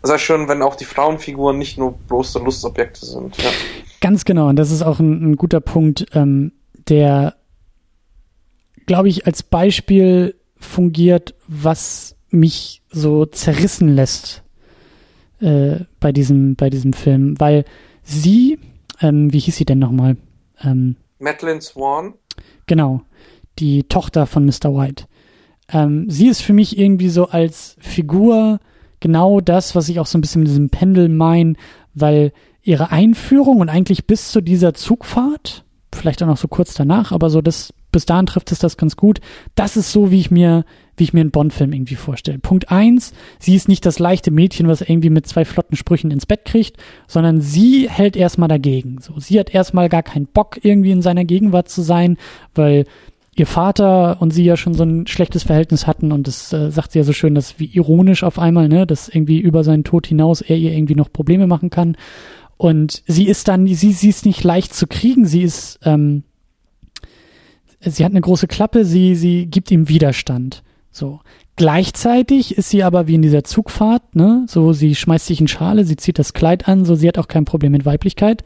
[0.03, 3.38] sehr schön, wenn auch die Frauenfiguren nicht nur bloße Lustobjekte sind.
[3.38, 3.49] Ja.
[4.01, 6.51] Ganz genau, und das ist auch ein, ein guter Punkt, ähm,
[6.88, 7.35] der,
[8.85, 14.43] glaube ich, als Beispiel fungiert, was mich so zerrissen lässt
[15.39, 17.65] äh, bei diesem bei diesem Film, weil
[18.03, 18.59] sie,
[19.01, 20.18] ähm, wie hieß sie denn nochmal?
[20.61, 22.14] Ähm, Madeline Swan.
[22.65, 23.01] Genau,
[23.59, 24.76] die Tochter von Mr.
[24.76, 25.05] White.
[25.69, 28.59] Ähm, sie ist für mich irgendwie so als Figur
[28.99, 31.53] genau das, was ich auch so ein bisschen mit diesem Pendel meine,
[31.94, 35.64] weil ihre Einführung und eigentlich bis zu dieser Zugfahrt,
[35.94, 38.98] vielleicht auch noch so kurz danach, aber so das, bis dahin trifft es das ganz
[38.98, 39.19] gut.
[39.56, 40.65] Das ist so, wie ich mir,
[40.98, 42.40] wie ich mir einen Bond-Film irgendwie vorstelle.
[42.40, 46.26] Punkt eins, sie ist nicht das leichte Mädchen, was irgendwie mit zwei flotten Sprüchen ins
[46.26, 48.99] Bett kriegt, sondern sie hält erstmal dagegen.
[48.99, 52.18] So, sie hat erstmal gar keinen Bock, irgendwie in seiner Gegenwart zu sein,
[52.53, 52.86] weil
[53.39, 56.91] ihr Vater und sie ja schon so ein schlechtes Verhältnis hatten und das äh, sagt
[56.91, 60.07] sie ja so schön, dass wie ironisch auf einmal, ne, dass irgendwie über seinen Tod
[60.07, 61.97] hinaus er ihr irgendwie noch Probleme machen kann.
[62.57, 66.23] Und sie ist dann, sie, sie ist nicht leicht zu kriegen, sie ist, ähm,
[67.80, 70.64] sie hat eine große Klappe, sie, sie gibt ihm Widerstand.
[70.91, 71.19] So.
[71.55, 75.85] Gleichzeitig ist sie aber wie in dieser Zugfahrt, ne, so sie schmeißt sich in Schale,
[75.85, 78.43] sie zieht das Kleid an, so sie hat auch kein Problem mit Weiblichkeit.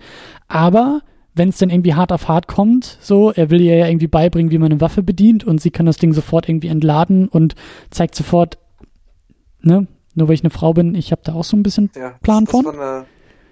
[0.48, 1.02] Aber
[1.34, 4.52] wenn es dann irgendwie hart auf hart kommt, so, er will ihr ja irgendwie beibringen,
[4.52, 7.56] wie man eine Waffe bedient und sie kann das Ding sofort irgendwie entladen und
[7.90, 8.58] zeigt sofort,
[9.62, 12.16] ne, nur weil ich eine Frau bin, ich habe da auch so ein bisschen ja,
[12.22, 12.78] Plan das, das von.
[12.78, 13.06] War eine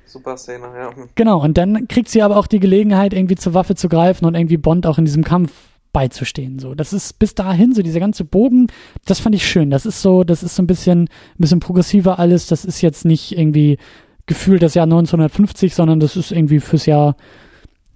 [0.06, 0.90] Super Szene, ja.
[1.14, 4.34] Genau, und dann kriegt sie aber auch die Gelegenheit, irgendwie zur Waffe zu greifen und
[4.34, 5.52] irgendwie Bond auch in diesem Kampf
[5.94, 6.58] beizustehen.
[6.60, 8.68] So, das ist bis dahin so dieser ganze Bogen.
[9.06, 9.70] Das fand ich schön.
[9.70, 12.48] Das ist so, das ist so ein bisschen, ein bisschen progressiver alles.
[12.48, 13.78] Das ist jetzt nicht irgendwie
[14.26, 17.16] gefühlt das Jahr 1950, sondern das ist irgendwie fürs Jahr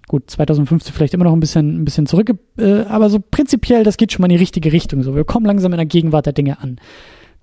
[0.08, 2.30] gut 2050 vielleicht immer noch ein bisschen, ein bisschen zurück.
[2.58, 5.02] Äh, aber so prinzipiell, das geht schon mal in die richtige Richtung.
[5.02, 6.78] So, wir kommen langsam in der Gegenwart der Dinge an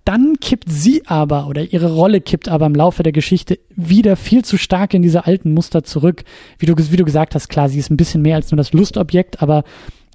[0.05, 4.43] dann kippt sie aber oder ihre Rolle kippt aber im Laufe der Geschichte wieder viel
[4.43, 6.23] zu stark in diese alten Muster zurück.
[6.57, 8.73] Wie du, wie du gesagt hast, klar, sie ist ein bisschen mehr als nur das
[8.73, 9.63] Lustobjekt, aber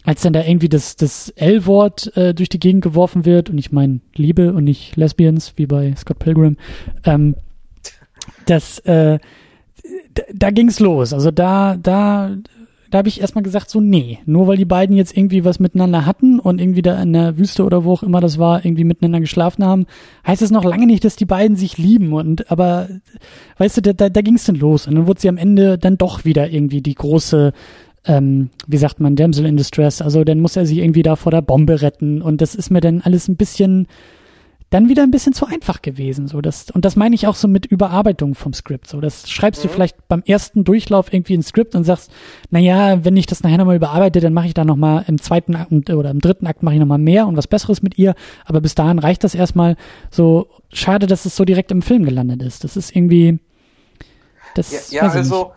[0.04, 3.72] als dann da irgendwie das, das L-Wort äh, durch die Gegend geworfen wird, und ich
[3.72, 6.56] meine Liebe und nicht Lesbians, wie bei Scott Pilgrim,
[7.04, 7.34] ähm,
[8.46, 9.18] das, äh,
[10.32, 11.12] da ging's los.
[11.12, 12.36] Also da, da
[12.90, 16.06] da habe ich erstmal gesagt, so, nee, nur weil die beiden jetzt irgendwie was miteinander
[16.06, 19.20] hatten und irgendwie da in der Wüste oder wo auch immer das war, irgendwie miteinander
[19.20, 19.86] geschlafen haben,
[20.26, 22.12] heißt das noch lange nicht, dass die beiden sich lieben.
[22.12, 22.88] Und aber,
[23.58, 24.86] weißt du, da, da, da ging es denn los.
[24.86, 27.52] Und dann wurde sie am Ende dann doch wieder irgendwie die große,
[28.04, 30.00] ähm, wie sagt man, Damsel in Distress.
[30.00, 32.22] Also dann muss er sie irgendwie da vor der Bombe retten.
[32.22, 33.88] Und das ist mir dann alles ein bisschen
[34.70, 36.26] dann wieder ein bisschen zu einfach gewesen.
[36.26, 38.88] So, das, und das meine ich auch so mit Überarbeitung vom Skript.
[38.88, 39.68] So, das schreibst mhm.
[39.68, 42.10] du vielleicht beim ersten Durchlauf irgendwie ein Skript und sagst,
[42.50, 45.54] na ja, wenn ich das nachher nochmal überarbeite, dann mache ich da nochmal im zweiten
[45.54, 48.14] Akt oder im dritten Akt mache ich nochmal mehr und was Besseres mit ihr.
[48.44, 49.76] Aber bis dahin reicht das erstmal
[50.10, 50.48] so.
[50.72, 52.64] Schade, dass es so direkt im Film gelandet ist.
[52.64, 53.38] Das ist irgendwie.
[54.54, 55.44] Das ja, ja also.
[55.44, 55.56] Nicht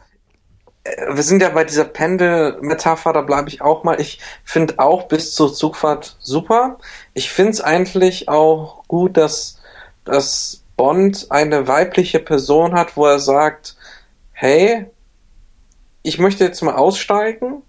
[0.83, 3.99] äh, wir sind ja bei dieser Pendel-Metapher, da bleibe ich auch mal.
[3.99, 6.77] Ich finde auch bis zur Zugfahrt super.
[7.19, 9.59] Ich finde es eigentlich auch gut, dass,
[10.05, 13.75] dass Bond eine weibliche Person hat, wo er sagt,
[14.31, 14.85] hey,
[16.01, 17.61] ich möchte jetzt mal aussteigen,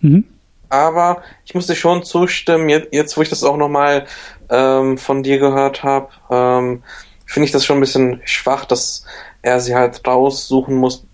[0.00, 0.24] mhm.
[0.68, 4.06] aber ich muss dir schon zustimmen, jetzt, jetzt wo ich das auch nochmal
[4.50, 6.82] ähm, von dir gehört habe, ähm,
[7.24, 9.04] finde ich das schon ein bisschen schwach, dass
[9.42, 11.06] er sie halt raussuchen muss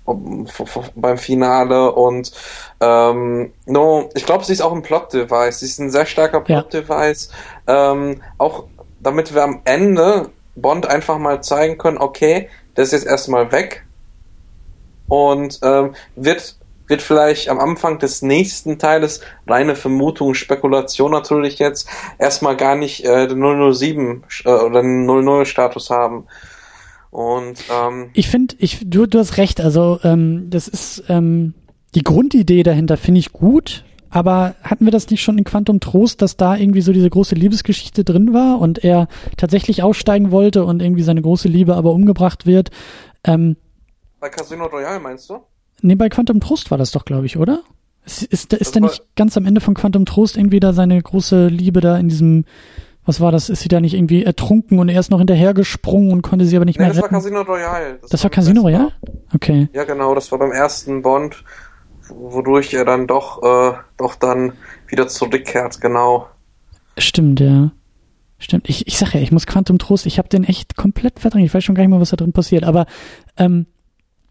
[0.94, 2.32] beim Finale und
[2.80, 5.60] ähm, no, ich glaube, sie ist auch ein Plot-Device.
[5.60, 7.30] Sie ist ein sehr starker Plot-Device.
[7.68, 7.92] Ja.
[7.92, 8.64] Ähm, auch
[9.00, 13.84] damit wir am Ende Bond einfach mal zeigen können, okay, der ist jetzt erstmal weg
[15.08, 16.56] und ähm, wird
[16.88, 23.04] wird vielleicht am Anfang des nächsten Teiles reine Vermutung, Spekulation natürlich jetzt erstmal gar nicht
[23.04, 23.40] äh, den
[23.72, 26.26] 007 äh, oder den 00 Status haben.
[27.12, 29.60] Und ähm, ich finde, ich du, du hast recht.
[29.60, 31.52] Also ähm, das ist ähm,
[31.94, 33.84] die Grundidee dahinter finde ich gut.
[34.08, 37.34] Aber hatten wir das nicht schon in Quantum Trost, dass da irgendwie so diese große
[37.34, 42.46] Liebesgeschichte drin war und er tatsächlich aussteigen wollte und irgendwie seine große Liebe aber umgebracht
[42.46, 42.70] wird?
[43.24, 43.56] Ähm,
[44.18, 45.40] bei Casino Royale meinst du?
[45.82, 47.62] Nee, bei Quantum Trost war das doch, glaube ich, oder?
[48.06, 51.48] Ist, ist, ist da nicht ganz am Ende von Quantum Trost irgendwie da seine große
[51.48, 52.46] Liebe da in diesem,
[53.04, 53.48] was war das?
[53.48, 56.64] Ist sie da nicht irgendwie ertrunken und er ist noch hinterhergesprungen und konnte sie aber
[56.64, 57.14] nicht nee, mehr das retten?
[57.14, 57.98] Das war Casino Royale.
[58.00, 58.92] Das, das war Casino Royale?
[59.34, 59.68] Okay.
[59.72, 61.44] Ja, genau, das war beim ersten Bond,
[62.08, 64.52] wodurch er dann doch, äh, doch dann
[64.86, 66.28] wieder zurückkehrt, genau.
[66.96, 67.72] Stimmt, ja.
[68.38, 68.68] Stimmt.
[68.68, 71.46] Ich, ich sag ja, ich muss Quantum Trost, ich habe den echt komplett verdrängt.
[71.46, 72.64] Ich weiß schon gar nicht mehr, was da drin passiert.
[72.64, 72.86] Aber
[73.36, 73.66] ähm,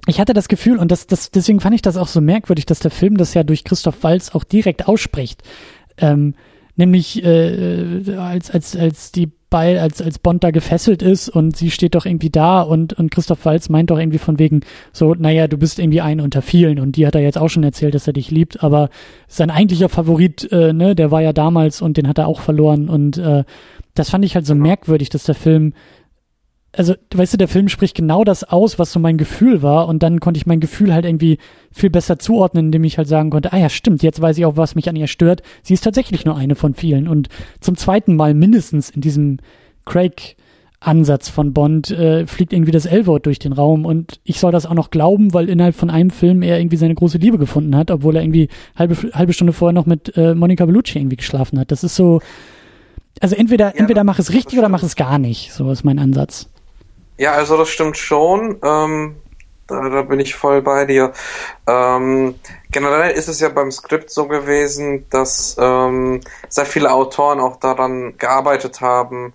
[0.06, 2.80] ich hatte das Gefühl, und das, das, deswegen fand ich das auch so merkwürdig, dass
[2.80, 5.44] der Film das ja durch Christoph Walz auch direkt ausspricht.
[5.98, 6.36] Ähm,
[6.76, 11.72] nämlich äh, als, als, als die bei, als, als Bond da gefesselt ist und sie
[11.72, 14.62] steht doch irgendwie da und, und Christoph Walz meint doch irgendwie von wegen
[14.94, 17.64] so, naja, du bist irgendwie ein unter vielen und die hat er jetzt auch schon
[17.64, 18.90] erzählt, dass er dich liebt, aber
[19.28, 22.88] sein eigentlicher Favorit, äh, ne, der war ja damals und den hat er auch verloren
[22.88, 23.44] und äh,
[23.94, 25.74] das fand ich halt so merkwürdig, dass der Film
[26.74, 30.04] also, weißt du, der Film spricht genau das aus, was so mein Gefühl war und
[30.04, 31.38] dann konnte ich mein Gefühl halt irgendwie
[31.72, 34.56] viel besser zuordnen, indem ich halt sagen konnte, ah ja, stimmt, jetzt weiß ich auch,
[34.56, 35.42] was mich an ihr stört.
[35.64, 37.28] Sie ist tatsächlich nur eine von vielen und
[37.60, 39.38] zum zweiten Mal mindestens in diesem
[39.86, 40.38] Craig
[40.80, 44.66] Ansatz von Bond äh, fliegt irgendwie das L-Wort durch den Raum und ich soll das
[44.66, 47.92] auch noch glauben, weil innerhalb von einem Film er irgendwie seine große Liebe gefunden hat,
[47.92, 51.70] obwohl er irgendwie halbe halbe Stunde vorher noch mit äh, Monica Bellucci irgendwie geschlafen hat.
[51.72, 52.20] Das ist so,
[53.20, 55.54] also entweder ja, entweder mach es richtig oder mach es gar nicht.
[55.54, 56.50] So ist mein Ansatz.
[57.22, 58.58] Ja, also das stimmt schon.
[58.64, 59.18] Ähm,
[59.68, 61.14] da, da, bin ich voll bei dir.
[61.68, 62.34] Ähm,
[62.72, 68.18] generell ist es ja beim Skript so gewesen, dass ähm, sehr viele Autoren auch daran
[68.18, 69.34] gearbeitet haben.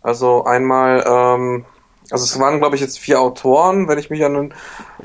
[0.00, 1.66] Also einmal, ähm,
[2.10, 4.54] also es waren glaube ich jetzt vier Autoren, wenn ich mich an den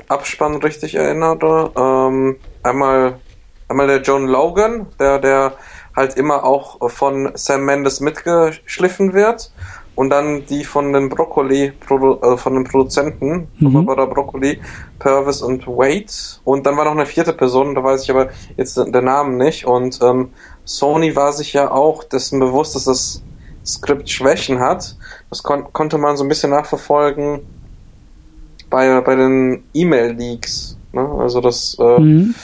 [0.08, 1.72] Abspann richtig erinnere.
[1.76, 3.20] Ähm, einmal,
[3.68, 5.58] einmal der John Logan, der, der
[5.94, 9.52] halt immer auch von Sam Mendes mitgeschliffen wird
[9.94, 13.72] und dann die von den Broccoli, äh, von den Produzenten, mhm.
[13.72, 14.60] Barbara Broccoli,
[14.98, 16.06] Purvis und Wade.
[16.44, 19.66] Und dann war noch eine vierte Person, da weiß ich aber jetzt den Namen nicht.
[19.66, 20.30] Und ähm,
[20.64, 23.22] Sony war sich ja auch dessen bewusst, dass das
[23.64, 24.96] Skript Schwächen hat.
[25.30, 27.40] Das kon konnte man so ein bisschen nachverfolgen
[28.68, 30.76] bei, bei den E-Mail-Leaks.
[30.92, 31.08] Ne?
[31.18, 32.34] Also das, äh, mhm.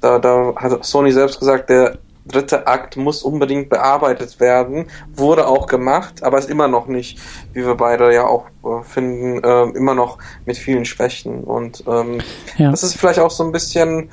[0.00, 4.86] da, da hat Sony selbst gesagt, der dritte Akt muss unbedingt bearbeitet werden.
[5.14, 7.18] Wurde auch gemacht, aber ist immer noch nicht,
[7.52, 11.44] wie wir beide ja auch äh, finden, äh, immer noch mit vielen Schwächen.
[11.44, 12.20] Und ähm,
[12.58, 12.70] ja.
[12.70, 14.10] das ist vielleicht auch so ein bisschen,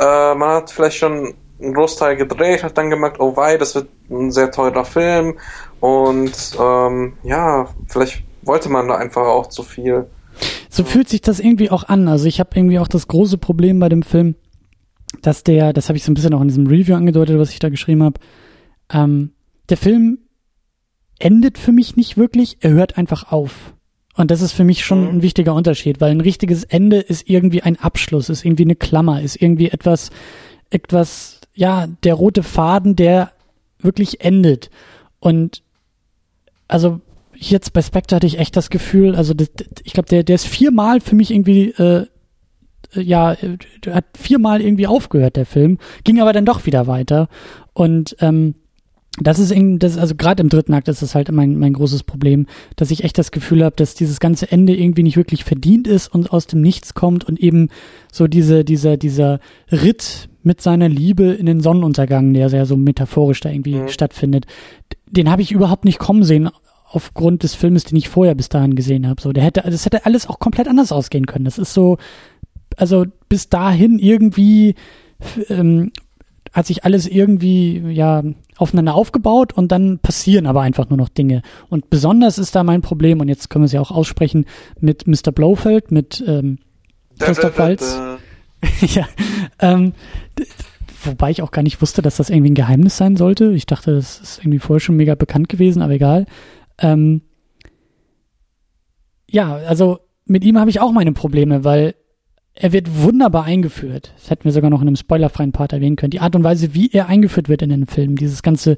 [0.00, 3.88] äh, man hat vielleicht schon einen Großteil gedreht, hat dann gemerkt, oh wei, das wird
[4.10, 5.38] ein sehr teurer Film.
[5.80, 10.06] Und ähm, ja, vielleicht wollte man da einfach auch zu viel.
[10.70, 12.08] So fühlt sich das irgendwie auch an.
[12.08, 14.36] Also ich habe irgendwie auch das große Problem bei dem Film,
[15.22, 17.58] dass der, das habe ich so ein bisschen auch in diesem Review angedeutet, was ich
[17.58, 18.20] da geschrieben habe,
[18.92, 19.32] ähm,
[19.68, 20.18] der Film
[21.18, 23.74] endet für mich nicht wirklich, er hört einfach auf.
[24.16, 25.08] Und das ist für mich schon mhm.
[25.08, 29.22] ein wichtiger Unterschied, weil ein richtiges Ende ist irgendwie ein Abschluss, ist irgendwie eine Klammer,
[29.22, 30.10] ist irgendwie etwas,
[30.70, 33.32] etwas, ja, der rote Faden, der
[33.78, 34.70] wirklich endet.
[35.20, 35.62] Und
[36.66, 37.00] also
[37.34, 39.48] jetzt bei Spectre hatte ich echt das Gefühl, also das,
[39.84, 42.06] ich glaube, der, der ist viermal für mich irgendwie äh, äh,
[42.94, 43.58] ja, äh,
[43.90, 47.28] hat viermal irgendwie aufgehört, der Film, ging aber dann doch wieder weiter.
[47.72, 48.54] Und ähm,
[49.20, 52.04] das ist irgendwie, das, also gerade im dritten Akt ist das halt mein, mein großes
[52.04, 52.46] Problem,
[52.76, 56.08] dass ich echt das Gefühl habe, dass dieses ganze Ende irgendwie nicht wirklich verdient ist
[56.08, 57.68] und aus dem Nichts kommt und eben
[58.12, 59.40] so diese, dieser, dieser
[59.70, 63.88] Ritt mit seiner Liebe in den Sonnenuntergang, der sehr so metaphorisch da irgendwie mhm.
[63.88, 64.46] stattfindet,
[65.06, 66.50] den habe ich überhaupt nicht kommen sehen
[66.90, 69.20] aufgrund des Filmes, den ich vorher bis dahin gesehen habe.
[69.20, 71.44] So, der hätte, das hätte alles auch komplett anders ausgehen können.
[71.44, 71.98] Das ist so,
[72.78, 74.74] also bis dahin irgendwie
[75.48, 75.92] ähm,
[76.52, 78.22] hat sich alles irgendwie ja
[78.56, 81.42] aufeinander aufgebaut und dann passieren aber einfach nur noch Dinge.
[81.68, 84.46] Und besonders ist da mein Problem, und jetzt können wir es ja auch aussprechen,
[84.80, 85.32] mit Mr.
[85.32, 86.58] Blofeld, mit ähm,
[87.18, 87.98] Christoph Waltz.
[88.80, 89.06] ja,
[89.60, 89.92] ähm,
[91.04, 93.52] wobei ich auch gar nicht wusste, dass das irgendwie ein Geheimnis sein sollte.
[93.52, 96.26] Ich dachte, das ist irgendwie vorher schon mega bekannt gewesen, aber egal.
[96.78, 97.22] Ähm,
[99.30, 101.94] ja, also mit ihm habe ich auch meine Probleme, weil
[102.60, 104.12] er wird wunderbar eingeführt.
[104.16, 106.10] Das hätten wir sogar noch in einem spoilerfreien Part erwähnen können.
[106.10, 108.76] Die Art und Weise, wie er eingeführt wird in den Film, dieses ganze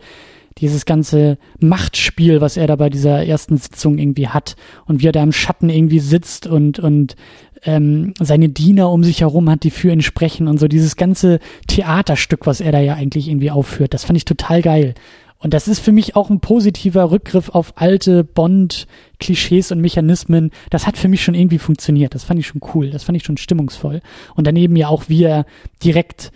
[0.59, 5.13] dieses ganze Machtspiel, was er da bei dieser ersten Sitzung irgendwie hat und wie er
[5.13, 7.15] da im Schatten irgendwie sitzt und, und
[7.63, 11.39] ähm, seine Diener um sich herum hat, die für ihn sprechen und so dieses ganze
[11.69, 14.95] Theaterstück, was er da ja eigentlich irgendwie aufführt, das fand ich total geil.
[15.43, 20.51] Und das ist für mich auch ein positiver Rückgriff auf alte Bond-Klischees und Mechanismen.
[20.69, 22.15] Das hat für mich schon irgendwie funktioniert.
[22.15, 22.91] Das fand ich schon cool.
[22.91, 24.03] Das fand ich schon stimmungsvoll.
[24.35, 25.47] Und daneben ja auch, wie er
[25.83, 26.31] direkt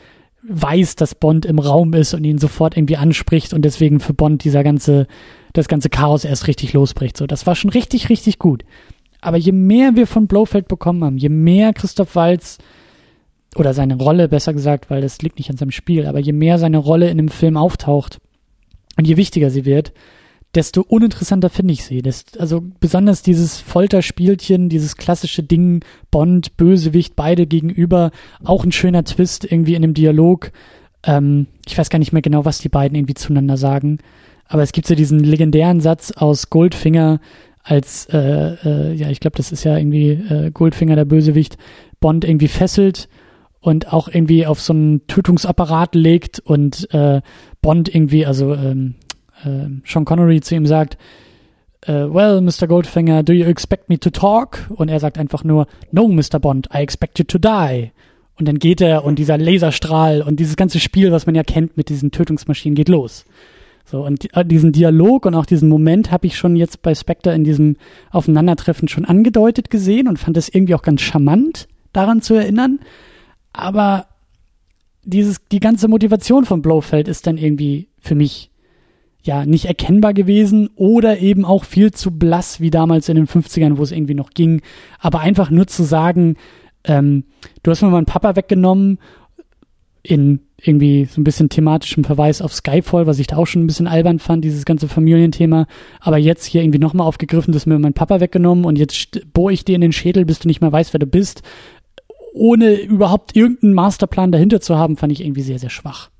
[0.49, 4.45] weiß, dass Bond im Raum ist und ihn sofort irgendwie anspricht und deswegen für Bond
[4.45, 5.07] dieser ganze,
[5.53, 7.17] das ganze Chaos erst richtig losbricht.
[7.17, 8.65] So, das war schon richtig, richtig gut.
[9.21, 12.59] Aber je mehr wir von Blofeld bekommen haben, je mehr Christoph Walz
[13.57, 16.59] oder seine Rolle, besser gesagt, weil das liegt nicht an seinem Spiel, aber je mehr
[16.59, 18.19] seine Rolle in dem Film auftaucht,
[18.97, 19.93] und je wichtiger sie wird,
[20.55, 22.03] desto uninteressanter finde ich sie.
[22.03, 28.11] Das, also besonders dieses Folterspielchen, dieses klassische Ding, Bond, Bösewicht, beide gegenüber,
[28.45, 30.53] auch ein schöner Twist irgendwie in dem Dialog.
[31.05, 33.99] Ähm, ich weiß gar nicht mehr genau, was die beiden irgendwie zueinander sagen.
[34.47, 37.21] Aber es gibt so diesen legendären Satz aus Goldfinger,
[37.62, 41.57] als, äh, äh, ja, ich glaube, das ist ja irgendwie äh, Goldfinger, der Bösewicht,
[41.99, 43.09] Bond irgendwie fesselt
[43.61, 47.23] und auch irgendwie auf so einen Tötungsapparat legt und äh,
[47.65, 48.95] Bond irgendwie, also ähm,
[49.43, 50.99] äh, Sean Connery zu ihm sagt,
[51.89, 52.66] uh, well, Mr.
[52.66, 54.66] Goldfinger, do you expect me to talk?
[54.69, 56.39] Und er sagt einfach nur, no, Mr.
[56.39, 57.91] Bond, I expect you to die.
[58.39, 61.78] Und dann geht er und dieser Laserstrahl und dieses ganze Spiel, was man ja kennt
[61.78, 63.24] mit diesen Tötungsmaschinen, geht los.
[63.86, 67.35] So, und äh, diesen Dialog und auch diesen Moment habe ich schon jetzt bei Spectre
[67.35, 67.77] in diesem
[68.11, 72.81] Aufeinandertreffen schon angedeutet gesehen und fand es irgendwie auch ganz charmant, daran zu erinnern.
[73.55, 74.07] Aber
[75.05, 78.51] dieses, die ganze Motivation von Blofeld ist dann irgendwie für mich
[79.23, 83.79] ja nicht erkennbar gewesen oder eben auch viel zu blass wie damals in den 50ern,
[83.79, 84.61] wo es irgendwie noch ging.
[84.99, 86.37] Aber einfach nur zu sagen,
[86.85, 87.25] ähm,
[87.63, 88.99] du hast mir meinen Papa weggenommen
[90.03, 93.67] in irgendwie so ein bisschen thematischem Verweis auf Skyfall, was ich da auch schon ein
[93.67, 95.67] bisschen albern fand, dieses ganze Familienthema.
[96.01, 99.53] Aber jetzt hier irgendwie nochmal aufgegriffen, du hast mir meinen Papa weggenommen und jetzt bohre
[99.53, 101.43] ich dir in den Schädel, bis du nicht mehr weißt, wer du bist
[102.35, 106.11] ohne überhaupt irgendeinen Masterplan dahinter zu haben, fand ich irgendwie sehr, sehr schwach.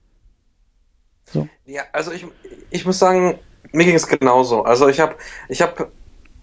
[1.25, 1.49] So.
[1.67, 2.25] Ja, also ich,
[2.71, 3.39] ich muss sagen,
[3.73, 4.63] mir ging es genauso.
[4.63, 5.17] Also ich habe
[5.49, 5.89] ich hab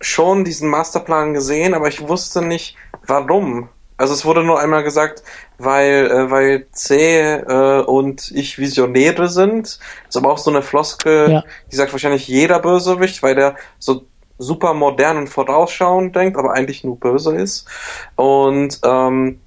[0.01, 2.75] schon diesen Masterplan gesehen, aber ich wusste nicht,
[3.07, 3.69] warum.
[3.95, 5.23] Also es wurde nur einmal gesagt,
[5.57, 9.67] weil, äh, weil C äh, und ich Visionäre sind.
[9.67, 9.79] Das
[10.09, 11.43] ist aber auch so eine Floskel, ja.
[11.71, 14.05] die sagt wahrscheinlich jeder Bösewicht, weil der so
[14.37, 17.67] super modern und vorausschauend denkt, aber eigentlich nur böse ist.
[18.15, 19.39] Und ähm,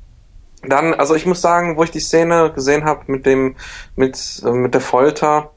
[0.69, 3.57] dann, also ich muss sagen, wo ich die Szene gesehen habe mit dem,
[3.97, 5.51] mit, äh, mit der Folter,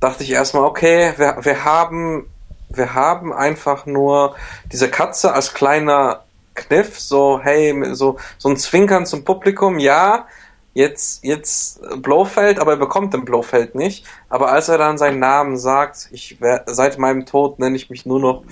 [0.00, 2.30] dachte ich erstmal, okay, wir, wir haben,
[2.68, 4.36] wir haben einfach nur
[4.72, 10.26] diese Katze als kleiner Kniff, so, hey, so, so ein Zwinkern zum Publikum, ja,
[10.74, 14.04] jetzt, jetzt Blofeld, aber er bekommt den Blofeld nicht.
[14.28, 18.20] Aber als er dann seinen Namen sagt, ich seit meinem Tod nenne ich mich nur
[18.20, 18.44] noch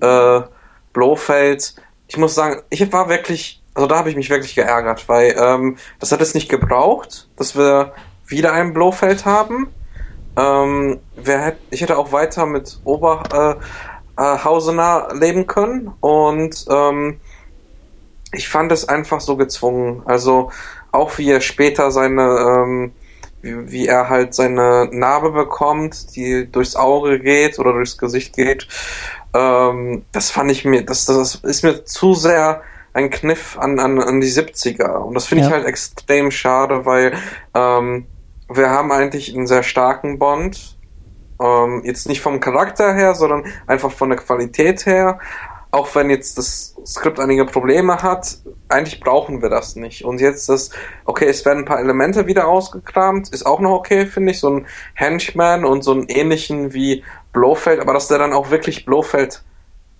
[0.00, 0.46] äh,
[0.92, 1.74] Blofeld,
[2.06, 5.76] ich muss sagen, ich war wirklich also da habe ich mich wirklich geärgert, weil ähm,
[5.98, 7.92] das hat es nicht gebraucht, dass wir
[8.26, 9.68] wieder ein Blofeld haben.
[10.36, 17.20] Ähm, wer hätt, ich hätte auch weiter mit Oberhausener äh, äh, leben können und ähm,
[18.34, 20.02] ich fand es einfach so gezwungen.
[20.06, 20.50] Also
[20.90, 22.92] auch wie er später seine, ähm,
[23.42, 28.68] wie, wie er halt seine Narbe bekommt, die durchs Auge geht oder durchs Gesicht geht.
[29.34, 32.62] Ähm, das fand ich mir, das, das ist mir zu sehr
[32.94, 34.96] ein Kniff an, an, an die 70er.
[34.98, 35.48] Und das finde ja.
[35.48, 37.14] ich halt extrem schade, weil
[37.54, 38.06] ähm,
[38.48, 40.78] wir haben eigentlich einen sehr starken Bond.
[41.40, 45.18] Ähm, jetzt nicht vom Charakter her, sondern einfach von der Qualität her.
[45.70, 48.38] Auch wenn jetzt das Skript einige Probleme hat,
[48.68, 50.04] eigentlich brauchen wir das nicht.
[50.04, 50.68] Und jetzt das,
[51.06, 54.40] okay, es werden ein paar Elemente wieder ausgekramt, ist auch noch okay, finde ich.
[54.40, 57.02] So ein Henchman und so einen ähnlichen wie
[57.32, 59.42] Blofeld, aber dass der dann auch wirklich Blofeld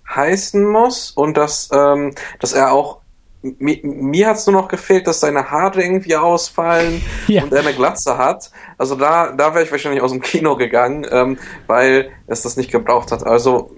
[0.09, 2.99] heißen muss und dass, ähm, dass er auch
[3.41, 7.43] mir, mir hat es nur noch gefehlt, dass seine Haare irgendwie ausfallen ja.
[7.43, 8.51] und er eine Glatze hat.
[8.77, 12.71] Also da, da wäre ich wahrscheinlich aus dem Kino gegangen, ähm, weil es das nicht
[12.71, 13.25] gebraucht hat.
[13.25, 13.71] Also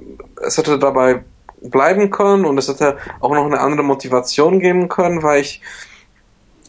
[0.46, 1.24] es hätte dabei
[1.62, 5.62] bleiben können und es hätte auch noch eine andere Motivation geben können, weil ich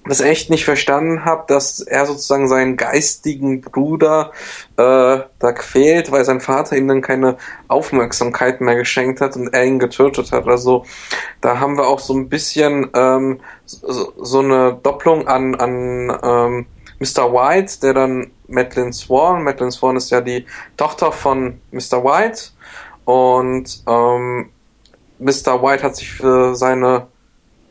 [0.08, 4.32] das echt nicht verstanden habe, dass er sozusagen seinen geistigen Bruder
[4.76, 7.36] äh, da quält, weil sein Vater ihm dann keine
[7.68, 10.46] Aufmerksamkeit mehr geschenkt hat und er ihn getötet hat.
[10.46, 10.84] Also
[11.40, 16.66] da haben wir auch so ein bisschen ähm, so, so eine Doppelung an, an ähm,
[16.98, 17.32] Mr.
[17.32, 20.46] White, der dann Madeline Swan, Madeline Swan ist ja die
[20.76, 22.02] Tochter von Mr.
[22.04, 22.50] White
[23.04, 24.50] und ähm,
[25.18, 25.62] Mr.
[25.62, 27.06] White hat sich für seine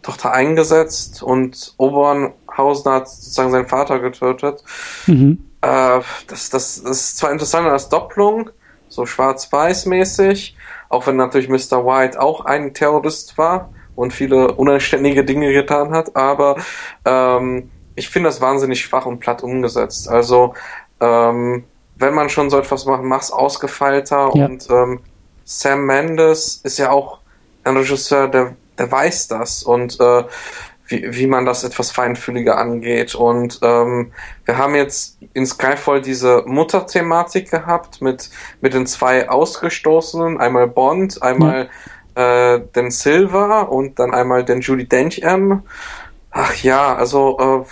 [0.06, 4.64] Tochter eingesetzt und Obernhausen hat sozusagen seinen Vater getötet.
[5.08, 5.44] Mhm.
[5.62, 8.52] äh, das, das, das ist zwar interessant als Doppelung,
[8.88, 10.56] so schwarz-weiß-mäßig,
[10.90, 11.86] auch wenn natürlich Mr.
[11.86, 16.58] White auch ein Terrorist war und viele unanständige Dinge getan hat, aber
[17.04, 20.08] ähm, ich finde das wahnsinnig schwach und platt umgesetzt.
[20.08, 20.54] Also
[21.00, 21.64] ähm,
[21.96, 24.46] wenn man schon so etwas macht, mach's ausgefeilter ja.
[24.46, 25.00] und ähm,
[25.46, 27.20] Sam Mendes ist ja auch
[27.64, 30.24] ein Regisseur, der, der weiß das und äh,
[30.88, 33.16] wie, wie man das etwas feinfühliger angeht.
[33.16, 34.12] Und ähm,
[34.46, 38.30] wir haben jetzt in Skyfall diese Mutterthematik gehabt mit,
[38.62, 41.70] mit den zwei Ausgestoßenen, einmal Bond, einmal
[42.16, 42.56] ja.
[42.56, 45.64] äh, den Silver und dann einmal den Judy Dench M.
[46.32, 47.70] Ach ja, also äh,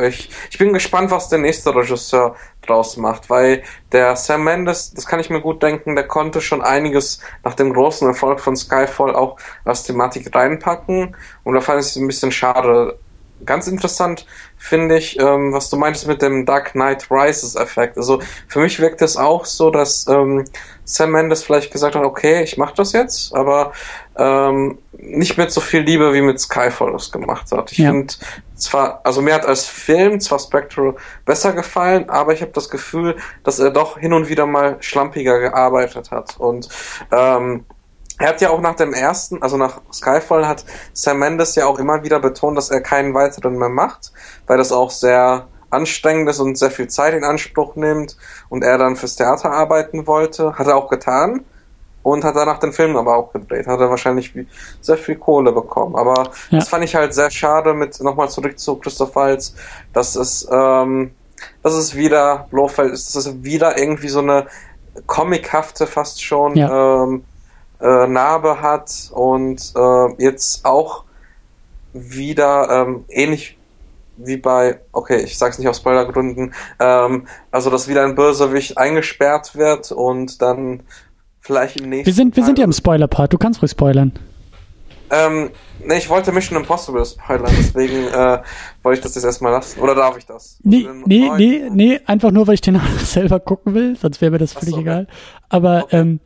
[0.00, 2.36] ich, ich bin gespannt, was der nächste Regisseur
[2.66, 3.62] draus macht, weil
[3.92, 7.72] der Sam Mendes, das kann ich mir gut denken, der konnte schon einiges nach dem
[7.72, 12.32] großen Erfolg von Skyfall auch als Thematik reinpacken und da fand ich es ein bisschen
[12.32, 12.98] schade.
[13.44, 17.98] Ganz interessant finde ich, ähm, was du meintest mit dem Dark Knight Rises Effekt.
[17.98, 20.46] Also für mich wirkt es auch so, dass ähm,
[20.84, 23.72] Sam Mendes vielleicht gesagt hat, okay, ich mache das jetzt, aber
[24.16, 27.72] ähm, nicht mit so viel Liebe wie mit Skyfall das gemacht hat.
[27.72, 27.90] Ich ja.
[27.90, 28.14] finde
[28.56, 33.16] zwar, also mir hat als Film zwar Spectral besser gefallen, aber ich habe das Gefühl,
[33.44, 36.36] dass er doch hin und wieder mal schlampiger gearbeitet hat.
[36.38, 36.68] Und
[37.12, 37.64] ähm,
[38.18, 40.64] er hat ja auch nach dem ersten, also nach Skyfall hat
[40.94, 44.12] Sam Mendes ja auch immer wieder betont, dass er keinen weiteren mehr macht,
[44.46, 48.16] weil das auch sehr anstrengend ist und sehr viel Zeit in Anspruch nimmt
[48.48, 50.54] und er dann fürs Theater arbeiten wollte.
[50.54, 51.44] Hat er auch getan
[52.06, 53.66] und hat danach den Film aber auch gedreht.
[53.66, 54.32] Hat er wahrscheinlich
[54.80, 55.96] sehr viel Kohle bekommen.
[55.96, 56.60] Aber ja.
[56.60, 59.56] das fand ich halt sehr schade mit, nochmal zurück zu Christoph Waltz,
[59.92, 61.10] dass es, ähm,
[61.64, 64.46] dass es wieder Blofeld ist, dass es wieder irgendwie so eine
[65.06, 67.02] comichafte fast schon ja.
[67.02, 67.24] ähm,
[67.80, 71.02] äh, Narbe hat und äh, jetzt auch
[71.92, 73.58] wieder ähm, ähnlich
[74.16, 79.56] wie bei, okay, ich sag's nicht aus Spoilergründen, ähm, also dass wieder ein Bösewicht eingesperrt
[79.56, 80.84] wird und dann
[81.46, 82.06] vielleicht im nächsten.
[82.06, 84.12] Wir sind, wir sind ja im Spoiler-Part, du kannst ruhig spoilern.
[85.08, 85.50] Ähm,
[85.84, 88.42] ne, ich wollte Mission Impossible spoilern, deswegen äh,
[88.82, 89.80] wollte ich das jetzt erstmal lassen.
[89.80, 90.58] Oder darf ich das?
[90.62, 94.38] Nee, nee, nee, nee, einfach nur, weil ich den selber gucken will, sonst wäre mir
[94.38, 95.06] das völlig so, egal.
[95.48, 95.98] Aber, okay.
[95.98, 96.20] ähm,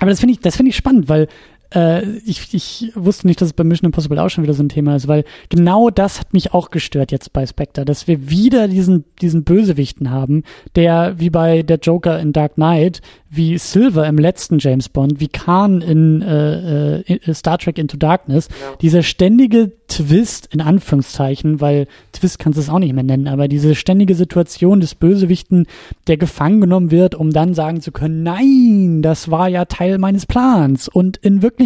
[0.00, 1.28] aber das finde ich, das finde ich spannend, weil
[1.74, 4.68] äh, ich, ich wusste nicht, dass es bei Mission Impossible auch schon wieder so ein
[4.68, 8.68] Thema ist, weil genau das hat mich auch gestört jetzt bei Spectre, dass wir wieder
[8.68, 10.44] diesen, diesen Bösewichten haben,
[10.76, 15.28] der wie bei der Joker in Dark Knight, wie Silver im letzten James Bond, wie
[15.28, 18.76] Khan in, äh, äh, Star Trek Into Darkness, ja.
[18.80, 23.48] dieser ständige Twist in Anführungszeichen, weil Twist kannst du es auch nicht mehr nennen, aber
[23.48, 25.66] diese ständige Situation des Bösewichten,
[26.06, 30.26] der gefangen genommen wird, um dann sagen zu können, nein, das war ja Teil meines
[30.26, 31.63] Plans und in Wirklichkeit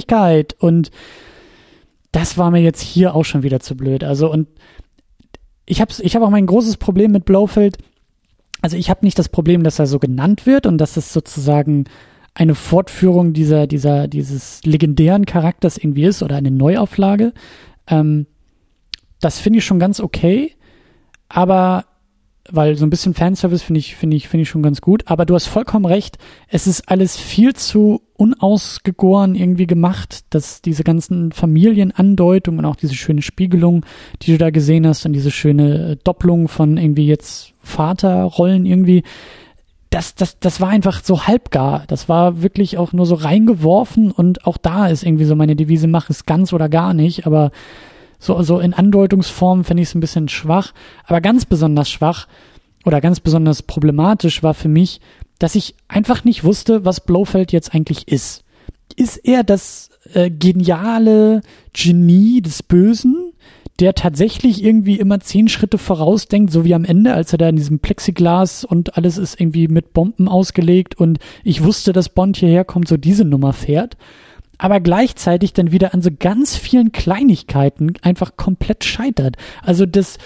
[0.60, 0.90] und
[2.12, 4.04] das war mir jetzt hier auch schon wieder zu blöd.
[4.04, 4.48] Also und
[5.66, 7.78] ich habe ich hab auch mein großes Problem mit Blofeld
[8.60, 11.84] also ich habe nicht das Problem, dass er so genannt wird und dass es sozusagen
[12.34, 17.32] eine Fortführung dieser, dieser, dieses legendären Charakters irgendwie ist oder eine Neuauflage.
[17.86, 18.26] Ähm,
[19.20, 20.54] das finde ich schon ganz okay,
[21.28, 21.84] aber
[22.50, 25.02] weil so ein bisschen Fanservice finde ich, finde ich, finde ich schon ganz gut.
[25.06, 26.18] Aber du hast vollkommen recht.
[26.48, 32.94] Es ist alles viel zu unausgegoren irgendwie gemacht, dass diese ganzen Familienandeutungen und auch diese
[32.94, 33.84] schöne Spiegelung,
[34.22, 39.04] die du da gesehen hast und diese schöne äh, Doppelung von irgendwie jetzt Vaterrollen irgendwie,
[39.90, 41.84] das, das, das war einfach so halbgar.
[41.86, 45.86] Das war wirklich auch nur so reingeworfen und auch da ist irgendwie so meine Devise,
[45.86, 47.50] mach es ganz oder gar nicht, aber
[48.19, 50.73] so, so in Andeutungsform finde ich es ein bisschen schwach.
[51.05, 52.27] Aber ganz besonders schwach
[52.85, 55.01] oder ganz besonders problematisch war für mich,
[55.39, 58.45] dass ich einfach nicht wusste, was Blofeld jetzt eigentlich ist.
[58.97, 61.43] Ist er das äh, geniale
[61.73, 63.32] Genie des Bösen,
[63.78, 67.57] der tatsächlich irgendwie immer zehn Schritte vorausdenkt, so wie am Ende, als er da in
[67.57, 72.65] diesem Plexiglas und alles ist irgendwie mit Bomben ausgelegt und ich wusste, dass Bond hierher
[72.65, 73.97] kommt, so diese Nummer fährt
[74.59, 79.36] aber gleichzeitig dann wieder an so ganz vielen Kleinigkeiten einfach komplett scheitert.
[79.62, 80.18] Also das,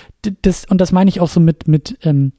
[0.42, 2.32] das, und das meine ich auch so mit, mit, ähm,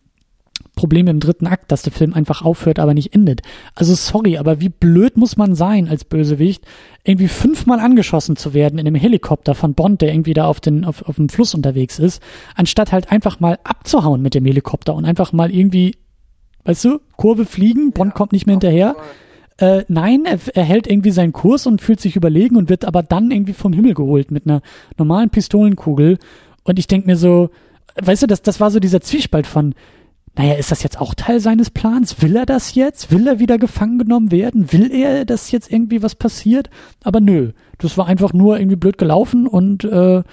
[0.75, 3.41] Problem im dritten Akt, dass der Film einfach aufhört, aber nicht endet.
[3.75, 6.65] Also sorry, aber wie blöd muss man sein als Bösewicht,
[7.03, 10.83] irgendwie fünfmal angeschossen zu werden in einem Helikopter von Bond, der irgendwie da auf, den,
[10.83, 12.23] auf, auf dem Fluss unterwegs ist,
[12.55, 15.95] anstatt halt einfach mal abzuhauen mit dem Helikopter und einfach mal irgendwie,
[16.65, 18.95] weißt du, Kurve fliegen, Bond ja, kommt nicht mehr hinterher.
[19.57, 23.03] Äh, nein, er, er hält irgendwie seinen Kurs und fühlt sich überlegen und wird aber
[23.03, 24.61] dann irgendwie vom Himmel geholt mit einer
[24.97, 26.17] normalen Pistolenkugel.
[26.63, 27.49] Und ich denke mir so,
[28.01, 29.75] weißt du, das, das war so dieser Zwiespalt von,
[30.35, 32.21] naja, ist das jetzt auch Teil seines Plans?
[32.21, 33.11] Will er das jetzt?
[33.11, 34.71] Will er wieder gefangen genommen werden?
[34.71, 36.71] Will er, dass jetzt irgendwie was passiert?
[37.03, 40.23] Aber nö, das war einfach nur irgendwie blöd gelaufen und äh,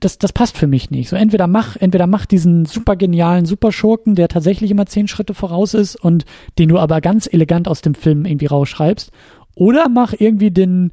[0.00, 1.08] das, das passt für mich nicht.
[1.08, 5.74] So entweder mach, entweder mach diesen super genialen Superschurken, der tatsächlich immer zehn Schritte voraus
[5.74, 6.24] ist und
[6.58, 9.10] den du aber ganz elegant aus dem Film irgendwie rausschreibst,
[9.54, 10.92] oder mach irgendwie den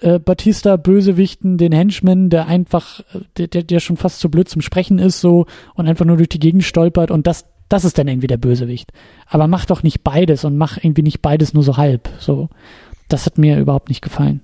[0.00, 3.02] äh, Batista Bösewichten, den Henchman, der einfach,
[3.36, 6.28] der, der, der schon fast zu blöd zum Sprechen ist, so und einfach nur durch
[6.28, 8.92] die Gegend stolpert und das, das ist dann irgendwie der Bösewicht.
[9.26, 12.08] Aber mach doch nicht beides und mach irgendwie nicht beides nur so halb.
[12.18, 12.48] So,
[13.08, 14.40] das hat mir überhaupt nicht gefallen.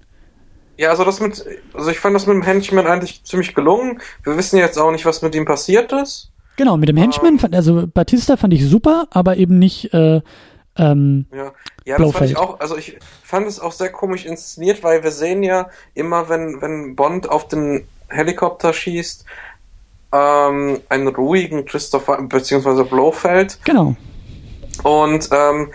[0.77, 4.01] Ja, also das mit, also ich fand das mit dem Henchman eigentlich ziemlich gelungen.
[4.23, 6.31] Wir wissen jetzt auch nicht, was mit ihm passiert ist.
[6.57, 10.21] Genau, mit dem Henchman, ähm, fand, also Batista fand ich super, aber eben nicht äh,
[10.79, 11.53] ähm, ja.
[11.85, 15.11] ja, das fand ich auch, also ich fand es auch sehr komisch inszeniert, weil wir
[15.11, 19.25] sehen ja immer, wenn, wenn Bond auf den Helikopter schießt,
[20.13, 23.59] ähm, einen ruhigen Christopher, beziehungsweise Blofeld.
[23.65, 23.97] Genau.
[24.83, 25.73] Und ähm,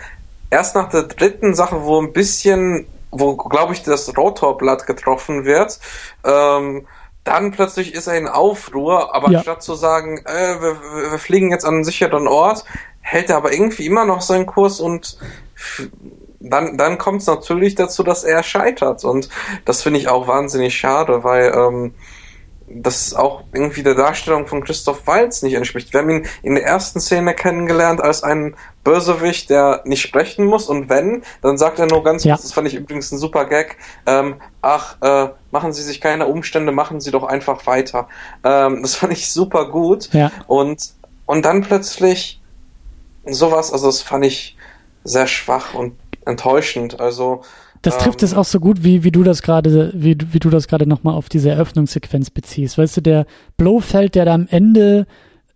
[0.50, 5.78] erst nach der dritten Sache, wo ein bisschen wo, glaube ich, das Rotorblatt getroffen wird,
[6.24, 6.86] ähm,
[7.24, 9.40] dann plötzlich ist er in Aufruhr, aber ja.
[9.42, 12.64] statt zu sagen, äh, wir, wir, fliegen jetzt an einen sicheren Ort,
[13.00, 15.18] hält er aber irgendwie immer noch seinen Kurs und
[16.40, 19.04] dann, dann kommt es natürlich dazu, dass er scheitert.
[19.04, 19.28] Und
[19.64, 21.94] das finde ich auch wahnsinnig schade, weil ähm,
[22.74, 25.92] das auch irgendwie der Darstellung von Christoph Waltz nicht entspricht.
[25.92, 30.68] Wir haben ihn in der ersten Szene kennengelernt als einen Bösewicht, der nicht sprechen muss
[30.68, 32.34] und wenn, dann sagt er nur ganz ja.
[32.34, 33.76] kurz, das fand ich übrigens ein super Gag,
[34.06, 38.08] ähm, ach, äh, machen Sie sich keine Umstände, machen Sie doch einfach weiter.
[38.44, 40.32] Ähm, das fand ich super gut ja.
[40.46, 40.94] und,
[41.26, 42.40] und dann plötzlich
[43.24, 44.56] sowas, also das fand ich
[45.04, 45.96] sehr schwach und
[46.26, 47.42] enttäuschend, also
[47.82, 50.50] das trifft ähm, es auch so gut, wie, wie du das gerade, wie, wie du
[50.50, 52.78] das gerade nochmal auf diese Eröffnungssequenz beziehst.
[52.78, 53.26] Weißt du, der
[53.56, 55.06] Blofeld, der da am Ende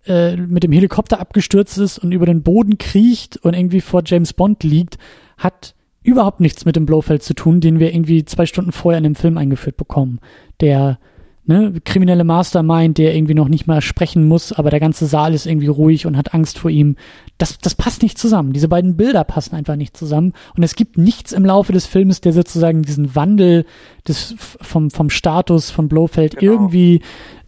[0.07, 4.33] äh, mit dem Helikopter abgestürzt ist und über den Boden kriecht und irgendwie vor James
[4.33, 4.99] Bond liegt,
[5.39, 9.05] hat überhaupt nichts mit dem Blofeld zu tun, den wir irgendwie zwei Stunden vorher in
[9.05, 10.21] dem Film eingeführt bekommen.
[10.61, 10.99] Der
[11.47, 15.47] ne, kriminelle Mastermind, der irgendwie noch nicht mal sprechen muss, aber der ganze Saal ist
[15.47, 16.97] irgendwie ruhig und hat Angst vor ihm.
[17.39, 18.53] Das, das passt nicht zusammen.
[18.53, 20.33] Diese beiden Bilder passen einfach nicht zusammen.
[20.57, 23.65] Und es gibt nichts im Laufe des Filmes, der sozusagen diesen Wandel
[24.07, 26.53] des, vom, vom Status von Blofeld genau.
[26.53, 27.03] irgendwie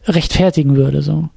[0.04, 1.28] rechtfertigen würde, so.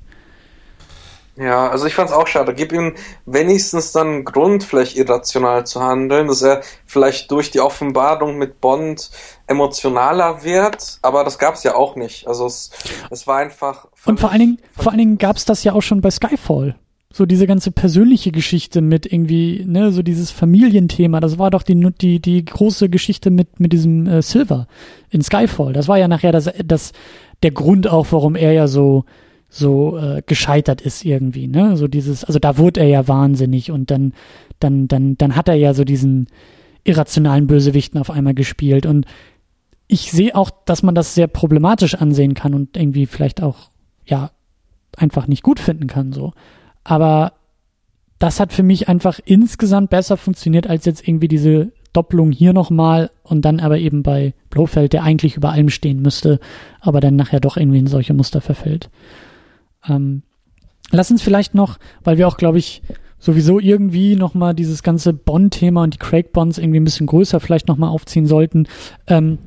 [1.41, 2.53] Ja, also ich fand's auch schade.
[2.53, 2.93] Gib ihm
[3.25, 8.61] wenigstens dann einen Grund, vielleicht irrational zu handeln, dass er vielleicht durch die Offenbarung mit
[8.61, 9.09] Bond
[9.47, 12.27] emotionaler wird, aber das gab's ja auch nicht.
[12.27, 12.69] Also es,
[13.09, 13.87] es war einfach.
[14.05, 16.75] Und vor allen Dingen, vor allen Dingen gab's das ja auch schon bei Skyfall.
[17.11, 21.75] So diese ganze persönliche Geschichte mit irgendwie, ne, so dieses Familienthema, das war doch die,
[21.99, 24.67] die, die große Geschichte mit, mit diesem äh, Silver
[25.09, 25.73] in Skyfall.
[25.73, 26.91] Das war ja nachher das, das,
[27.41, 29.05] der Grund auch, warum er ja so,
[29.53, 31.75] so äh, gescheitert ist irgendwie, ne?
[31.75, 34.13] So dieses, also da wurde er ja wahnsinnig und dann,
[34.59, 36.27] dann, dann, dann hat er ja so diesen
[36.85, 39.05] irrationalen Bösewichten auf einmal gespielt und
[39.87, 43.71] ich sehe auch, dass man das sehr problematisch ansehen kann und irgendwie vielleicht auch,
[44.05, 44.31] ja,
[44.95, 46.31] einfach nicht gut finden kann, so.
[46.85, 47.33] Aber
[48.19, 53.11] das hat für mich einfach insgesamt besser funktioniert als jetzt irgendwie diese Doppelung hier nochmal
[53.23, 56.39] und dann aber eben bei Blofeld, der eigentlich über allem stehen müsste,
[56.79, 58.89] aber dann nachher doch irgendwie in solche Muster verfällt.
[59.87, 60.23] Ähm,
[60.91, 62.81] lass uns vielleicht noch, weil wir auch, glaube ich,
[63.19, 67.89] sowieso irgendwie nochmal dieses ganze Bond-Thema und die Craig-Bonds irgendwie ein bisschen größer vielleicht nochmal
[67.89, 68.67] aufziehen sollten.
[69.07, 69.37] Ähm,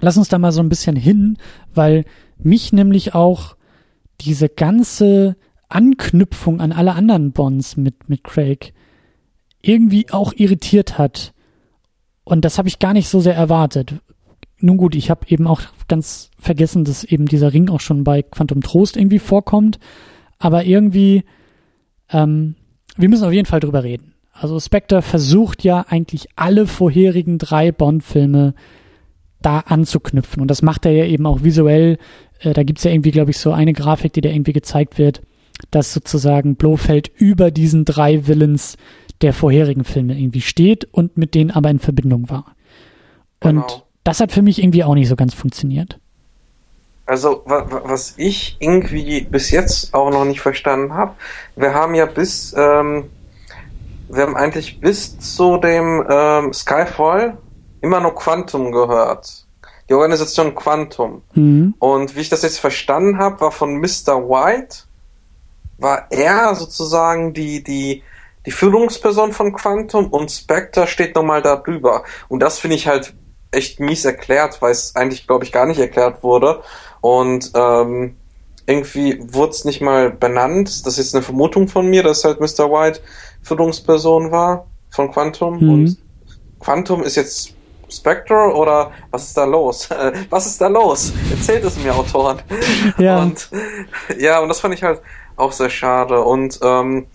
[0.00, 1.36] lass uns da mal so ein bisschen hin,
[1.74, 2.04] weil
[2.38, 3.56] mich nämlich auch
[4.20, 5.36] diese ganze
[5.68, 8.72] Anknüpfung an alle anderen Bonds mit, mit Craig
[9.60, 11.34] irgendwie auch irritiert hat.
[12.24, 13.96] Und das habe ich gar nicht so sehr erwartet.
[14.64, 18.22] Nun gut, ich habe eben auch ganz vergessen, dass eben dieser Ring auch schon bei
[18.22, 19.78] Quantum Trost irgendwie vorkommt.
[20.38, 21.24] Aber irgendwie,
[22.08, 22.54] ähm,
[22.96, 24.14] wir müssen auf jeden Fall drüber reden.
[24.32, 28.54] Also Spectre versucht ja eigentlich alle vorherigen drei Bond-Filme
[29.42, 30.40] da anzuknüpfen.
[30.40, 31.98] Und das macht er ja eben auch visuell.
[32.40, 35.20] Äh, da gibt's ja irgendwie, glaube ich, so eine Grafik, die da irgendwie gezeigt wird,
[35.72, 38.78] dass sozusagen Blofeld über diesen drei Villains
[39.20, 42.56] der vorherigen Filme irgendwie steht und mit denen aber in Verbindung war.
[43.40, 43.83] Und genau.
[44.04, 45.98] Das hat für mich irgendwie auch nicht so ganz funktioniert.
[47.06, 51.14] Also, was ich irgendwie bis jetzt auch noch nicht verstanden habe,
[51.54, 53.10] wir haben ja bis, ähm,
[54.08, 57.36] wir haben eigentlich bis zu dem ähm, Skyfall
[57.82, 59.46] immer nur Quantum gehört.
[59.90, 61.20] Die Organisation Quantum.
[61.34, 61.74] Mhm.
[61.78, 64.26] Und wie ich das jetzt verstanden habe, war von Mr.
[64.26, 64.84] White,
[65.76, 68.02] war er sozusagen die, die,
[68.46, 72.04] die Führungsperson von Quantum und Spectre steht nochmal da drüber.
[72.28, 73.14] Und das finde ich halt
[73.54, 76.62] echt mies erklärt, weil es eigentlich, glaube ich, gar nicht erklärt wurde.
[77.00, 78.16] Und ähm,
[78.66, 80.86] irgendwie wurde es nicht mal benannt.
[80.86, 82.70] Das ist jetzt eine Vermutung von mir, dass halt Mr.
[82.70, 83.00] White
[83.42, 85.58] Führungsperson war von Quantum.
[85.60, 85.72] Mhm.
[85.72, 85.98] Und
[86.60, 87.54] Quantum ist jetzt
[87.90, 89.88] Spectre oder was ist da los?
[90.30, 91.12] was ist da los?
[91.30, 92.40] Erzählt es mir, Autoren.
[92.98, 93.22] Ja.
[93.22, 93.50] Und
[94.18, 95.00] ja, und das fand ich halt
[95.36, 96.20] auch sehr schade.
[96.22, 97.06] Und ähm,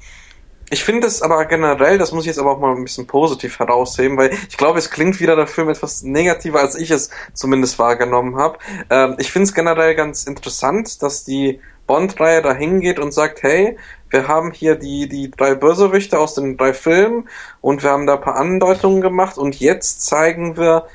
[0.71, 3.59] ich finde es aber generell, das muss ich jetzt aber auch mal ein bisschen positiv
[3.59, 7.79] herausheben, weil ich glaube, es klingt wieder der Film etwas negativer, als ich es zumindest
[7.79, 8.59] wahrgenommen habe.
[8.89, 13.77] Ähm, ich finde es generell ganz interessant, dass die Bond-Reihe da hingeht und sagt, hey,
[14.11, 17.27] wir haben hier die, die drei Bösewichte aus den drei Filmen
[17.61, 20.85] und wir haben da ein paar Andeutungen gemacht und jetzt zeigen wir,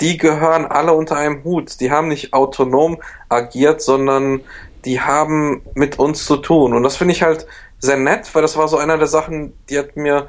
[0.00, 1.80] die gehören alle unter einem Hut.
[1.80, 4.40] Die haben nicht autonom agiert, sondern
[4.84, 6.72] die haben mit uns zu tun.
[6.72, 7.46] Und das finde ich halt
[7.82, 10.28] sehr nett, weil das war so einer der Sachen, die hat mir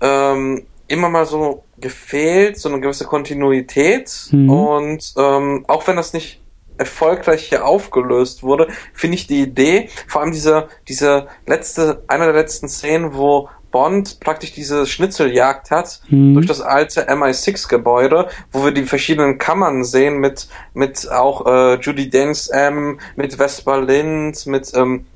[0.00, 4.28] ähm, immer mal so gefehlt, so eine gewisse Kontinuität.
[4.30, 4.50] Mhm.
[4.50, 6.42] Und ähm, auch wenn das nicht
[6.76, 12.34] erfolgreich hier aufgelöst wurde, finde ich die Idee, vor allem diese, diese letzte, einer der
[12.34, 16.34] letzten Szenen, wo Bond praktisch diese Schnitzeljagd hat mhm.
[16.34, 22.08] durch das alte MI6-Gebäude, wo wir die verschiedenen Kammern sehen mit mit auch äh, Judy
[22.08, 25.06] Dench M, mit Vespa Lind, mit ähm,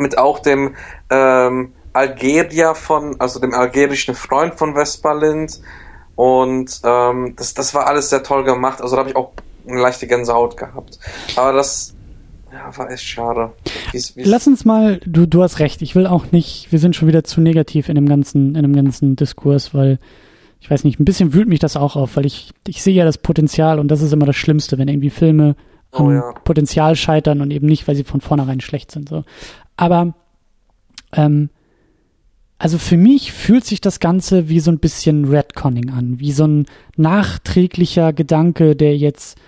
[0.00, 0.74] mit auch dem
[1.10, 5.60] ähm, Algerier von, also dem algerischen Freund von Vespa Lind
[6.16, 8.80] und ähm, das das war alles sehr toll gemacht.
[8.80, 9.32] Also da habe ich auch
[9.66, 10.98] eine leichte Gänsehaut gehabt.
[11.36, 11.94] Aber das
[12.52, 13.52] ja, war echt schade.
[13.92, 16.96] Wie's, wie's Lass uns mal, du, du hast recht, ich will auch nicht, wir sind
[16.96, 19.98] schon wieder zu negativ in dem ganzen, in dem ganzen Diskurs, weil
[20.60, 23.04] ich weiß nicht, ein bisschen wühlt mich das auch auf, weil ich, ich sehe ja
[23.04, 25.56] das Potenzial und das ist immer das Schlimmste, wenn irgendwie Filme
[25.92, 26.32] oh, am ja.
[26.44, 29.08] Potenzial scheitern und eben nicht, weil sie von vornherein schlecht sind.
[29.08, 29.24] So.
[29.80, 30.12] Aber
[31.12, 31.48] ähm,
[32.58, 36.46] also für mich fühlt sich das Ganze wie so ein bisschen Redconning an, wie so
[36.46, 36.66] ein
[36.98, 39.38] nachträglicher Gedanke, der jetzt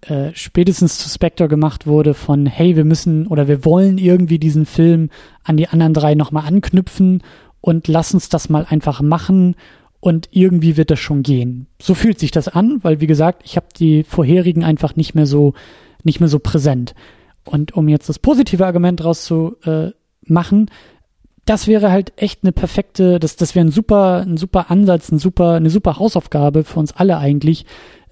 [0.00, 4.64] äh, spätestens zu Spectre gemacht wurde von, hey, wir müssen oder wir wollen irgendwie diesen
[4.64, 5.10] Film
[5.44, 7.22] an die anderen drei nochmal anknüpfen
[7.60, 9.56] und lass uns das mal einfach machen
[10.00, 11.66] und irgendwie wird das schon gehen.
[11.82, 15.26] So fühlt sich das an, weil wie gesagt, ich habe die vorherigen einfach nicht mehr
[15.26, 15.52] so
[16.02, 16.94] nicht mehr so präsent.
[17.46, 19.90] Und um jetzt das positive Argument draus zu äh,
[20.22, 20.70] machen,
[21.46, 25.18] das wäre halt echt eine perfekte, das, das wäre ein super, ein super Ansatz, ein
[25.18, 27.64] super, eine super Hausaufgabe für uns alle eigentlich,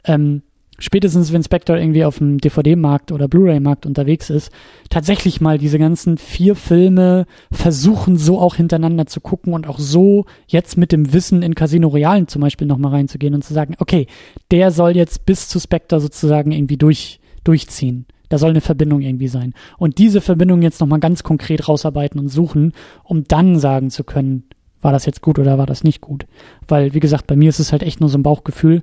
[0.04, 0.42] ähm,
[0.78, 4.50] spätestens wenn Spectre irgendwie auf dem DVD-Markt oder Blu-ray-Markt unterwegs ist,
[4.88, 10.26] tatsächlich mal diese ganzen vier Filme versuchen, so auch hintereinander zu gucken und auch so
[10.46, 14.06] jetzt mit dem Wissen in Casino Royale zum Beispiel nochmal reinzugehen und zu sagen, okay,
[14.52, 18.06] der soll jetzt bis zu Spectre sozusagen irgendwie durch, durchziehen.
[18.34, 19.54] Da soll eine Verbindung irgendwie sein.
[19.78, 22.72] Und diese Verbindung jetzt nochmal ganz konkret rausarbeiten und suchen,
[23.04, 24.42] um dann sagen zu können,
[24.82, 26.26] war das jetzt gut oder war das nicht gut.
[26.66, 28.82] Weil, wie gesagt, bei mir ist es halt echt nur so ein Bauchgefühl.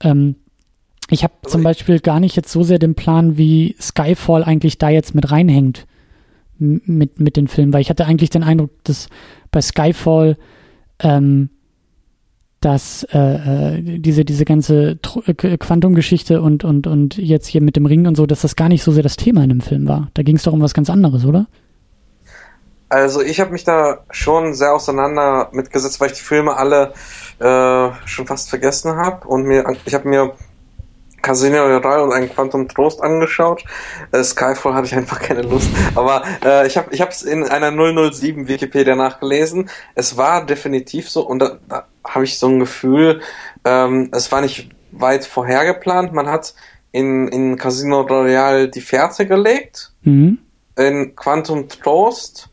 [0.00, 0.36] Ähm,
[1.08, 4.90] ich habe zum Beispiel gar nicht jetzt so sehr den Plan, wie Skyfall eigentlich da
[4.90, 5.86] jetzt mit reinhängt
[6.58, 9.08] mit, mit den Filmen, weil ich hatte eigentlich den Eindruck, dass
[9.50, 10.36] bei Skyfall
[10.98, 11.48] ähm,
[12.64, 17.86] dass äh, äh diese diese ganze äh, Quantumgeschichte und und und jetzt hier mit dem
[17.86, 20.08] Ring und so, dass das gar nicht so sehr das Thema in dem Film war.
[20.14, 21.46] Da ging es doch um was ganz anderes, oder?
[22.88, 26.92] Also ich habe mich da schon sehr auseinander mitgesetzt, weil ich die Filme alle
[27.38, 30.32] äh, schon fast vergessen habe und mir ich habe mir
[31.22, 33.64] Casino Royale und ein Quantum Trost angeschaut.
[34.10, 35.70] Äh, Skyfall hatte ich einfach keine Lust.
[35.94, 37.70] Aber äh, ich habe ich es in einer
[38.12, 39.70] 007 Wikipedia nachgelesen.
[39.94, 43.20] Es war definitiv so und da, da habe ich so ein Gefühl,
[43.64, 46.12] ähm, es war nicht weit vorher geplant.
[46.12, 46.54] Man hat
[46.90, 49.92] in, in Casino Royale die Fährte gelegt.
[50.02, 50.38] Mhm.
[50.76, 52.48] In Quantum Trost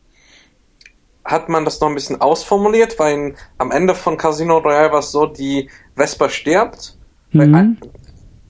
[1.24, 5.00] hat man das noch ein bisschen ausformuliert, weil in, am Ende von Casino Royale war
[5.00, 6.96] es so, die Vespa stirbt.
[7.32, 7.76] Mhm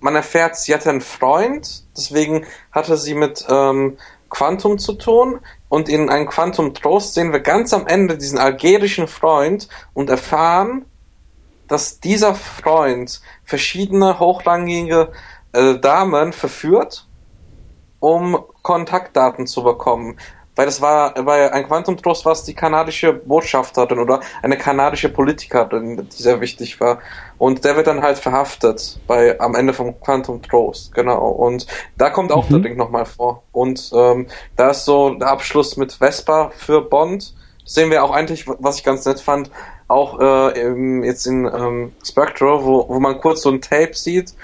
[0.01, 3.99] man erfährt, sie hatte einen Freund, deswegen hatte sie mit ähm,
[4.29, 5.41] Quantum zu tun.
[5.69, 10.87] Und in einem Quantum Trost sehen wir ganz am Ende diesen algerischen Freund und erfahren,
[11.69, 15.13] dass dieser Freund verschiedene hochrangige
[15.53, 17.07] äh, Damen verführt,
[18.01, 20.19] um Kontaktdaten zu bekommen
[20.61, 25.09] weil das war bei ein Quantum Trost war es die kanadische Botschafterin oder eine kanadische
[25.09, 26.99] Politikerin, die sehr wichtig war.
[27.39, 31.31] Und der wird dann halt verhaftet bei am Ende vom Quantum Trost, genau.
[31.31, 31.67] Und
[31.97, 32.53] da kommt auch mhm.
[32.53, 33.43] der Ding nochmal vor.
[33.53, 34.27] Und ähm,
[34.57, 37.35] da ist so der Abschluss mit Vespa für Bond.
[37.65, 39.51] Das sehen wir auch eigentlich, was ich ganz nett fand,
[39.89, 44.35] auch äh, jetzt in ähm, Spectre, wo, wo man kurz so ein Tape sieht.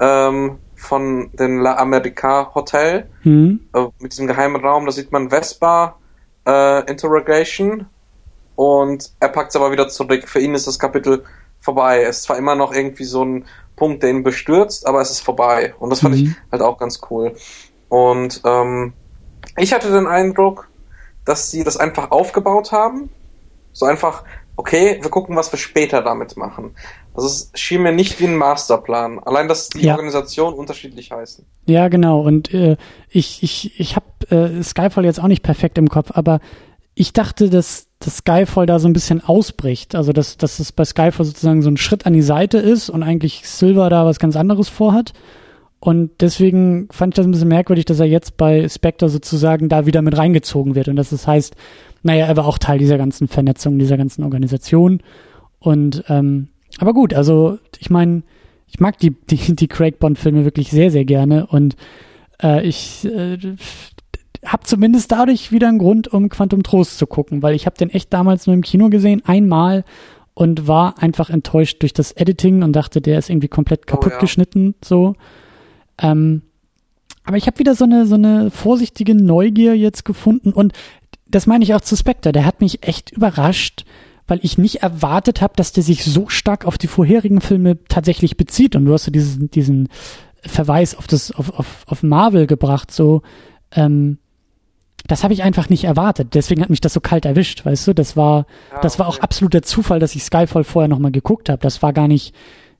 [0.00, 3.60] Ähm, von dem La America Hotel mhm.
[3.74, 4.86] äh, mit diesem geheimen Raum.
[4.86, 5.96] Da sieht man Vespa
[6.46, 7.86] äh, Interrogation
[8.56, 10.26] und er packt es aber wieder zurück.
[10.26, 11.24] Für ihn ist das Kapitel
[11.60, 12.02] vorbei.
[12.02, 13.44] Es ist zwar immer noch irgendwie so ein
[13.76, 15.74] Punkt, der ihn bestürzt, aber es ist vorbei.
[15.78, 16.22] Und das fand mhm.
[16.22, 17.34] ich halt auch ganz cool.
[17.88, 18.94] Und ähm,
[19.58, 20.68] ich hatte den Eindruck,
[21.26, 23.10] dass sie das einfach aufgebaut haben.
[23.72, 24.24] So einfach
[24.60, 26.72] okay, wir gucken, was wir später damit machen.
[27.14, 29.18] Also es schien mir nicht wie ein Masterplan.
[29.18, 29.94] Allein, dass die ja.
[29.94, 31.46] Organisationen unterschiedlich heißen.
[31.66, 32.20] Ja, genau.
[32.20, 32.76] Und äh,
[33.08, 36.40] ich, ich, ich habe äh, Skyfall jetzt auch nicht perfekt im Kopf, aber
[36.94, 39.94] ich dachte, dass, dass Skyfall da so ein bisschen ausbricht.
[39.94, 43.02] Also dass, dass es bei Skyfall sozusagen so ein Schritt an die Seite ist und
[43.02, 45.14] eigentlich Silver da was ganz anderes vorhat.
[45.78, 49.86] Und deswegen fand ich das ein bisschen merkwürdig, dass er jetzt bei Spectre sozusagen da
[49.86, 50.88] wieder mit reingezogen wird.
[50.88, 51.56] Und dass es das heißt,
[52.02, 55.02] naja, er war auch Teil dieser ganzen Vernetzung, dieser ganzen Organisation.
[55.58, 56.48] Und ähm,
[56.78, 58.22] aber gut, also ich meine,
[58.66, 61.76] ich mag die, die, die Craig Bond-Filme wirklich sehr, sehr gerne und
[62.42, 63.36] äh, ich äh,
[64.44, 67.90] habe zumindest dadurch wieder einen Grund, um Quantum Trost zu gucken, weil ich habe den
[67.90, 69.84] echt damals nur im Kino gesehen, einmal
[70.34, 74.14] und war einfach enttäuscht durch das Editing und dachte, der ist irgendwie komplett kaputt oh,
[74.14, 74.20] ja.
[74.20, 75.14] geschnitten, so.
[76.00, 76.42] Ähm,
[77.24, 80.72] aber ich habe wieder so eine so eine vorsichtige Neugier jetzt gefunden und
[81.30, 82.32] das meine ich auch zu Spectre.
[82.32, 83.84] Der hat mich echt überrascht,
[84.26, 88.36] weil ich nicht erwartet habe, dass der sich so stark auf die vorherigen Filme tatsächlich
[88.36, 88.76] bezieht.
[88.76, 89.88] Und du hast so diesen, diesen
[90.42, 93.22] Verweis auf das, auf, auf, auf Marvel gebracht, so,
[93.72, 94.18] ähm,
[95.06, 96.34] das habe ich einfach nicht erwartet.
[96.34, 97.94] Deswegen hat mich das so kalt erwischt, weißt du?
[97.94, 101.60] Das war, ja, das war auch absoluter Zufall, dass ich Skyfall vorher nochmal geguckt habe.
[101.60, 102.34] Das war gar nicht,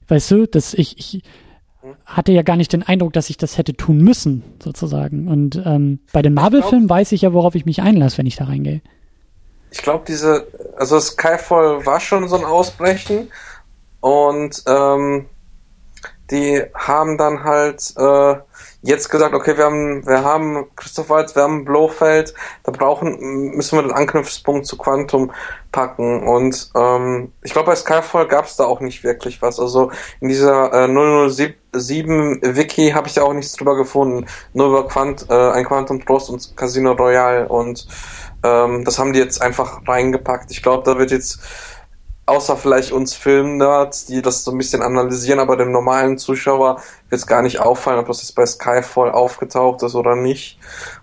[0.08, 1.22] weißt du, dass ich, ich
[2.10, 5.28] hatte ja gar nicht den Eindruck, dass ich das hätte tun müssen, sozusagen.
[5.28, 8.44] Und ähm, bei den Marvel-Filmen weiß ich ja, worauf ich mich einlasse, wenn ich da
[8.44, 8.82] reingehe.
[9.70, 13.30] Ich glaube, diese, also Skyfall war schon so ein Ausbrechen
[14.00, 15.26] und ähm,
[16.32, 18.36] die haben dann halt äh,
[18.82, 22.34] jetzt gesagt, okay, wir haben, wir haben Christoph Waltz, wir haben Blofeld,
[22.64, 25.32] da brauchen, müssen wir den Anknüpfungspunkt zu Quantum
[25.70, 26.26] packen.
[26.26, 29.60] Und ähm, ich glaube, bei Skyfall gab es da auch nicht wirklich was.
[29.60, 29.90] Also
[30.20, 34.26] in dieser äh, 007 Wiki habe ich da auch nichts drüber gefunden.
[34.54, 37.48] Nur über Quant, äh, ein Quantum Trost und Casino Royale.
[37.48, 37.86] Und
[38.42, 40.50] ähm, das haben die jetzt einfach reingepackt.
[40.50, 41.40] Ich glaube, da wird jetzt
[42.30, 46.76] außer vielleicht uns Filmnerds, die das so ein bisschen analysieren, aber dem normalen Zuschauer
[47.08, 50.58] wird es gar nicht auffallen, ob das jetzt bei Skyfall aufgetaucht ist oder nicht.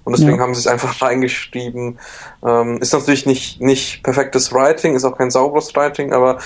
[0.05, 0.43] Und deswegen ja.
[0.43, 1.99] haben sie es einfach reingeschrieben.
[2.45, 6.37] Ähm, ist natürlich nicht, nicht perfektes Writing, ist auch kein sauberes Writing, aber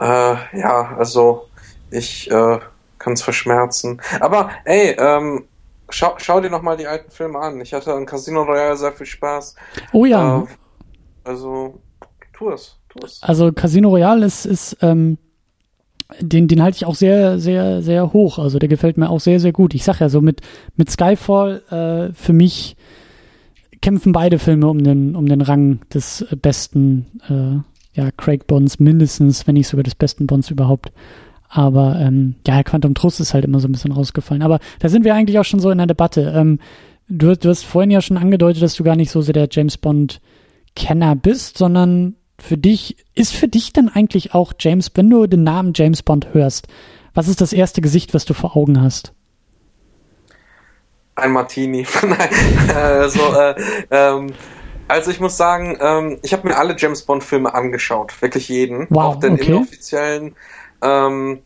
[0.00, 1.46] äh, ja, also
[1.90, 2.58] ich äh,
[2.98, 4.00] kann es verschmerzen.
[4.20, 5.44] Aber ey, ähm,
[5.90, 7.60] schau, schau dir nochmal die alten Filme an.
[7.60, 9.54] Ich hatte an Casino Royale sehr viel Spaß.
[9.92, 10.38] Oh ja.
[10.38, 10.46] Äh,
[11.24, 11.78] also,
[12.32, 12.78] tu es.
[13.20, 15.18] Also Casino Royale ist, ist ähm,
[16.20, 18.38] den, den halte ich auch sehr, sehr, sehr hoch.
[18.38, 19.74] Also der gefällt mir auch sehr, sehr gut.
[19.74, 20.40] Ich sag ja so, mit,
[20.76, 22.76] mit Skyfall äh, für mich
[23.80, 29.46] kämpfen beide Filme um den, um den Rang des besten, äh, ja, Craig Bonds mindestens,
[29.46, 30.92] wenn nicht sogar des besten Bonds überhaupt.
[31.48, 34.42] Aber ähm, ja, Quantum Trust ist halt immer so ein bisschen rausgefallen.
[34.42, 36.32] Aber da sind wir eigentlich auch schon so in der Debatte.
[36.34, 36.58] Ähm,
[37.08, 39.78] du, du hast vorhin ja schon angedeutet, dass du gar nicht so sehr der James
[39.78, 40.20] Bond
[40.74, 45.44] Kenner bist, sondern für dich, ist für dich dann eigentlich auch James, wenn du den
[45.44, 46.68] Namen James Bond hörst,
[47.14, 49.12] was ist das erste Gesicht, was du vor Augen hast?
[51.14, 51.86] Ein Martini.
[52.02, 52.28] Nein,
[52.68, 53.54] äh, so, äh,
[53.90, 54.34] ähm,
[54.88, 58.88] also ich muss sagen, ähm, ich habe mir alle James Bond Filme angeschaut, wirklich jeden,
[58.90, 59.46] wow, auch den okay.
[59.46, 60.34] inoffiziellen.
[60.82, 61.40] Ähm,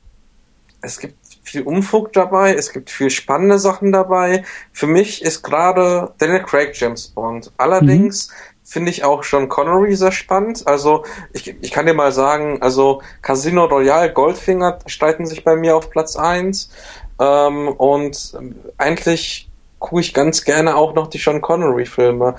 [0.80, 4.44] es gibt viel Umfug dabei, es gibt viel spannende Sachen dabei.
[4.72, 7.52] Für mich ist gerade Daniel Craig James Bond.
[7.56, 10.66] Allerdings mhm finde ich auch schon Connery sehr spannend.
[10.66, 15.74] Also ich, ich kann dir mal sagen, also Casino Royale, Goldfinger streiten sich bei mir
[15.74, 16.70] auf Platz eins
[17.18, 18.36] ähm, und
[18.76, 22.34] eigentlich gucke ich ganz gerne auch noch die Sean Connery-Filme.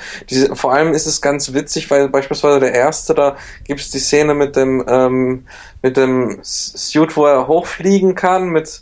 [0.54, 4.36] Vor allem ist es ganz witzig, weil beispielsweise der erste, da gibt es die Szene
[4.36, 5.48] mit dem ähm,
[5.82, 8.82] mit dem Suit, wo er hochfliegen kann, mit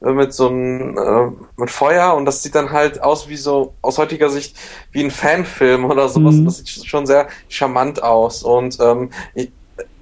[0.00, 3.98] mit so einem äh, mit Feuer und das sieht dann halt aus wie so aus
[3.98, 4.56] heutiger Sicht
[4.92, 6.34] wie ein Fanfilm oder sowas.
[6.34, 6.44] Mhm.
[6.44, 9.50] Das sieht schon sehr charmant aus und ähm, ich,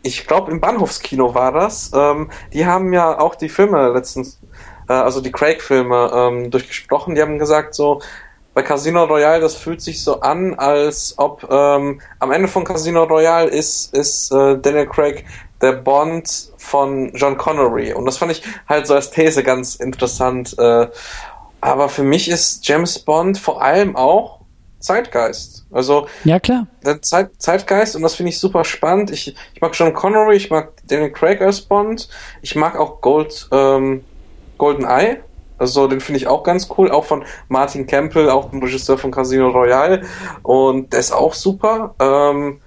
[0.02, 1.90] ich glaube im Bahnhofskino war das.
[1.94, 4.40] Ähm, die haben ja auch die Filme letztens,
[4.88, 7.14] äh, also die Craig-Filme ähm, durchgesprochen.
[7.14, 8.00] Die haben gesagt so
[8.54, 13.02] bei Casino Royale, das fühlt sich so an, als ob ähm, am Ende von Casino
[13.02, 15.24] Royale ist, ist äh, Daniel Craig
[15.60, 17.92] der Bond von John Connery.
[17.92, 20.58] Und das fand ich halt so als These ganz interessant.
[20.58, 20.88] Äh,
[21.60, 24.40] aber für mich ist James Bond vor allem auch
[24.80, 25.64] Zeitgeist.
[25.70, 26.66] Also ja klar.
[26.84, 29.10] Der Zeit, Zeitgeist und das finde ich super spannend.
[29.10, 32.08] Ich, ich mag John Connery, ich mag Daniel Craig als Bond,
[32.42, 34.04] ich mag auch Gold ähm,
[34.58, 35.20] Golden Eye.
[35.56, 39.10] Also den finde ich auch ganz cool, auch von Martin Campbell, auch dem Regisseur von
[39.10, 40.02] Casino Royale
[40.42, 41.94] und der ist auch super.
[42.00, 42.60] Ähm,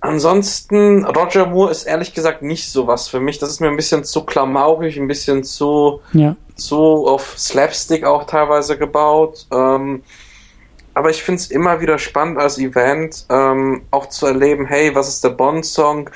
[0.00, 3.38] Ansonsten, Roger Moore ist ehrlich gesagt nicht so was für mich.
[3.38, 6.36] Das ist mir ein bisschen zu klamaurig, ein bisschen zu, ja.
[6.56, 9.46] zu auf Slapstick auch teilweise gebaut.
[9.52, 10.02] Ähm,
[10.94, 15.08] aber ich finde es immer wieder spannend als Event, ähm, auch zu erleben, hey, was
[15.08, 16.10] ist der Bond-Song?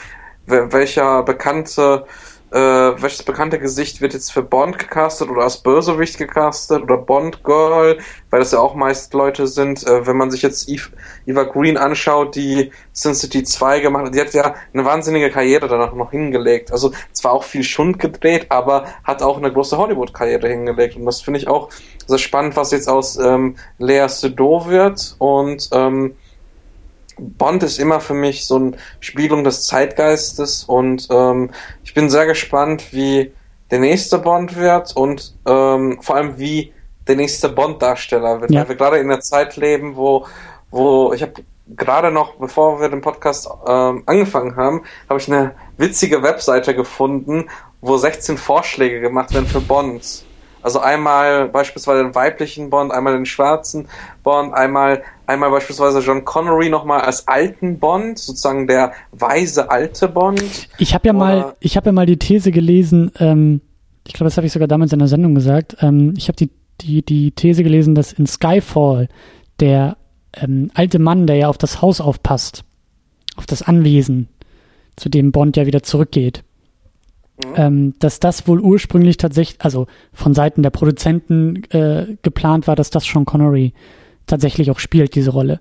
[0.46, 2.06] welcher bekannte
[2.52, 7.42] äh, welches bekannte Gesicht wird jetzt für Bond gecastet oder als Bösewicht gecastet oder Bond
[7.42, 7.98] Girl,
[8.30, 9.86] weil das ja auch meist Leute sind.
[9.86, 10.90] Äh, wenn man sich jetzt Eve,
[11.26, 15.68] Eva Green anschaut, die Sin City 2 gemacht hat, die hat ja eine wahnsinnige Karriere
[15.68, 16.70] danach noch hingelegt.
[16.70, 20.96] Also zwar auch viel Schund gedreht, aber hat auch eine große Hollywood-Karriere hingelegt.
[20.96, 21.70] Und das finde ich auch
[22.06, 26.14] sehr spannend, was jetzt aus ähm, Lea Seydoux wird und ähm,
[27.18, 31.50] Bond ist immer für mich so eine Spiegelung des Zeitgeistes und ähm,
[31.84, 33.32] ich bin sehr gespannt, wie
[33.70, 36.72] der nächste Bond wird und ähm, vor allem wie
[37.08, 38.60] der nächste Bond-Darsteller wird, ja.
[38.60, 40.26] weil wir gerade in einer Zeit leben, wo,
[40.70, 45.54] wo ich habe gerade noch, bevor wir den Podcast ähm, angefangen haben, habe ich eine
[45.78, 47.48] witzige Webseite gefunden,
[47.80, 50.25] wo 16 Vorschläge gemacht werden für Bonds.
[50.66, 53.86] Also einmal beispielsweise den weiblichen Bond, einmal den schwarzen
[54.24, 60.68] Bond, einmal, einmal beispielsweise John Connery nochmal als alten Bond, sozusagen der weise alte Bond.
[60.78, 63.60] Ich habe ja mal, ich habe ja mal die These gelesen, ähm,
[64.08, 65.76] ich glaube, das habe ich sogar damals in der Sendung gesagt.
[65.82, 69.06] Ähm, ich habe die, die, die These gelesen, dass in Skyfall
[69.60, 69.96] der
[70.32, 72.64] ähm, alte Mann, der ja auf das Haus aufpasst,
[73.36, 74.26] auf das Anwesen,
[74.96, 76.42] zu dem Bond ja wieder zurückgeht.
[77.54, 82.90] Ähm, dass das wohl ursprünglich tatsächlich, also von Seiten der Produzenten äh, geplant war, dass
[82.90, 83.74] das Sean Connery
[84.26, 85.60] tatsächlich auch spielt, diese Rolle.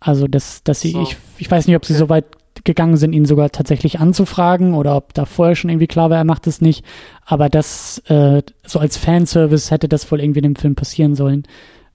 [0.00, 1.02] Also, dass, dass sie, so.
[1.02, 2.24] ich, ich weiß nicht, ob sie so weit
[2.64, 6.24] gegangen sind, ihn sogar tatsächlich anzufragen oder ob da vorher schon irgendwie klar war, er
[6.24, 6.84] macht es nicht.
[7.24, 11.44] Aber das, äh, so als Fanservice hätte das wohl irgendwie in dem Film passieren sollen.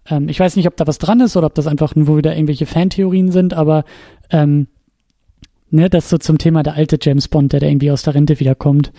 [0.08, 2.36] Ähm, ich weiß nicht, ob da was dran ist oder ob das einfach nur wieder
[2.36, 3.86] irgendwelche Fantheorien sind, aber
[4.30, 4.68] ähm,
[5.76, 8.40] ne, das so zum Thema der alte James Bond, der da irgendwie aus der Rente
[8.40, 8.92] wiederkommt.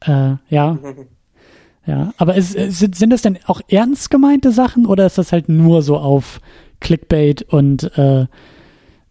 [0.00, 0.78] Äh, ja.
[1.84, 5.48] Ja, aber ist, sind, sind das denn auch ernst gemeinte Sachen oder ist das halt
[5.48, 6.40] nur so auf
[6.80, 8.26] Clickbait und äh,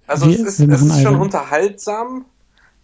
[0.08, 2.24] Also wir, es ist, es ist schon unterhaltsam,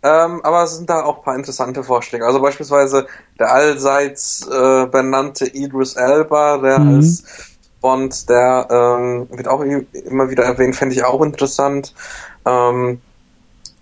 [0.03, 2.25] ähm, aber es sind da auch ein paar interessante Vorschläge.
[2.25, 3.07] Also beispielsweise
[3.39, 6.95] der allseits äh, benannte Idris Elba, der mhm.
[6.95, 7.23] als
[7.79, 11.93] Bond, der ähm, wird auch immer wieder erwähnt, fände ich auch interessant.
[12.45, 12.99] Ähm,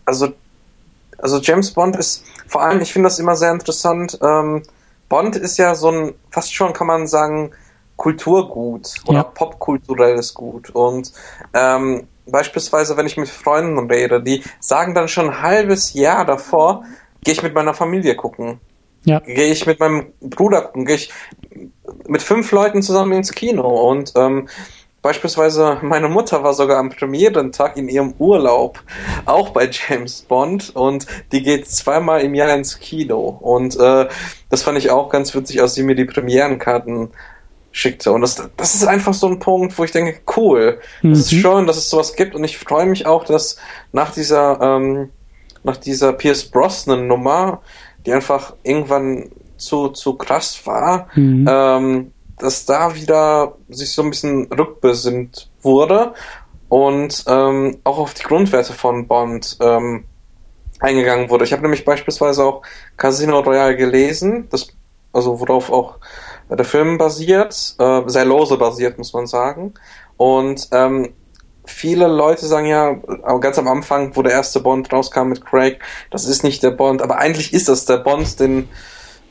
[0.06, 0.34] also
[1.18, 4.64] also James Bond ist, vor allem, ich finde das immer sehr interessant, ähm,
[5.10, 7.52] Bond ist ja so ein, fast schon kann man sagen,
[7.96, 9.24] Kulturgut oder ja.
[9.24, 10.70] popkulturelles Gut.
[10.72, 11.14] Und
[11.54, 16.84] ähm, beispielsweise, wenn ich mit Freunden rede, die sagen dann schon ein halbes Jahr davor,
[17.24, 18.60] gehe ich mit meiner Familie gucken.
[19.06, 19.20] Ja.
[19.20, 21.14] Gehe ich mit meinem Bruder gucken, gehe ich
[22.08, 23.68] mit fünf Leuten zusammen ins Kino.
[23.90, 24.50] Und ähm,
[25.06, 28.82] Beispielsweise meine Mutter war sogar am Premierentag in ihrem Urlaub
[29.28, 34.08] auch bei James Bond und die geht zweimal im Jahr ins Kino und äh,
[34.50, 37.10] das fand ich auch ganz witzig, als sie mir die Premierenkarten
[37.72, 41.12] schickte und das, das ist einfach so ein Punkt, wo ich denke, cool, mhm.
[41.12, 43.58] das ist schön, dass es sowas gibt und ich freue mich auch, dass
[43.92, 45.12] nach dieser ähm,
[45.62, 47.62] nach dieser Pierce Brosnan Nummer,
[48.08, 51.48] die einfach irgendwann zu, zu krass war, mhm.
[51.48, 56.14] ähm, dass da wieder sich so ein bisschen rückbesinnt wurde
[56.70, 60.06] und ähm, auch auf die Grundwerte von Bond ähm,
[60.80, 61.46] eingegangen wurde.
[61.46, 62.62] Ich habe nämlich beispielsweise auch
[62.98, 64.68] Casino Royale gelesen, das,
[65.14, 66.00] also worauf auch
[66.50, 69.74] der Film basiert, äh, sehr lose basiert, muss man sagen.
[70.18, 71.14] Und ähm,
[71.66, 72.94] viele Leute sagen ja,
[73.40, 75.80] ganz am Anfang, wo der erste Bond rauskam mit Craig,
[76.12, 78.70] das ist nicht der Bond, aber eigentlich ist das der Bond, den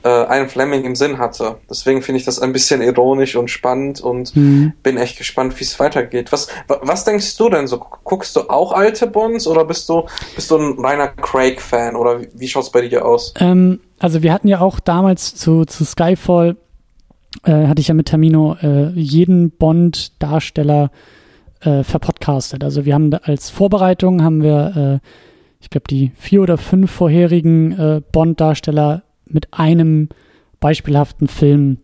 [0.05, 1.57] äh, Ian Fleming im Sinn hatte.
[1.69, 4.73] Deswegen finde ich das ein bisschen ironisch und spannend und mhm.
[4.83, 6.31] bin echt gespannt, wie es weitergeht.
[6.31, 7.79] Was, was denkst du denn so?
[7.79, 10.05] Guckst du auch alte Bonds oder bist du,
[10.35, 13.33] bist du ein reiner Craig-Fan oder wie, wie schaut es bei dir aus?
[13.41, 16.57] Ähm, also wir hatten ja auch damals zu, zu Skyfall,
[17.45, 20.91] äh, hatte ich ja mit Termino äh, jeden Bond-Darsteller
[21.61, 22.63] äh, verpodcastet.
[22.63, 25.09] Also wir haben da als Vorbereitung haben wir äh,
[25.65, 30.09] ich glaube, die vier oder fünf vorherigen äh, Bond-Darsteller mit einem
[30.61, 31.79] beispielhaften Film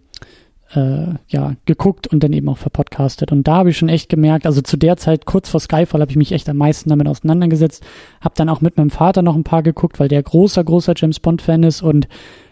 [0.74, 3.32] äh, ja, geguckt und dann eben auch verpodcastet.
[3.32, 6.10] Und da habe ich schon echt gemerkt, also zu der Zeit, kurz vor Skyfall, habe
[6.10, 7.84] ich mich echt am meisten damit auseinandergesetzt.
[8.20, 11.20] Habe dann auch mit meinem Vater noch ein paar geguckt, weil der großer, großer James
[11.20, 11.82] Bond-Fan ist.
[11.82, 12.08] Und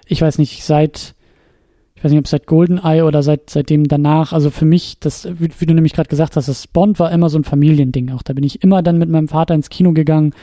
[0.06, 1.14] ich weiß nicht, seit,
[1.94, 5.50] ich weiß nicht, ob seit GoldenEye oder seit seitdem danach, also für mich, das, wie,
[5.58, 8.22] wie du nämlich gerade gesagt hast, das Bond war immer so ein Familiending auch.
[8.22, 10.34] Da bin ich immer dann mit meinem Vater ins Kino gegangen.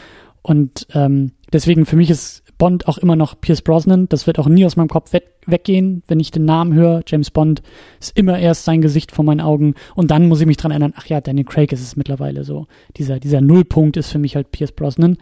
[0.41, 4.07] Und ähm, deswegen für mich ist Bond auch immer noch Pierce Brosnan.
[4.09, 7.03] Das wird auch nie aus meinem Kopf we weggehen, wenn ich den Namen höre.
[7.05, 7.61] James Bond
[7.99, 9.75] ist immer erst sein Gesicht vor meinen Augen.
[9.93, 12.65] Und dann muss ich mich dran erinnern, ach ja, Daniel Craig ist es mittlerweile so.
[12.97, 15.17] Dieser, dieser Nullpunkt ist für mich halt Pierce Brosnan.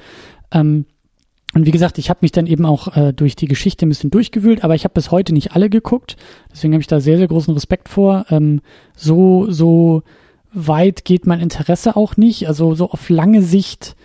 [0.51, 0.85] Ähm,
[1.53, 4.11] und wie gesagt, ich habe mich dann eben auch äh, durch die Geschichte ein bisschen
[4.11, 6.15] durchgewühlt, aber ich habe bis heute nicht alle geguckt.
[6.51, 8.26] Deswegen habe ich da sehr, sehr großen Respekt vor.
[8.30, 8.61] Ähm,
[8.95, 10.03] so, so
[10.51, 12.47] weit geht mein Interesse auch nicht.
[12.47, 13.95] Also so auf lange Sicht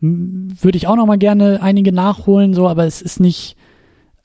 [0.00, 3.56] würde ich auch noch mal gerne einige nachholen, so, aber es ist nicht,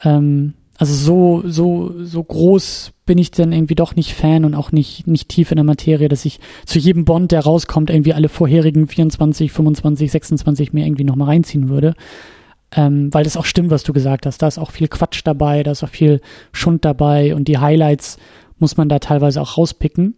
[0.04, 4.72] ähm, also so, so, so groß bin ich dann irgendwie doch nicht Fan und auch
[4.72, 8.30] nicht, nicht tief in der Materie, dass ich zu jedem Bond, der rauskommt, irgendwie alle
[8.30, 11.94] vorherigen 24, 25, 26 mir irgendwie noch mal reinziehen würde.
[12.72, 14.42] Ähm, weil das auch stimmt, was du gesagt hast.
[14.42, 16.20] Da ist auch viel Quatsch dabei, da ist auch viel
[16.52, 18.18] Schund dabei und die Highlights
[18.58, 20.16] muss man da teilweise auch rauspicken.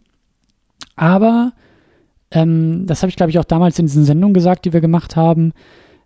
[0.96, 1.54] Aber
[2.32, 5.16] ähm, das habe ich, glaube ich, auch damals in diesen Sendungen gesagt, die wir gemacht
[5.16, 5.54] haben.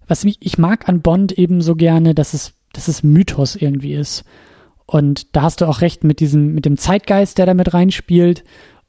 [0.07, 3.93] Was mich, ich mag an Bond eben so gerne, dass es, dass es Mythos irgendwie
[3.93, 4.23] ist.
[4.85, 8.43] Und da hast du auch recht mit diesem, mit dem Zeitgeist, der da mit reinspielt.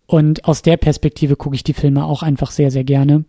[0.07, 3.25] Und aus der Perspektive gucke ich die Filme auch einfach sehr, sehr gerne.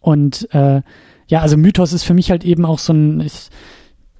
[0.00, 0.82] Und äh,
[1.28, 3.50] ja, also Mythos ist für mich halt eben auch so ein, ich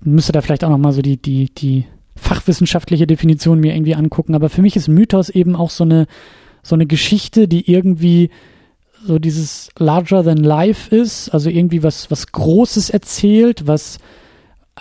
[0.03, 4.51] müsste da vielleicht auch nochmal so die, die, die fachwissenschaftliche Definition mir irgendwie angucken, aber
[4.51, 6.07] für mich ist Mythos eben auch so eine,
[6.63, 8.31] so eine Geschichte, die irgendwie
[9.05, 13.99] so dieses larger than life ist, also irgendwie was, was Großes erzählt, was,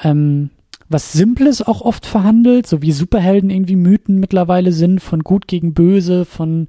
[0.03, 0.49] ähm,
[0.89, 5.73] was Simples auch oft verhandelt, so wie Superhelden irgendwie Mythen mittlerweile sind, von gut gegen
[5.73, 6.67] böse, von,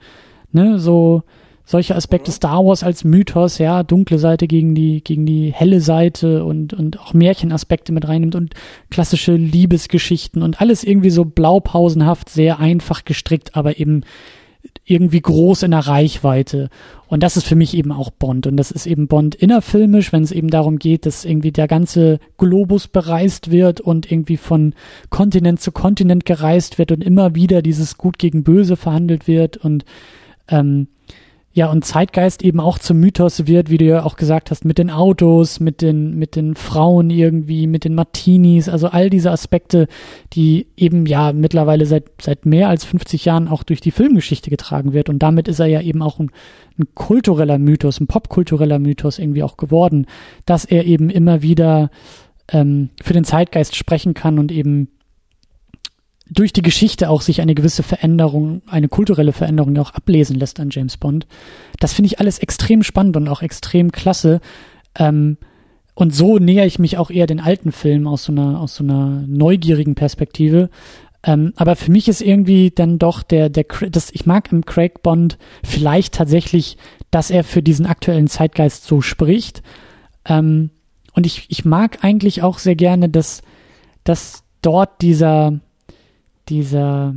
[0.52, 1.22] ne, so,
[1.64, 2.34] solche Aspekte mhm.
[2.34, 6.98] Star Wars als Mythos, ja, dunkle Seite gegen die, gegen die helle Seite und, und
[6.98, 8.54] auch Märchenaspekte mit reinnimmt und
[8.90, 14.02] klassische Liebesgeschichten und alles irgendwie so blaupausenhaft, sehr einfach gestrickt, aber eben
[14.84, 16.68] irgendwie groß in der Reichweite.
[17.06, 18.46] Und das ist für mich eben auch Bond.
[18.46, 22.18] Und das ist eben Bond innerfilmisch, wenn es eben darum geht, dass irgendwie der ganze
[22.38, 24.74] Globus bereist wird und irgendwie von
[25.10, 29.84] Kontinent zu Kontinent gereist wird und immer wieder dieses Gut gegen Böse verhandelt wird und
[30.48, 30.88] ähm,
[31.60, 34.78] ja, und Zeitgeist eben auch zum Mythos wird, wie du ja auch gesagt hast, mit
[34.78, 39.86] den Autos, mit den, mit den Frauen irgendwie, mit den Martinis, also all diese Aspekte,
[40.32, 44.94] die eben ja mittlerweile seit, seit mehr als 50 Jahren auch durch die Filmgeschichte getragen
[44.94, 45.10] wird.
[45.10, 46.30] Und damit ist er ja eben auch ein,
[46.78, 50.06] ein kultureller Mythos, ein popkultureller Mythos irgendwie auch geworden,
[50.46, 51.90] dass er eben immer wieder
[52.50, 54.88] ähm, für den Zeitgeist sprechen kann und eben
[56.30, 60.70] durch die Geschichte auch sich eine gewisse Veränderung, eine kulturelle Veränderung auch ablesen lässt an
[60.70, 61.26] James Bond.
[61.80, 64.40] Das finde ich alles extrem spannend und auch extrem klasse.
[64.96, 65.36] Ähm,
[65.94, 68.84] und so näher ich mich auch eher den alten Filmen aus so einer, aus so
[68.84, 70.70] einer neugierigen Perspektive.
[71.22, 75.02] Ähm, aber für mich ist irgendwie dann doch der, der, das, ich mag im Craig
[75.02, 76.78] Bond vielleicht tatsächlich,
[77.10, 79.62] dass er für diesen aktuellen Zeitgeist so spricht.
[80.24, 80.70] Ähm,
[81.12, 83.42] und ich, ich mag eigentlich auch sehr gerne, dass,
[84.04, 85.60] dass dort dieser,
[86.50, 87.14] dieser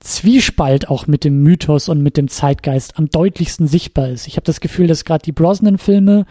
[0.00, 4.26] Zwiespalt auch mit dem Mythos und mit dem Zeitgeist am deutlichsten sichtbar ist.
[4.26, 6.26] Ich habe das Gefühl, dass gerade die Brosnan-Filme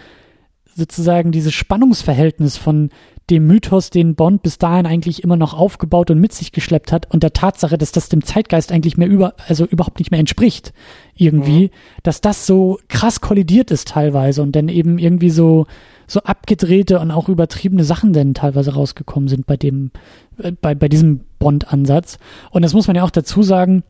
[0.75, 2.89] sozusagen dieses Spannungsverhältnis von
[3.29, 7.11] dem Mythos, den Bond bis dahin eigentlich immer noch aufgebaut und mit sich geschleppt hat
[7.13, 10.73] und der Tatsache, dass das dem Zeitgeist eigentlich mehr über, also überhaupt nicht mehr entspricht,
[11.15, 11.69] irgendwie, mhm.
[12.03, 15.67] dass das so krass kollidiert ist teilweise und dann eben irgendwie so,
[16.05, 19.91] so abgedrehte und auch übertriebene Sachen denn teilweise rausgekommen sind bei dem,
[20.37, 22.17] äh, bei, bei diesem Bond-Ansatz.
[22.51, 23.83] Und das muss man ja auch dazu sagen,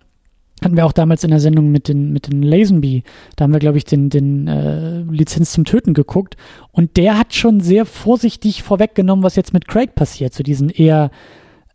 [0.62, 3.04] hatten wir auch damals in der Sendung mit den, mit den Lazenby.
[3.36, 6.38] Da haben wir, glaube ich, den, den äh, Lizenz zum Töten geguckt.
[6.72, 10.34] Und der hat schon sehr vorsichtig vorweggenommen, was jetzt mit Craig passiert.
[10.34, 11.12] So diesen eher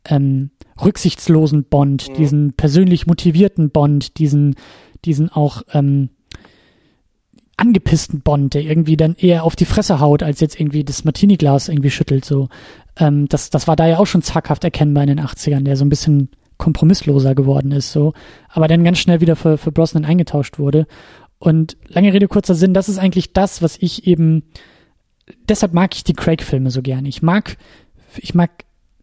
[0.06, 0.50] ähm,
[0.82, 2.14] rücksichtslosen Bond, mhm.
[2.14, 4.54] diesen persönlich motivierten Bond, diesen,
[5.04, 6.10] diesen auch ähm,
[7.56, 11.68] angepissten Bond, der irgendwie dann eher auf die Fresse haut, als jetzt irgendwie das Martini-Glas
[11.68, 12.24] irgendwie schüttelt.
[12.24, 12.48] So,
[12.96, 15.84] ähm, das, das war da ja auch schon zackhaft erkennbar in den 80ern, der so
[15.84, 18.12] ein bisschen kompromissloser geworden ist, so,
[18.48, 20.86] aber dann ganz schnell wieder für, für Brosnan eingetauscht wurde.
[21.38, 24.42] Und lange Rede, kurzer Sinn, das ist eigentlich das, was ich eben,
[25.48, 27.08] deshalb mag ich die Craig-Filme so gerne.
[27.08, 27.56] Ich mag,
[28.16, 28.50] ich mag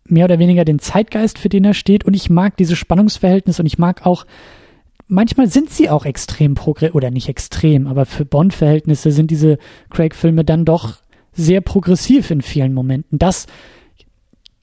[0.08, 3.66] mehr oder weniger den Zeitgeist, für den er steht, und ich mag dieses Spannungsverhältnis und
[3.66, 4.26] ich mag auch,
[5.08, 9.58] manchmal sind sie auch extrem progressiv, oder nicht extrem, aber für Bond-Verhältnisse sind diese
[9.90, 10.98] Craig-Filme dann doch
[11.32, 13.18] sehr progressiv in vielen Momenten.
[13.18, 13.48] Das,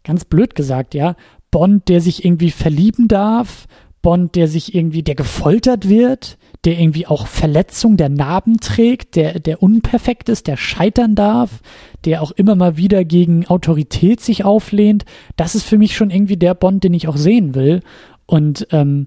[0.04, 1.16] ganz blöd gesagt, ja,
[1.52, 3.68] Bond, der sich irgendwie verlieben darf,
[4.00, 9.38] Bond, der sich irgendwie, der gefoltert wird, der irgendwie auch Verletzung der Narben trägt, der,
[9.38, 11.60] der unperfekt ist, der scheitern darf,
[12.04, 15.04] der auch immer mal wieder gegen Autorität sich auflehnt.
[15.36, 17.80] Das ist für mich schon irgendwie der Bond, den ich auch sehen will.
[18.26, 19.06] Und ähm,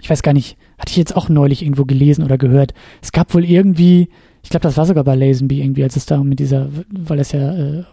[0.00, 2.74] ich weiß gar nicht, hatte ich jetzt auch neulich irgendwo gelesen oder gehört.
[3.02, 4.08] Es gab wohl irgendwie,
[4.42, 7.32] ich glaube, das war sogar bei Lazenby irgendwie, als es da mit dieser, weil es
[7.32, 7.84] ja äh,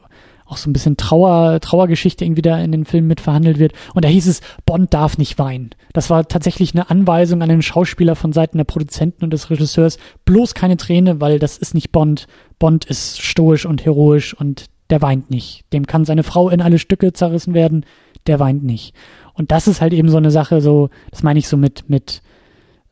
[0.46, 3.74] auch so ein bisschen Trauer, Trauergeschichte irgendwie da in den Filmen mit verhandelt wird.
[3.94, 5.72] Und da hieß es, Bond darf nicht weinen.
[5.94, 9.98] Das war tatsächlich eine Anweisung an den Schauspieler von Seiten der Produzenten und des Regisseurs.
[10.26, 12.28] Bloß keine Träne, weil das ist nicht Bond.
[12.60, 15.66] Bond ist stoisch und heroisch und der weint nicht.
[15.74, 17.86] Dem kann seine Frau in alle Stücke zerrissen werden,
[18.28, 18.94] der weint nicht.
[19.34, 22.22] Und das ist halt eben so eine Sache, so, das meine ich so mit, mit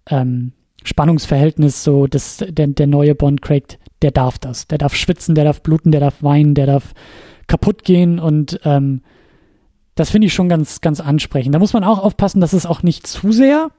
[0.10, 0.54] ähm,
[0.84, 4.68] Spannungsverhältnis, so, dass der, der neue Bond Craig, der darf das.
[4.68, 6.94] Der darf schwitzen, der darf bluten, der darf weinen, der darf
[7.48, 9.02] kaputt gehen und ähm,
[9.96, 11.54] das finde ich schon ganz, ganz ansprechend.
[11.54, 13.70] Da muss man auch aufpassen, dass es auch nicht zu sehr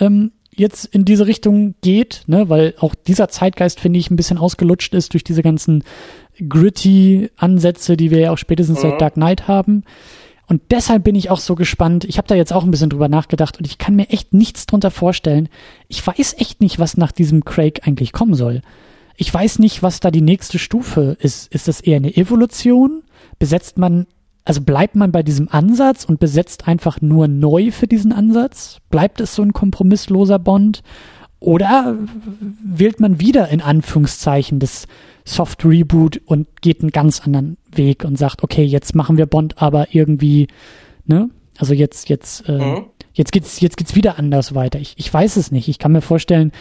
[0.00, 4.38] ähm, jetzt in diese Richtung geht, ne, weil auch dieser Zeitgeist, finde ich, ein bisschen
[4.38, 5.84] ausgelutscht ist durch diese ganzen
[6.48, 8.82] gritty Ansätze, die wir ja auch spätestens mhm.
[8.82, 9.84] seit Dark Knight haben.
[10.46, 12.04] Und deshalb bin ich auch so gespannt.
[12.04, 14.66] Ich habe da jetzt auch ein bisschen drüber nachgedacht und ich kann mir echt nichts
[14.66, 15.48] drunter vorstellen.
[15.86, 18.62] Ich weiß echt nicht, was nach diesem Craig eigentlich kommen soll.
[19.16, 21.54] Ich weiß nicht, was da die nächste Stufe ist.
[21.54, 23.04] Ist das eher eine Evolution?
[23.40, 24.06] Besetzt man,
[24.44, 28.78] also bleibt man bei diesem Ansatz und besetzt einfach nur neu für diesen Ansatz?
[28.90, 30.84] Bleibt es so ein kompromissloser Bond?
[31.40, 31.96] Oder
[32.62, 34.86] wählt man wieder in Anführungszeichen das
[35.24, 39.60] Soft Reboot und geht einen ganz anderen Weg und sagt, okay, jetzt machen wir Bond
[39.60, 40.48] aber irgendwie,
[41.06, 41.30] ne?
[41.56, 42.86] Also jetzt, jetzt, äh, mhm.
[43.14, 44.78] jetzt geht's, jetzt geht's wieder anders weiter.
[44.80, 45.68] Ich, ich weiß es nicht.
[45.68, 46.52] Ich kann mir vorstellen,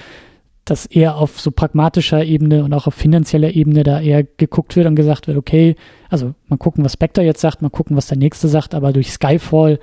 [0.69, 4.87] dass eher auf so pragmatischer Ebene und auch auf finanzieller Ebene da eher geguckt wird
[4.87, 5.75] und gesagt wird, okay,
[6.09, 9.11] also mal gucken, was Spectre jetzt sagt, mal gucken, was der nächste sagt, aber durch
[9.11, 9.79] Skyfall,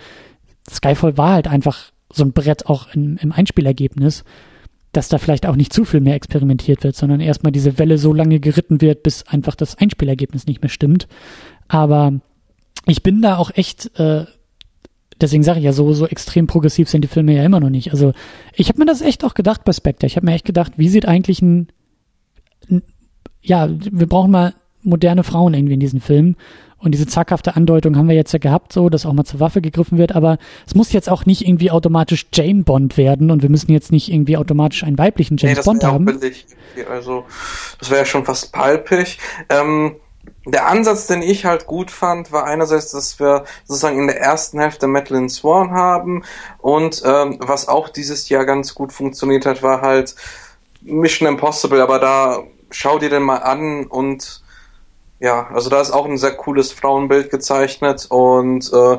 [0.70, 4.24] Skyfall war halt einfach so ein Brett auch im, im Einspielergebnis
[4.96, 8.14] dass da vielleicht auch nicht zu viel mehr experimentiert wird, sondern erstmal diese Welle so
[8.14, 11.06] lange geritten wird, bis einfach das Einspielergebnis nicht mehr stimmt.
[11.68, 12.14] Aber
[12.86, 14.24] ich bin da auch echt, äh,
[15.20, 17.92] deswegen sage ich ja, so, so extrem progressiv sind die Filme ja immer noch nicht.
[17.92, 18.12] Also
[18.54, 20.06] ich habe mir das echt auch gedacht bei Spectre.
[20.06, 21.68] Ich habe mir echt gedacht, wie sieht eigentlich ein,
[22.70, 22.82] ein
[23.42, 26.36] ja, wir brauchen mal moderne Frauen irgendwie in diesen Filmen.
[26.78, 29.62] Und diese zackhafte Andeutung haben wir jetzt ja gehabt, so, dass auch mal zur Waffe
[29.62, 33.48] gegriffen wird, aber es muss jetzt auch nicht irgendwie automatisch Jane Bond werden und wir
[33.48, 36.04] müssen jetzt nicht irgendwie automatisch einen weiblichen James nee, Bond haben.
[36.04, 36.46] Billig.
[36.90, 37.24] Also,
[37.78, 39.18] das wäre ja schon fast palpig.
[39.48, 39.96] Ähm,
[40.46, 44.60] der Ansatz, den ich halt gut fand, war einerseits, dass wir sozusagen in der ersten
[44.60, 46.24] Hälfte Madeline Swan haben
[46.58, 50.14] und ähm, was auch dieses Jahr ganz gut funktioniert hat, war halt
[50.82, 54.42] Mission Impossible, aber da schau dir den mal an und
[55.18, 58.98] ja, also da ist auch ein sehr cooles Frauenbild gezeichnet und äh,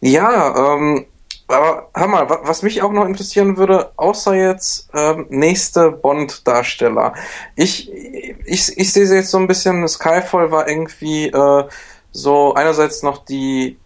[0.00, 1.06] ja, ähm,
[1.48, 7.14] aber hör mal, was mich auch noch interessieren würde, außer jetzt ähm, nächste Bond-Darsteller.
[7.54, 11.64] Ich, ich, ich sehe jetzt so ein bisschen, Skyfall war irgendwie äh,
[12.10, 13.78] so einerseits noch die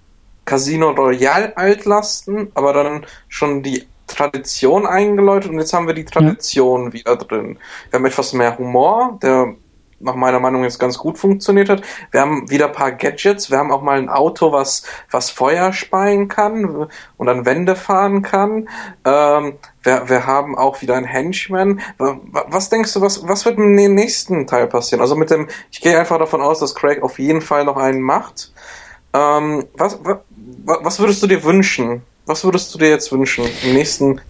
[0.45, 6.87] Casino Royale Altlasten, aber dann schon die Tradition eingeläutet und jetzt haben wir die Tradition
[6.87, 6.93] ja.
[6.93, 7.59] wieder drin.
[7.91, 9.55] Wir haben etwas mehr Humor, der
[10.01, 11.83] nach meiner Meinung jetzt ganz gut funktioniert hat.
[12.11, 13.51] Wir haben wieder ein paar Gadgets.
[13.51, 18.23] Wir haben auch mal ein Auto, was, was Feuer speien kann und an Wände fahren
[18.23, 18.69] kann.
[19.05, 21.81] Ähm, wir, wir haben auch wieder ein Henchman.
[21.99, 25.01] Was denkst du, was, was wird im nächsten Teil passieren?
[25.01, 28.01] Also mit dem, ich gehe einfach davon aus, dass Craig auf jeden Fall noch einen
[28.01, 28.53] macht.
[29.13, 30.19] Ähm, was, was,
[30.83, 32.03] was würdest du dir wünschen?
[32.27, 34.21] Was würdest du dir jetzt wünschen im nächsten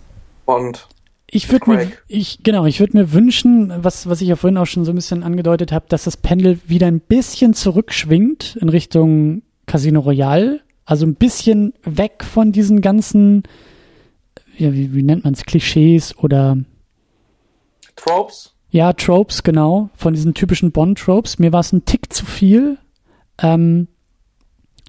[0.46, 0.88] Bond?
[1.32, 4.66] Ich würde mir, ich, genau, ich würde mir wünschen, was, was ich ja vorhin auch
[4.66, 9.42] schon so ein bisschen angedeutet habe, dass das Pendel wieder ein bisschen zurückschwingt in Richtung
[9.66, 10.60] Casino Royale.
[10.84, 13.44] Also ein bisschen weg von diesen ganzen,
[14.58, 16.58] ja, wie, wie nennt man es, Klischees oder
[17.94, 18.52] Tropes?
[18.70, 19.90] Ja, Tropes, genau.
[19.94, 21.38] Von diesen typischen Bond-Tropes.
[21.38, 22.78] Mir war es ein Tick zu viel.
[23.38, 23.86] Ähm,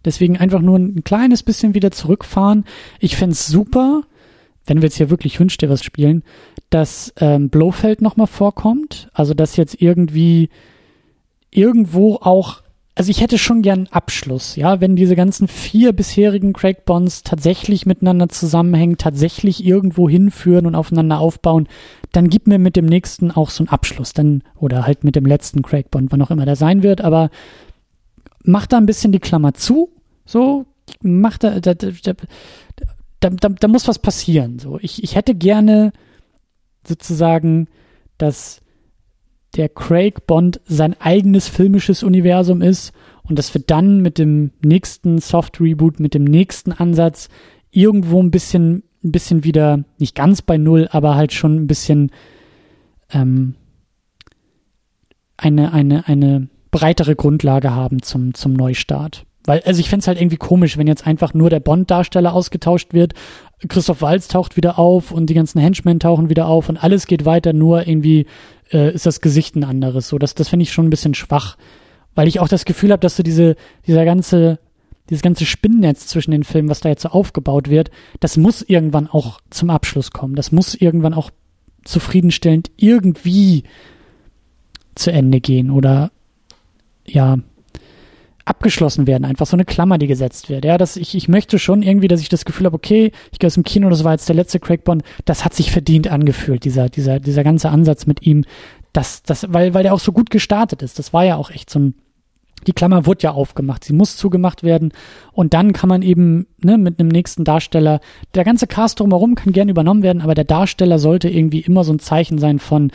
[0.03, 2.65] deswegen einfach nur ein kleines bisschen wieder zurückfahren.
[2.99, 4.03] Ich fände super,
[4.65, 6.23] wenn wir jetzt hier wirklich Wünsch dir was spielen,
[6.69, 9.09] dass ähm, Blofeld nochmal vorkommt.
[9.13, 10.49] Also dass jetzt irgendwie
[11.49, 12.61] irgendwo auch,
[12.95, 17.85] also ich hätte schon gern Abschluss, ja, wenn diese ganzen vier bisherigen Craig Bonds tatsächlich
[17.85, 21.67] miteinander zusammenhängen, tatsächlich irgendwo hinführen und aufeinander aufbauen,
[22.11, 25.25] dann gib mir mit dem nächsten auch so einen Abschluss, dann, oder halt mit dem
[25.25, 27.29] letzten Craig Bond, wann auch immer der sein wird, aber
[28.43, 29.89] mach da ein bisschen die Klammer zu,
[30.25, 30.65] so,
[31.01, 32.13] mach da, da, da, da,
[33.30, 34.60] da, da muss was passieren.
[34.60, 35.93] So, ich, ich hätte gerne
[36.85, 37.68] sozusagen,
[38.18, 38.61] dass
[39.56, 42.93] der Craig Bond sein eigenes filmisches Universum ist
[43.23, 47.30] und dass wir dann mit dem nächsten Soft Reboot, mit dem nächsten Ansatz
[47.69, 52.11] irgendwo ein bisschen, ein bisschen wieder, nicht ganz bei Null, aber halt schon ein bisschen
[53.11, 53.56] ähm,
[55.38, 59.26] eine, eine, eine breitere Grundlage haben zum, zum Neustart.
[59.45, 63.13] Weil, also ich fände halt irgendwie komisch, wenn jetzt einfach nur der Bond-Darsteller ausgetauscht wird,
[63.68, 67.26] Christoph Walz taucht wieder auf und die ganzen Henchmen tauchen wieder auf und alles geht
[67.26, 68.26] weiter, nur irgendwie
[68.72, 70.07] äh, ist das Gesicht ein anderes.
[70.07, 71.57] So, das, das finde ich schon ein bisschen schwach.
[72.13, 73.55] Weil ich auch das Gefühl habe, dass so diese,
[73.88, 74.59] dieser ganze,
[75.09, 79.07] dieses ganze Spinnennetz zwischen den Filmen, was da jetzt so aufgebaut wird, das muss irgendwann
[79.07, 80.35] auch zum Abschluss kommen.
[80.35, 81.31] Das muss irgendwann auch
[81.84, 83.63] zufriedenstellend irgendwie
[84.95, 86.11] zu Ende gehen oder
[87.05, 87.38] ja,
[88.51, 90.65] abgeschlossen werden, einfach so eine Klammer, die gesetzt wird.
[90.65, 93.47] Ja, dass ich, ich möchte schon irgendwie, dass ich das Gefühl habe, okay, ich gehe
[93.47, 96.65] aus dem Kino, das war jetzt der letzte Craig Bond, das hat sich verdient angefühlt,
[96.65, 98.43] dieser, dieser, dieser ganze Ansatz mit ihm,
[98.91, 100.99] das, das, weil, weil der auch so gut gestartet ist.
[100.99, 101.95] Das war ja auch echt so ein,
[102.67, 104.91] die Klammer wurde ja aufgemacht, sie muss zugemacht werden
[105.31, 108.01] und dann kann man eben ne, mit einem nächsten Darsteller,
[108.35, 111.93] der ganze Cast drumherum kann gern übernommen werden, aber der Darsteller sollte irgendwie immer so
[111.93, 112.91] ein Zeichen sein von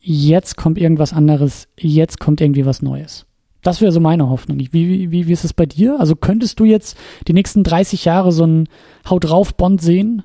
[0.00, 3.26] jetzt kommt irgendwas anderes, jetzt kommt irgendwie was Neues.
[3.64, 4.58] Das wäre so meine Hoffnung.
[4.58, 5.98] Wie, wie, wie ist es bei dir?
[5.98, 6.96] Also könntest du jetzt
[7.26, 8.68] die nächsten 30 Jahre so ein
[9.08, 10.22] Haut drauf Bond sehen?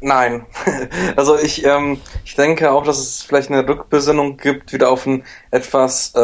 [0.00, 0.46] Nein.
[1.16, 5.24] Also ich, ähm, ich denke auch, dass es vielleicht eine Rückbesinnung gibt, wieder auf ein
[5.50, 6.18] etwas äh,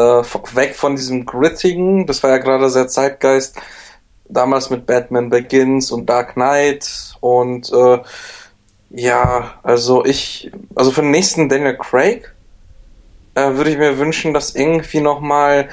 [0.55, 2.07] weg von diesem Grittigen.
[2.07, 3.57] Das war ja gerade sehr Zeitgeist.
[4.27, 7.99] Damals mit Batman Begins und Dark Knight und äh,
[8.89, 12.33] ja, also ich, also für den nächsten Daniel Craig
[13.37, 15.69] äh, würde ich mir wünschen, dass irgendwie nochmal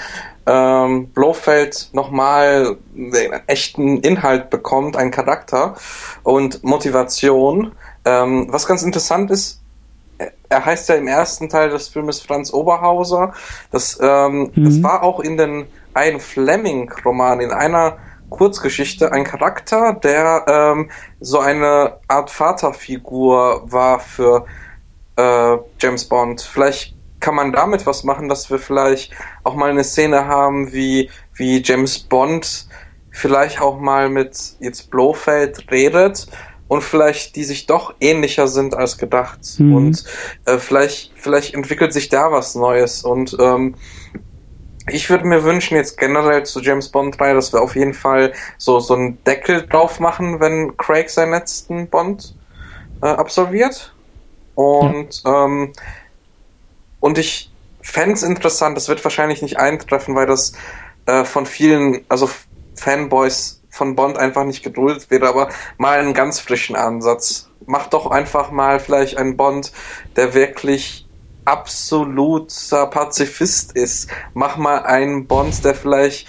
[0.46, 5.74] ähm, Blofeld nochmal einen echten Inhalt bekommt, einen Charakter
[6.22, 7.72] und Motivation
[8.04, 9.60] ähm, was ganz interessant ist,
[10.48, 13.32] er heißt ja im ersten Teil des Filmes Franz Oberhauser.
[13.70, 14.64] Das, ähm, mhm.
[14.64, 15.66] das war auch in den
[15.96, 17.96] Ian Fleming-Roman, in einer
[18.30, 24.44] Kurzgeschichte, ein Charakter, der ähm, so eine Art Vaterfigur war für
[25.16, 26.40] äh, James Bond.
[26.42, 26.93] Vielleicht
[27.24, 29.10] kann man damit was machen, dass wir vielleicht
[29.44, 32.68] auch mal eine Szene haben, wie, wie James Bond
[33.10, 36.26] vielleicht auch mal mit jetzt Blofeld redet
[36.68, 39.38] und vielleicht die sich doch ähnlicher sind als gedacht.
[39.56, 39.74] Mhm.
[39.74, 40.04] Und
[40.44, 43.04] äh, vielleicht, vielleicht entwickelt sich da was Neues.
[43.04, 43.74] Und ähm,
[44.90, 48.34] ich würde mir wünschen, jetzt generell zu James Bond 3, dass wir auf jeden Fall
[48.58, 52.34] so, so einen Deckel drauf machen, wenn Craig seinen letzten Bond
[53.00, 53.94] äh, absolviert.
[54.54, 55.46] Und, ja.
[55.46, 55.72] ähm,
[57.04, 57.50] und ich
[57.82, 60.54] fände es interessant, das wird wahrscheinlich nicht eintreffen, weil das
[61.04, 62.30] äh, von vielen, also
[62.76, 67.50] Fanboys von Bond einfach nicht geduldet wird, aber mal einen ganz frischen Ansatz.
[67.66, 69.70] Mach doch einfach mal vielleicht einen Bond,
[70.16, 71.06] der wirklich
[71.44, 74.08] absoluter Pazifist ist.
[74.32, 76.26] Mach mal einen Bond, der vielleicht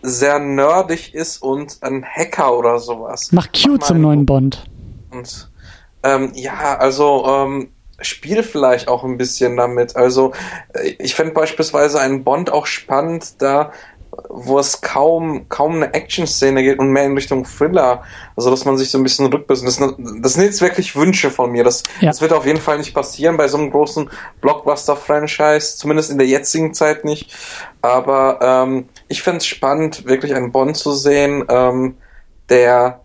[0.00, 3.28] sehr nerdig ist und ein Hacker oder sowas.
[3.32, 4.64] Mach Q Mach zum neuen Bond.
[5.10, 5.50] Und
[6.02, 9.96] ähm, ja, also ähm, spiel vielleicht auch ein bisschen damit.
[9.96, 10.32] Also
[10.72, 13.72] äh, ich fände beispielsweise einen Bond auch spannend, da
[14.28, 18.02] wo es kaum, kaum eine Action-Szene geht und mehr in Richtung Thriller.
[18.36, 19.66] Also, dass man sich so ein bisschen rückbüßt.
[19.66, 21.64] Das, das sind jetzt wirklich Wünsche von mir.
[21.64, 22.08] Das, ja.
[22.08, 24.10] das wird auf jeden Fall nicht passieren bei so einem großen
[24.40, 25.76] Blockbuster-Franchise.
[25.76, 27.34] Zumindest in der jetzigen Zeit nicht.
[27.82, 31.96] Aber ähm, ich fände es spannend, wirklich einen Bond zu sehen, ähm,
[32.48, 33.00] der,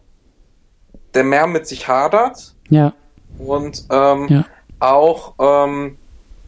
[1.14, 2.56] der mehr mit sich hadert.
[2.70, 2.94] Ja.
[3.38, 4.45] Und ähm, ja.
[4.80, 5.97] Auch, ähm,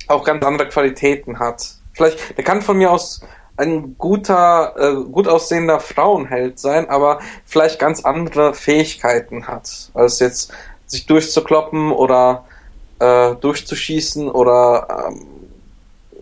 [0.07, 1.75] auch ganz andere Qualitäten hat.
[1.93, 3.21] Vielleicht, der kann von mir aus
[3.57, 10.51] ein guter, äh, gut aussehender Frauenheld sein, aber vielleicht ganz andere Fähigkeiten hat, als jetzt
[10.87, 12.45] sich durchzukloppen oder
[12.99, 15.25] äh, durchzuschießen oder ähm,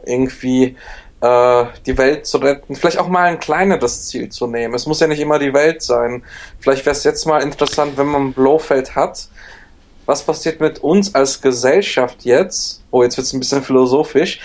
[0.05, 0.75] irgendwie
[1.21, 2.75] äh, die Welt zu retten.
[2.75, 4.73] Vielleicht auch mal ein kleineres Ziel zu nehmen.
[4.73, 6.23] Es muss ja nicht immer die Welt sein.
[6.59, 9.27] Vielleicht wäre es jetzt mal interessant, wenn man Blofeld hat.
[10.09, 12.83] Was passiert mit uns als Gesellschaft jetzt?
[12.89, 14.39] Oh, jetzt wird es ein bisschen philosophisch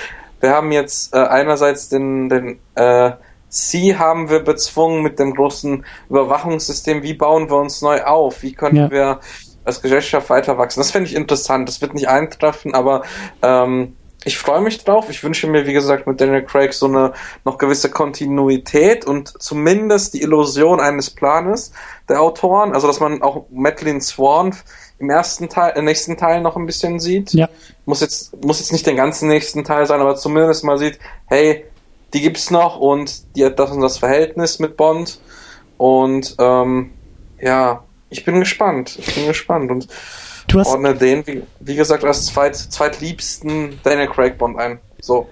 [0.44, 3.12] wir haben jetzt äh, einerseits den, den äh,
[3.48, 7.02] Sie haben wir bezwungen mit dem großen Überwachungssystem.
[7.02, 8.42] Wie bauen wir uns neu auf?
[8.42, 8.90] Wie können ja.
[8.90, 9.20] wir
[9.64, 10.80] als Gesellschaft weiter wachsen?
[10.80, 11.68] Das finde ich interessant.
[11.68, 13.04] Das wird nicht eintreffen, aber
[13.42, 15.08] ähm, ich freue mich drauf.
[15.08, 17.12] Ich wünsche mir, wie gesagt, mit Daniel Craig so eine
[17.44, 21.72] noch gewisse Kontinuität und zumindest die Illusion eines Planes
[22.08, 22.74] der Autoren.
[22.74, 24.54] Also, dass man auch Madeline Swan
[24.98, 27.32] im ersten Teil, im nächsten Teil noch ein bisschen sieht.
[27.32, 27.48] Ja.
[27.84, 31.64] Muss jetzt, muss jetzt nicht den ganzen nächsten Teil sein, aber zumindest mal sieht, hey,
[32.12, 35.20] die gibt's noch und die hat das und das Verhältnis mit Bond.
[35.76, 36.90] Und ähm,
[37.40, 38.96] ja, ich bin gespannt.
[38.98, 39.88] Ich bin gespannt und
[40.46, 44.78] du hast ordne den, wie, wie gesagt, als zweit, zweitliebsten Daniel Craig Bond ein.
[45.00, 45.28] So.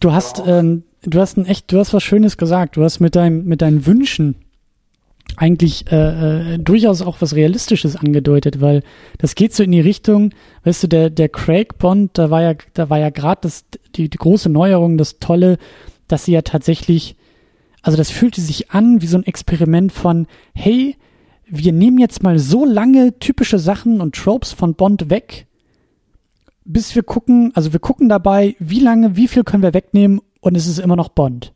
[0.00, 0.58] Du hast, genau.
[0.58, 2.76] ähm, du hast ein echt, du hast was Schönes gesagt.
[2.76, 4.44] Du hast mit deinem, mit deinen Wünschen
[5.36, 8.82] eigentlich äh, äh, durchaus auch was Realistisches angedeutet, weil
[9.18, 10.32] das geht so in die Richtung,
[10.64, 14.08] weißt du, der, der Craig Bond, da war ja, da war ja gerade das, die,
[14.08, 15.58] die große Neuerung, das Tolle,
[16.08, 17.16] dass sie ja tatsächlich,
[17.82, 20.96] also das fühlte sich an wie so ein Experiment von, hey,
[21.46, 25.46] wir nehmen jetzt mal so lange typische Sachen und Tropes von Bond weg,
[26.64, 30.56] bis wir gucken, also wir gucken dabei, wie lange, wie viel können wir wegnehmen und
[30.56, 31.52] es ist immer noch Bond.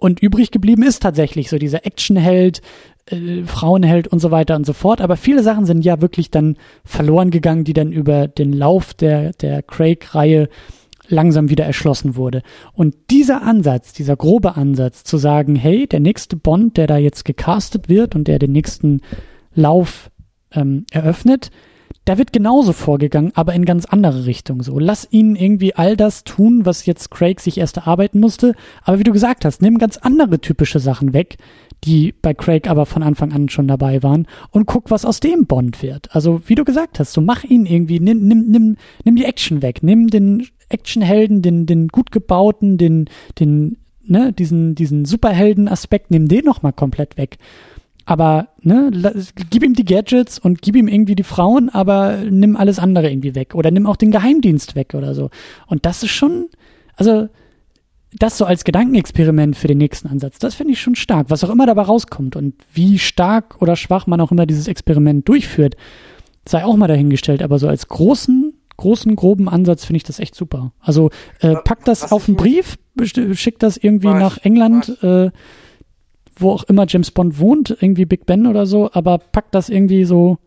[0.00, 2.62] Und übrig geblieben ist tatsächlich so dieser Actionheld,
[3.06, 5.00] äh, Frauenheld und so weiter und so fort.
[5.00, 9.32] Aber viele Sachen sind ja wirklich dann verloren gegangen, die dann über den Lauf der,
[9.32, 10.48] der Craig-Reihe
[11.08, 12.42] langsam wieder erschlossen wurde.
[12.72, 17.24] Und dieser Ansatz, dieser grobe Ansatz zu sagen, hey, der nächste Bond, der da jetzt
[17.24, 19.02] gecastet wird und der den nächsten
[19.54, 20.10] Lauf
[20.52, 21.50] ähm, eröffnet,
[22.10, 24.64] da wird genauso vorgegangen, aber in ganz andere Richtung.
[24.64, 28.56] So, lass ihn irgendwie all das tun, was jetzt Craig sich erst erarbeiten musste.
[28.82, 31.36] Aber wie du gesagt hast, nimm ganz andere typische Sachen weg,
[31.84, 35.46] die bei Craig aber von Anfang an schon dabei waren und guck, was aus dem
[35.46, 36.08] Bond wird.
[36.12, 39.62] Also, wie du gesagt hast, so mach ihn irgendwie, nimm, nimm, nimm, nimm die Action
[39.62, 43.04] weg, nimm den Actionhelden, den, den gut gebauten, den,
[43.38, 47.38] den, ne, diesen, diesen Superhelden-Aspekt, nimm den nochmal komplett weg.
[48.06, 48.90] Aber, ne,
[49.50, 53.34] gib ihm die Gadgets und gib ihm irgendwie die Frauen, aber nimm alles andere irgendwie
[53.34, 53.54] weg.
[53.54, 55.30] Oder nimm auch den Geheimdienst weg oder so.
[55.66, 56.48] Und das ist schon,
[56.96, 57.28] also,
[58.12, 61.50] das so als Gedankenexperiment für den nächsten Ansatz, das finde ich schon stark, was auch
[61.50, 65.76] immer dabei rauskommt und wie stark oder schwach man auch immer dieses Experiment durchführt,
[66.48, 70.34] sei auch mal dahingestellt, aber so als großen, großen, groben Ansatz finde ich das echt
[70.34, 70.72] super.
[70.80, 71.10] Also
[71.40, 72.78] äh, pack das was auf einen Brief,
[73.34, 75.30] schick das irgendwie nach England, äh,
[76.40, 80.04] wo auch immer James Bond wohnt, irgendwie Big Ben oder so, aber pack das irgendwie
[80.04, 80.38] so,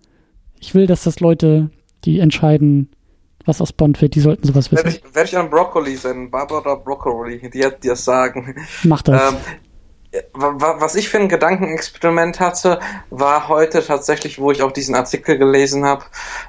[0.59, 1.69] ich will, dass das Leute,
[2.05, 2.89] die entscheiden,
[3.45, 4.85] was aus Bond wird, die sollten sowas wissen.
[4.85, 8.55] Werde ich, werd ich an Broccoli senden, Barbara Broccoli, die hat dir das sagen.
[8.83, 9.33] Mach das.
[9.33, 9.37] Ähm,
[10.33, 12.79] was ich für ein Gedankenexperiment hatte,
[13.09, 16.05] war heute tatsächlich, wo ich auch diesen Artikel gelesen habe,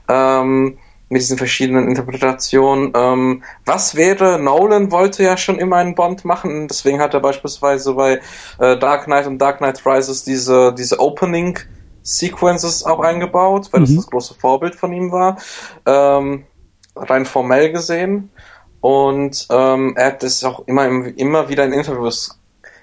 [0.09, 0.79] ähm,
[1.15, 2.93] mit diesen verschiedenen Interpretationen.
[2.93, 7.95] Ähm, was wäre, Nolan wollte ja schon immer einen Bond machen, deswegen hat er beispielsweise
[7.95, 8.20] bei
[8.59, 11.61] äh, Dark Knight und Dark Knight Rises diese, diese Opening
[12.03, 13.86] Sequences auch eingebaut, weil mhm.
[13.86, 15.39] das das große Vorbild von ihm war.
[15.86, 16.47] Ähm,
[16.97, 18.31] rein formell gesehen.
[18.81, 20.85] Und ähm, er hat das auch immer,
[21.16, 22.41] immer wieder in Interviews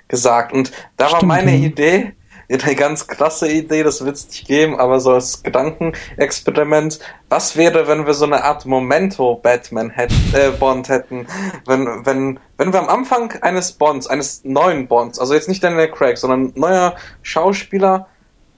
[0.08, 0.54] gesagt.
[0.54, 1.68] Und da Stimmt, war meine ja.
[1.68, 2.14] Idee,
[2.60, 7.00] eine ganz klasse Idee, das wird es nicht geben, aber so als Gedankenexperiment.
[7.30, 11.28] Was wäre, wenn wir so eine Art Momento Batman hätten, äh, Bond hätten?
[11.66, 15.90] Wenn, wenn, wenn wir am Anfang eines Bonds, eines neuen Bonds, also jetzt nicht Daniel
[15.90, 18.08] Craig, sondern neuer Schauspieler,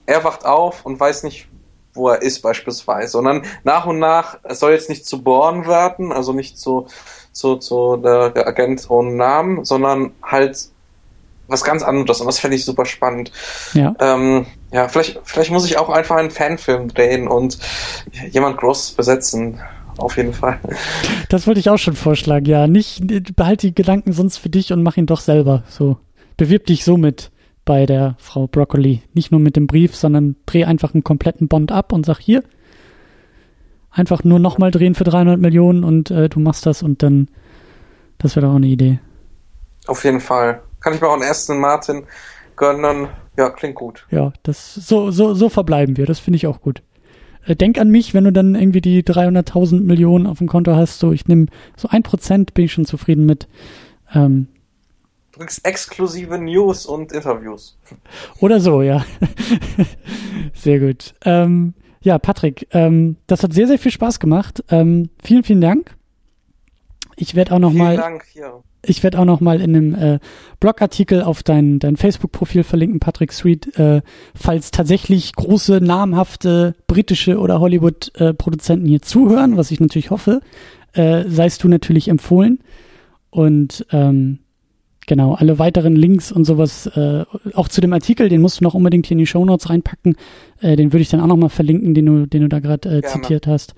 [0.06, 1.48] er wacht auf und weiß nicht,
[1.94, 3.22] wo er ist beispielsweise.
[3.22, 6.88] Dann nach und nach, es soll jetzt nicht zu Born werden, also nicht zu,
[7.32, 10.73] zu, zu der Agent ohne Namen, sondern halt
[11.48, 13.32] was ganz anderes und das fände ich super spannend.
[13.74, 13.94] Ja.
[14.00, 17.58] Ähm, ja, vielleicht, vielleicht muss ich auch einfach einen Fanfilm drehen und
[18.30, 19.60] jemand groß besetzen.
[19.96, 20.58] Auf jeden Fall.
[21.28, 22.66] Das wollte ich auch schon vorschlagen, ja.
[22.66, 25.62] Nicht, behalte die Gedanken sonst für dich und mach ihn doch selber.
[25.68, 25.98] So.
[26.36, 27.30] Bewirb dich somit
[27.64, 29.02] bei der Frau Broccoli.
[29.12, 32.42] Nicht nur mit dem Brief, sondern dreh einfach einen kompletten Bond ab und sag hier,
[33.90, 37.28] einfach nur nochmal drehen für 300 Millionen und äh, du machst das und dann,
[38.18, 38.98] das wäre doch auch eine Idee.
[39.86, 40.60] Auf jeden Fall.
[40.84, 42.04] Kann ich mir auch einen ersten Martin
[42.56, 43.08] gönnen.
[43.38, 44.06] Ja, klingt gut.
[44.10, 46.04] Ja, das, so, so, so verbleiben wir.
[46.04, 46.82] Das finde ich auch gut.
[47.46, 50.98] Äh, denk an mich, wenn du dann irgendwie die 300.000 Millionen auf dem Konto hast.
[50.98, 53.48] So, ich nehme so ein Prozent, bin ich schon zufrieden mit.
[54.12, 54.48] Ähm,
[55.32, 57.78] du kriegst exklusive News und Interviews.
[58.40, 59.06] Oder so, ja.
[60.52, 61.14] sehr gut.
[61.24, 64.62] Ähm, ja, Patrick, ähm, das hat sehr, sehr viel Spaß gemacht.
[64.68, 65.96] Ähm, vielen, vielen Dank.
[67.16, 67.96] Ich werde auch noch vielen mal.
[67.96, 70.18] Dank, ja ich werde auch noch mal in einem äh,
[70.60, 74.02] Blogartikel auf dein, dein Facebook-Profil verlinken, Patrick Street, äh,
[74.34, 80.40] falls tatsächlich große, namhafte britische oder Hollywood-Produzenten äh, hier zuhören, was ich natürlich hoffe,
[80.92, 82.60] äh, seist du natürlich empfohlen.
[83.30, 84.38] Und ähm,
[85.06, 87.24] genau, alle weiteren Links und sowas, äh,
[87.54, 90.16] auch zu dem Artikel, den musst du noch unbedingt hier in die Show Notes reinpacken.
[90.60, 92.98] Äh, den würde ich dann auch noch mal verlinken, den du, den du da gerade
[92.98, 93.74] äh, zitiert hast.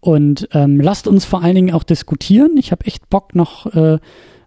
[0.00, 2.56] Und ähm, lasst uns vor allen Dingen auch diskutieren.
[2.56, 3.98] Ich habe echt Bock noch äh,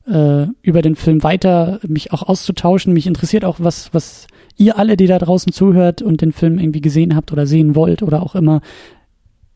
[0.07, 2.93] äh, über den Film weiter mich auch auszutauschen.
[2.93, 6.81] Mich interessiert auch, was, was ihr alle, die da draußen zuhört und den Film irgendwie
[6.81, 8.61] gesehen habt oder sehen wollt oder auch immer,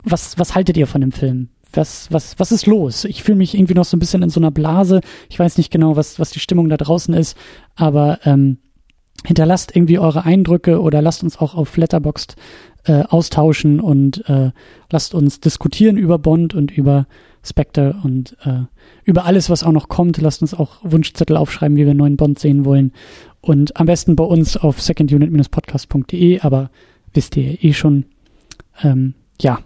[0.03, 1.49] was, was haltet ihr von dem Film?
[1.73, 3.03] Was, was, was ist los?
[3.05, 5.01] Ich fühle mich irgendwie noch so ein bisschen in so einer Blase.
[5.30, 7.38] Ich weiß nicht genau, was, was die Stimmung da draußen ist,
[7.76, 8.59] aber ähm,
[9.26, 12.35] hinterlasst irgendwie eure Eindrücke oder lasst uns auch auf Letterboxd
[12.85, 14.51] äh, austauschen und äh,
[14.91, 17.07] lasst uns diskutieren über Bond und über
[17.45, 18.63] Spectre und äh,
[19.03, 20.17] über alles, was auch noch kommt.
[20.17, 22.93] Lasst uns auch Wunschzettel aufschreiben, wie wir einen neuen Bond sehen wollen.
[23.41, 26.72] Und am besten bei uns auf secondunit-podcast.de, aber
[27.13, 28.05] wisst ihr eh schon.
[28.81, 29.59] Ähm, ja.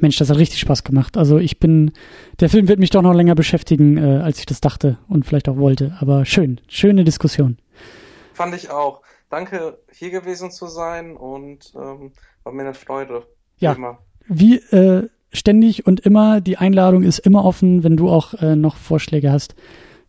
[0.00, 1.16] Mensch, das hat richtig Spaß gemacht.
[1.16, 1.92] Also ich bin,
[2.40, 5.48] der Film wird mich doch noch länger beschäftigen, äh, als ich das dachte und vielleicht
[5.48, 5.96] auch wollte.
[6.00, 7.58] Aber schön, schöne Diskussion.
[8.32, 9.02] Fand ich auch.
[9.28, 12.12] Danke, hier gewesen zu sein und ähm,
[12.42, 13.26] war mir eine Freude.
[13.58, 13.98] Ja, immer.
[14.26, 16.40] wie äh, ständig und immer.
[16.40, 19.54] Die Einladung ist immer offen, wenn du auch äh, noch Vorschläge hast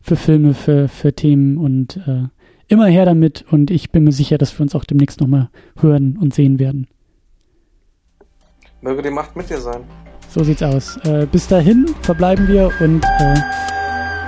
[0.00, 2.24] für Filme, für, für Themen und äh,
[2.68, 3.44] immer her damit.
[3.50, 5.48] Und ich bin mir sicher, dass wir uns auch demnächst nochmal
[5.80, 6.88] hören und sehen werden.
[8.80, 9.82] Möge die Macht mit dir sein.
[10.28, 10.96] So sieht's aus.
[11.04, 13.34] Äh, bis dahin verbleiben wir und äh,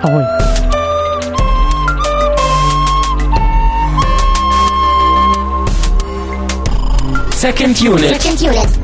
[0.03, 0.25] Ahoi.
[7.33, 8.23] Second Unit.
[8.23, 8.84] Second Unit.